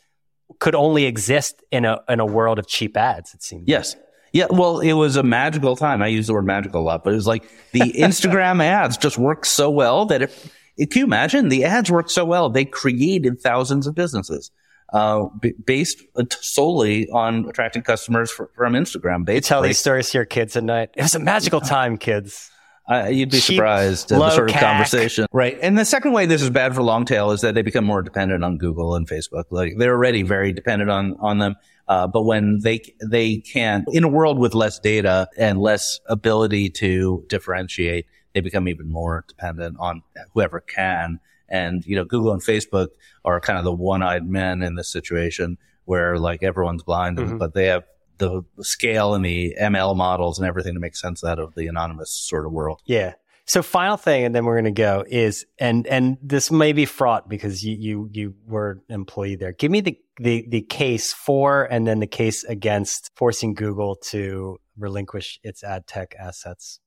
could 0.59 0.75
only 0.75 1.05
exist 1.05 1.63
in 1.71 1.86
a 1.86 1.99
in 2.07 2.19
a 2.19 2.25
world 2.25 2.59
of 2.59 2.67
cheap 2.67 2.95
ads, 2.95 3.34
it 3.34 3.43
seems. 3.43 3.65
Yes. 3.67 3.95
Yeah, 4.34 4.47
well, 4.49 4.82
it 4.82 4.93
was 4.93 5.15
a 5.15 5.23
magical 5.23 5.75
time. 5.75 6.01
I 6.01 6.07
use 6.07 6.28
the 6.28 6.34
word 6.34 6.45
magical 6.45 6.82
a 6.82 6.84
lot, 6.84 7.03
but 7.03 7.13
it 7.13 7.15
was 7.15 7.28
like 7.28 7.49
the 7.71 7.80
Instagram 7.97 8.61
ads 8.61 8.97
just 8.97 9.17
worked 9.17 9.47
so 9.47 9.69
well 9.69 10.05
that 10.07 10.21
if, 10.21 10.53
can 10.78 10.89
you 10.93 11.05
imagine? 11.05 11.49
The 11.49 11.63
ads 11.63 11.89
worked 11.89 12.11
so 12.11 12.25
well, 12.25 12.49
they 12.49 12.65
created 12.65 13.41
thousands 13.41 13.88
of 13.88 13.95
businesses 13.95 14.51
uh, 14.93 15.25
b- 15.41 15.53
based 15.65 16.01
solely 16.41 17.09
on 17.09 17.47
attracting 17.49 17.81
customers 17.81 18.31
for, 18.31 18.49
from 18.55 18.73
Instagram. 18.73 19.25
They 19.25 19.39
tell 19.39 19.61
these 19.61 19.79
stories 19.79 20.09
to 20.11 20.19
your 20.19 20.25
kids 20.25 20.55
at 20.55 20.63
night. 20.63 20.89
It 20.95 21.01
was 21.01 21.15
a 21.15 21.19
magical 21.19 21.61
time, 21.61 21.97
kids. 21.97 22.49
Uh, 22.89 23.07
you'd 23.11 23.29
be 23.29 23.39
Cheap, 23.39 23.57
surprised 23.57 24.13
at 24.13 24.19
the 24.19 24.29
sort 24.29 24.49
of 24.49 24.55
CAC. 24.55 24.61
conversation. 24.61 25.25
Right. 25.33 25.59
And 25.61 25.77
the 25.77 25.83
second 25.83 26.13
way 26.13 26.25
this 26.25 26.41
is 26.41 26.49
bad 26.49 26.73
for 26.73 26.81
long 26.81 27.03
tail 27.03 27.31
is 27.31 27.41
that 27.41 27.53
they 27.53 27.61
become 27.61 27.83
more 27.83 28.01
dependent 28.01 28.45
on 28.45 28.57
Google 28.57 28.95
and 28.95 29.05
Facebook. 29.05 29.43
Like 29.49 29.73
they're 29.77 29.93
already 29.93 30.23
very 30.23 30.53
dependent 30.53 30.89
on, 30.89 31.17
on 31.19 31.39
them. 31.39 31.55
Uh, 31.89 32.07
but 32.07 32.23
when 32.23 32.59
they, 32.61 32.81
they 33.05 33.38
can't, 33.38 33.85
in 33.91 34.05
a 34.05 34.07
world 34.07 34.39
with 34.39 34.53
less 34.53 34.79
data 34.79 35.27
and 35.38 35.59
less 35.59 35.99
ability 36.07 36.69
to 36.69 37.25
differentiate, 37.27 38.05
they 38.33 38.39
become 38.39 38.69
even 38.69 38.89
more 38.89 39.25
dependent 39.27 39.75
on 39.79 40.01
whoever 40.33 40.61
can. 40.61 41.19
And, 41.49 41.85
you 41.85 41.95
know, 41.95 42.05
Google 42.05 42.33
and 42.33 42.41
Facebook 42.41 42.89
are 43.23 43.39
kind 43.39 43.57
of 43.57 43.65
the 43.65 43.73
one-eyed 43.73 44.27
men 44.27 44.61
in 44.61 44.75
this 44.75 44.91
situation 44.91 45.57
where 45.85 46.17
like 46.17 46.43
everyone's 46.43 46.83
blind, 46.83 47.17
mm-hmm. 47.17 47.37
but 47.37 47.53
they 47.53 47.67
have 47.67 47.83
the 48.17 48.43
scale 48.61 49.13
and 49.13 49.23
the 49.23 49.55
ML 49.59 49.95
models 49.95 50.39
and 50.39 50.47
everything 50.47 50.73
to 50.73 50.79
make 50.79 50.95
sense 50.95 51.23
out 51.23 51.39
of 51.39 51.55
the 51.55 51.67
anonymous 51.67 52.11
sort 52.11 52.45
of 52.45 52.51
world. 52.51 52.81
Yeah. 52.85 53.13
So 53.45 53.63
final 53.63 53.95
thing, 53.95 54.25
and 54.25 54.35
then 54.35 54.43
we're 54.43 54.55
going 54.55 54.65
to 54.65 54.71
go 54.71 55.05
is, 55.07 55.45
and, 55.57 55.87
and 55.87 56.17
this 56.21 56.51
may 56.51 56.73
be 56.73 56.83
fraught 56.83 57.29
because 57.29 57.63
you, 57.63 57.77
you, 57.79 58.09
you 58.11 58.33
were 58.45 58.81
an 58.89 58.95
employee 58.95 59.37
there. 59.37 59.53
Give 59.53 59.71
me 59.71 59.79
the, 59.79 59.97
the, 60.17 60.45
the 60.49 60.61
case 60.61 61.13
for, 61.13 61.63
and 61.63 61.87
then 61.87 61.99
the 61.99 62.07
case 62.07 62.43
against 62.43 63.09
forcing 63.15 63.53
Google 63.53 63.95
to 64.09 64.57
relinquish 64.77 65.39
its 65.43 65.63
ad 65.63 65.87
tech 65.87 66.13
assets. 66.19 66.81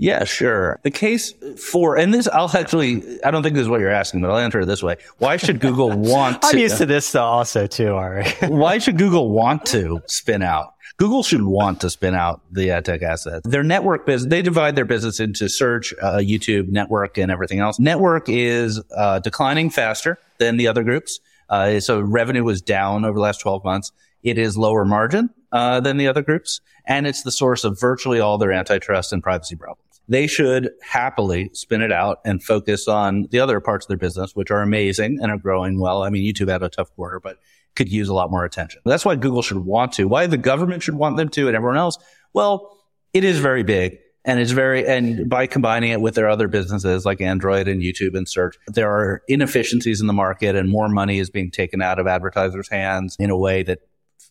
Yeah, 0.00 0.24
sure. 0.24 0.80
The 0.82 0.90
case 0.90 1.34
for, 1.58 1.98
and 1.98 2.14
this, 2.14 2.26
I'll 2.26 2.50
actually, 2.56 3.22
I 3.22 3.30
don't 3.30 3.42
think 3.42 3.54
this 3.54 3.64
is 3.64 3.68
what 3.68 3.80
you're 3.80 3.90
asking, 3.90 4.22
but 4.22 4.30
I'll 4.30 4.38
answer 4.38 4.60
it 4.60 4.64
this 4.64 4.82
way. 4.82 4.96
Why 5.18 5.36
should 5.36 5.60
Google 5.60 5.90
want 5.94 6.40
to? 6.40 6.48
I'm 6.48 6.58
used 6.58 6.78
to 6.78 6.86
this 6.86 7.12
though 7.12 7.22
also 7.22 7.66
too, 7.66 7.92
Ari. 7.92 8.24
why 8.48 8.78
should 8.78 8.96
Google 8.96 9.28
want 9.28 9.66
to 9.66 10.02
spin 10.06 10.40
out? 10.40 10.72
Google 10.96 11.22
should 11.22 11.42
want 11.42 11.82
to 11.82 11.90
spin 11.90 12.14
out 12.14 12.40
the 12.50 12.70
ad 12.70 12.86
tech 12.86 13.02
assets. 13.02 13.46
Their 13.46 13.62
network 13.62 14.06
business, 14.06 14.30
they 14.30 14.40
divide 14.40 14.74
their 14.74 14.86
business 14.86 15.20
into 15.20 15.50
search, 15.50 15.92
uh, 16.00 16.16
YouTube, 16.16 16.68
network, 16.68 17.18
and 17.18 17.30
everything 17.30 17.60
else. 17.60 17.78
Network 17.78 18.26
is 18.26 18.80
uh, 18.96 19.18
declining 19.18 19.68
faster 19.68 20.18
than 20.38 20.56
the 20.56 20.66
other 20.66 20.82
groups. 20.82 21.20
Uh, 21.50 21.78
so 21.78 22.00
revenue 22.00 22.42
was 22.42 22.62
down 22.62 23.04
over 23.04 23.18
the 23.18 23.22
last 23.22 23.42
12 23.42 23.62
months. 23.64 23.92
It 24.22 24.38
is 24.38 24.56
lower 24.56 24.86
margin 24.86 25.28
uh, 25.52 25.80
than 25.80 25.98
the 25.98 26.08
other 26.08 26.22
groups, 26.22 26.62
and 26.86 27.06
it's 27.06 27.22
the 27.22 27.32
source 27.32 27.64
of 27.64 27.78
virtually 27.78 28.18
all 28.18 28.38
their 28.38 28.52
antitrust 28.52 29.12
and 29.12 29.22
privacy 29.22 29.56
problems 29.56 29.89
they 30.08 30.26
should 30.26 30.70
happily 30.82 31.50
spin 31.52 31.82
it 31.82 31.92
out 31.92 32.18
and 32.24 32.42
focus 32.42 32.88
on 32.88 33.28
the 33.30 33.40
other 33.40 33.60
parts 33.60 33.86
of 33.86 33.88
their 33.88 33.96
business, 33.96 34.34
which 34.34 34.50
are 34.50 34.62
amazing 34.62 35.18
and 35.20 35.30
are 35.30 35.38
growing 35.38 35.78
well. 35.78 36.02
I 36.02 36.10
mean, 36.10 36.24
YouTube 36.24 36.50
had 36.50 36.62
a 36.62 36.68
tough 36.68 36.94
quarter, 36.94 37.20
but 37.20 37.38
could 37.76 37.90
use 37.90 38.08
a 38.08 38.14
lot 38.14 38.30
more 38.30 38.44
attention. 38.44 38.80
That's 38.84 39.04
why 39.04 39.14
Google 39.16 39.42
should 39.42 39.58
want 39.58 39.92
to, 39.92 40.08
why 40.08 40.26
the 40.26 40.36
government 40.36 40.82
should 40.82 40.96
want 40.96 41.16
them 41.16 41.28
to 41.30 41.46
and 41.46 41.56
everyone 41.56 41.78
else. 41.78 41.96
Well, 42.32 42.76
it 43.12 43.24
is 43.24 43.38
very 43.38 43.62
big 43.62 43.98
and 44.24 44.38
it's 44.38 44.50
very, 44.50 44.86
and 44.86 45.28
by 45.28 45.46
combining 45.46 45.90
it 45.90 46.00
with 46.00 46.14
their 46.14 46.28
other 46.28 46.48
businesses 46.48 47.04
like 47.04 47.20
Android 47.20 47.68
and 47.68 47.80
YouTube 47.80 48.16
and 48.16 48.28
search, 48.28 48.56
there 48.66 48.90
are 48.90 49.22
inefficiencies 49.28 50.00
in 50.00 50.06
the 50.06 50.12
market 50.12 50.56
and 50.56 50.68
more 50.68 50.88
money 50.88 51.18
is 51.18 51.30
being 51.30 51.50
taken 51.50 51.80
out 51.80 51.98
of 51.98 52.06
advertisers' 52.06 52.68
hands 52.68 53.16
in 53.18 53.30
a 53.30 53.36
way 53.36 53.62
that 53.62 53.78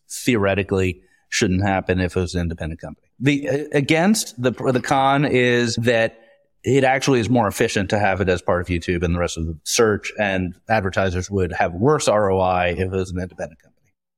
theoretically 0.09 1.01
shouldn't 1.30 1.64
happen 1.64 2.00
if 2.00 2.18
it 2.18 2.20
was 2.20 2.36
an 2.36 2.42
independent 2.42 2.82
company. 2.82 3.08
The 3.20 3.48
against 3.72 4.42
the 4.42 4.52
the 4.52 4.82
con 4.82 5.26
is 5.26 5.76
that 5.78 6.20
it 6.64 6.84
actually 6.84 7.20
is 7.20 7.30
more 7.30 7.48
efficient 7.48 7.90
to 7.92 8.00
have 8.00 8.20
it 8.20 8.30
as 8.30 8.42
part 8.42 8.62
of 8.62 8.68
YouTube 8.68 9.04
and 9.04 9.16
the 9.16 9.20
rest 9.20 9.38
of 9.38 9.46
the 9.46 9.58
search 9.64 10.12
and 10.20 10.56
advertisers 10.68 11.32
would 11.32 11.54
have 11.54 11.74
worse 11.74 12.08
ROI 12.08 12.76
if 12.78 12.80
it 12.80 12.90
was 12.90 13.12
an 13.12 13.20
independent 13.20 13.62
company. 13.62 13.76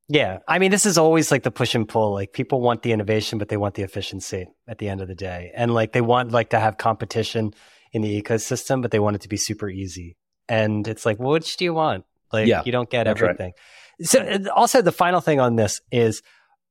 Yeah. 0.08 0.40
I 0.48 0.60
mean, 0.60 0.72
this 0.72 0.86
is 0.86 0.98
always 0.98 1.32
like 1.32 1.44
the 1.44 1.52
push 1.52 1.76
and 1.76 1.88
pull. 1.88 2.14
Like 2.14 2.34
people 2.34 2.60
want 2.60 2.82
the 2.82 2.92
innovation, 2.92 3.38
but 3.38 3.50
they 3.50 3.58
want 3.58 3.76
the 3.76 3.84
efficiency 3.84 4.48
at 4.68 4.80
the 4.80 4.90
end 4.90 5.02
of 5.02 5.08
the 5.08 5.16
day. 5.16 5.52
And 5.56 5.74
like 5.74 5.94
they 5.94 6.02
want 6.02 6.32
like 6.32 6.50
to 6.50 6.60
have 6.60 6.78
competition 6.78 7.54
in 7.94 8.02
the 8.02 8.22
ecosystem, 8.22 8.82
but 8.82 8.92
they 8.92 9.00
want 9.00 9.16
it 9.16 9.22
to 9.22 9.30
be 9.30 9.38
super 9.38 9.70
easy. 9.70 10.18
And 10.50 10.88
it's 10.88 11.06
like, 11.06 11.20
well, 11.20 11.32
which 11.32 11.56
do 11.58 11.64
you 11.64 11.74
want? 11.74 12.06
Like 12.34 12.48
yeah, 12.48 12.64
you 12.66 12.72
don't 12.72 12.90
get 12.90 13.08
everything. 13.08 13.54
Right. 14.00 14.08
So 14.08 14.50
also 14.56 14.82
the 14.82 14.92
final 14.92 15.22
thing 15.22 15.40
on 15.40 15.56
this 15.56 15.80
is 15.92 16.24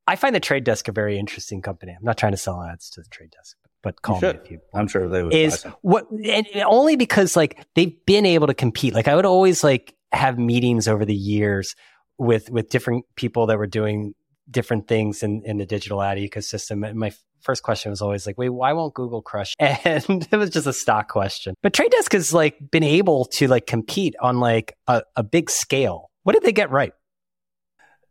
I 0.07 0.17
find 0.17 0.35
the 0.35 0.41
Trade 0.41 0.65
Desk 0.65 0.89
a 0.89 0.93
very 0.93 1.19
interesting 1.19 1.63
company. 1.63 1.93
I'm 1.93 2.05
not 2.05 2.17
trying 2.17 2.33
to 2.33 2.39
sell 2.39 2.63
ads 2.63 2.91
to 2.91 3.01
the 3.01 3.09
Trade 3.09 3.31
Desk, 3.31 3.57
but 3.83 4.03
call 4.03 4.21
me 4.21 4.29
if 4.29 4.51
you. 4.51 4.61
I'm 4.75 4.89
sure 4.89 5.09
they 5.09 5.23
would. 5.23 5.33
Is 5.33 5.65
what 5.83 6.07
and 6.11 6.47
only 6.67 6.97
because 6.97 7.37
like 7.37 7.65
they've 7.75 7.95
been 8.07 8.27
able 8.27 8.47
to 8.47 8.55
compete. 8.55 8.95
Like 8.95 9.09
I 9.09 9.15
would 9.15 9.27
always 9.27 9.63
like 9.63 9.95
have 10.13 10.39
meetings 10.39 10.89
over 10.89 11.05
the 11.05 11.15
years 11.15 11.75
with 12.19 12.51
with 12.51 12.69
different 12.69 13.05
people 13.17 13.47
that 13.47 13.59
were 13.59 13.67
doing 13.67 14.15
different 14.51 14.89
things 14.89 15.23
in 15.23 15.43
in 15.45 15.59
the 15.59 15.67
digital 15.67 16.03
ad 16.03 16.19
ecosystem. 16.19 16.89
And 16.89 16.99
my 16.99 17.13
first 17.43 17.63
question 17.63 17.91
was 17.91 18.03
always 18.03 18.27
like, 18.27 18.37
wait, 18.37 18.51
why 18.51 18.73
won't 18.73 18.95
Google 18.95 19.23
crush? 19.23 19.55
And 19.61 20.27
it 20.31 20.37
was 20.37 20.51
just 20.51 20.67
a 20.67 20.73
stock 20.73 21.09
question. 21.09 21.55
But 21.63 21.73
Trade 21.73 21.91
Desk 21.91 22.13
has 22.13 22.35
like 22.35 22.59
been 22.71 22.83
able 22.83 23.27
to 23.37 23.49
like 23.49 23.67
compete 23.67 24.15
on 24.21 24.41
like 24.41 24.77
a, 24.87 25.03
a 25.17 25.23
big 25.23 25.51
scale. 25.51 26.11
What 26.23 26.35
did 26.35 26.43
they 26.43 26.53
get 26.53 26.71
right? 26.71 26.93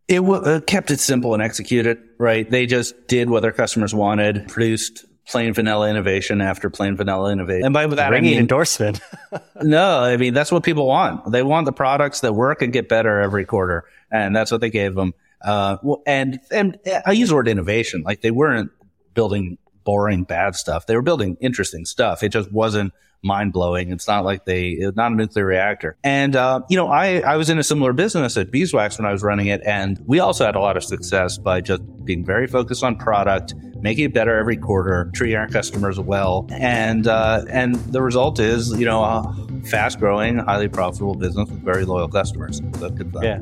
It 0.10 0.18
w- 0.18 0.42
uh, 0.42 0.60
kept 0.62 0.92
it 0.92 1.00
simple 1.00 1.34
and 1.34 1.42
executed, 1.44 2.00
right? 2.18 2.50
They 2.50 2.66
just 2.66 3.08
did 3.08 3.30
what 3.30 3.42
their 3.42 3.52
customers 3.52 3.94
wanted, 3.94 4.48
produced 4.48 5.06
plain 5.28 5.54
vanilla 5.54 5.90
innovation 5.90 6.42
after 6.42 6.70
plain 6.70 6.96
vanilla 6.98 7.32
innovation. 7.32 7.66
And 7.66 7.74
by 7.74 7.86
that, 7.86 8.10
Ringing 8.10 8.30
I 8.30 8.34
mean 8.34 8.40
endorsement. 8.40 9.00
no, 9.62 10.00
I 10.00 10.18
mean, 10.18 10.34
that's 10.34 10.52
what 10.52 10.64
people 10.64 10.88
want. 10.88 11.32
They 11.32 11.44
want 11.44 11.66
the 11.66 11.72
products 11.72 12.22
that 12.22 12.34
work 12.34 12.62
and 12.64 12.74
get 12.74 12.90
better 12.90 13.22
every 13.22 13.46
quarter. 13.46 13.86
And 14.12 14.36
that's 14.36 14.52
what 14.52 14.62
they 14.62 14.72
gave 14.72 14.96
them. 14.96 15.14
Uh, 15.42 15.78
well, 15.84 16.02
and, 16.08 16.40
and 16.52 16.80
I 17.06 17.12
use 17.12 17.30
the 17.30 17.36
word 17.36 17.48
innovation. 17.48 18.02
Like 18.02 18.22
they 18.22 18.32
weren't 18.32 18.72
building 19.14 19.60
boring, 19.84 20.24
bad 20.24 20.56
stuff. 20.56 20.88
They 20.88 20.96
were 20.96 21.02
building 21.04 21.38
interesting 21.40 21.86
stuff. 21.86 22.24
It 22.24 22.30
just 22.30 22.52
wasn't 22.52 22.94
mind 23.22 23.54
blowing. 23.54 23.92
It's 23.92 24.08
not 24.08 24.24
like 24.26 24.46
they, 24.46 24.70
it's 24.70 24.96
not 24.96 25.12
a 25.12 25.16
nuclear 25.16 25.46
reactor. 25.46 25.98
And, 26.04 26.36
uh, 26.36 26.62
you 26.70 26.78
know, 26.78 26.88
I, 26.88 27.20
I 27.20 27.36
was 27.38 27.50
in 27.50 27.60
a 27.60 27.64
similar 27.64 27.94
business 27.94 28.38
at 28.38 28.52
Beeswax 28.52 28.98
when 28.98 29.06
I 29.06 29.12
was 29.12 29.24
running 29.24 29.48
it. 29.48 29.62
And 29.66 30.00
we 30.06 30.20
also 30.20 30.46
had 30.46 30.56
a 30.56 30.60
lot 30.60 30.78
of 30.78 30.84
success 30.84 31.38
by 31.38 31.62
just 31.62 31.82
being 32.06 32.26
very 32.26 32.48
focused 32.48 32.84
on 32.84 32.96
product, 32.96 33.54
making 33.82 34.06
it 34.06 34.14
better 34.14 34.38
every 34.38 34.58
quarter, 34.58 35.12
treating 35.14 35.38
our 35.38 35.48
customers 35.48 36.00
well. 36.00 36.48
And, 36.50 37.08
uh, 37.08 37.46
and 37.50 37.76
the 37.76 38.02
result 38.02 38.40
is, 38.40 38.72
you 38.80 38.86
know, 38.86 39.04
a 39.04 39.36
fast 39.66 40.00
growing, 40.00 40.38
highly 40.38 40.70
profitable 40.70 41.16
business 41.16 41.50
with 41.50 41.64
very 41.64 41.86
loyal 41.86 42.08
customers. 42.08 42.62
So. 42.80 42.90
Yeah. 43.22 43.42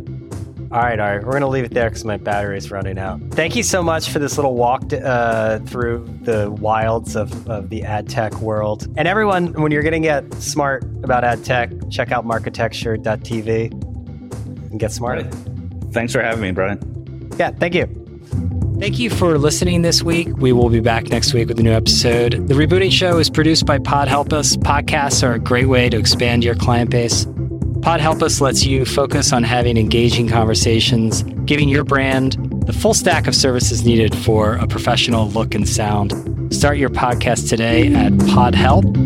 All 0.70 0.82
right, 0.82 1.00
all 1.00 1.08
right. 1.08 1.24
We're 1.24 1.32
going 1.32 1.42
to 1.42 1.48
leave 1.48 1.64
it 1.64 1.74
there 1.74 1.90
because 1.90 2.04
my 2.04 2.18
battery 2.18 2.58
is 2.58 2.72
running 2.72 3.00
out. 3.00 3.22
Thank 3.32 3.56
you 3.56 3.64
so 3.64 3.82
much 3.82 4.10
for 4.10 4.20
this 4.20 4.38
little 4.38 4.56
walk 4.56 4.92
uh, 4.92 5.60
through 5.60 6.06
the 6.24 6.52
wilds 6.52 7.16
of, 7.16 7.48
of 7.48 7.70
the 7.70 7.84
ad 7.84 8.10
tech 8.10 8.34
world. 8.42 8.86
And 8.98 9.08
everyone, 9.08 9.54
when 9.54 9.72
you're 9.72 9.84
going 9.84 10.02
to 10.02 10.06
get 10.06 10.34
smart 10.36 10.84
about 11.04 11.24
ad 11.24 11.46
tech, 11.46 11.72
check 11.90 12.12
out 12.12 12.26
marketecture.tv 12.26 13.72
and 13.72 14.80
get 14.80 14.92
smart. 14.92 15.24
Right. 15.24 15.36
Thanks 15.94 16.12
for 16.12 16.22
having 16.22 16.42
me, 16.42 16.52
Brian. 16.52 17.32
Yeah, 17.38 17.52
thank 17.52 17.74
you. 17.74 17.86
Thank 18.80 19.00
you 19.00 19.10
for 19.10 19.38
listening 19.40 19.82
this 19.82 20.04
week. 20.04 20.28
We 20.38 20.52
will 20.52 20.70
be 20.70 20.82
back 20.82 21.08
next 21.08 21.34
week 21.34 21.48
with 21.48 21.60
a 21.60 21.64
new 21.64 21.72
episode. 21.72 22.48
The 22.48 22.54
Rebooting 22.54 22.92
Show 22.92 23.18
is 23.18 23.30
produced 23.30 23.66
by 23.66 23.80
Pod 23.80 24.08
Help 24.08 24.34
Us. 24.34 24.56
Podcasts 24.58 25.24
are 25.24 25.34
a 25.34 25.40
great 25.40 25.68
way 25.68 25.90
to 25.90 25.98
expand 25.98 26.44
your 26.44 26.56
client 26.56 26.92
base. 26.92 27.26
Pod 27.82 28.02
Help 28.02 28.22
Us 28.22 28.42
lets 28.42 28.66
you 28.66 28.86
focus 28.86 29.32
on 29.32 29.44
having 29.44 29.78
engaging 29.78 30.28
conversations, 30.28 31.24
giving 31.46 31.70
your 31.70 31.84
brand 31.84 32.34
the 32.66 32.74
full 32.74 32.94
stack 32.94 33.28
of 33.28 33.36
services 33.36 33.86
needed 33.86 34.16
for 34.16 34.56
a 34.56 34.68
professional 34.68 35.30
look 35.30 35.56
and 35.56 35.68
sound. 35.68 36.14
Start 36.54 36.78
your 36.78 36.90
podcast 36.90 37.50
today 37.50 37.94
at 37.94 38.12
podhelp.us. 38.14 38.98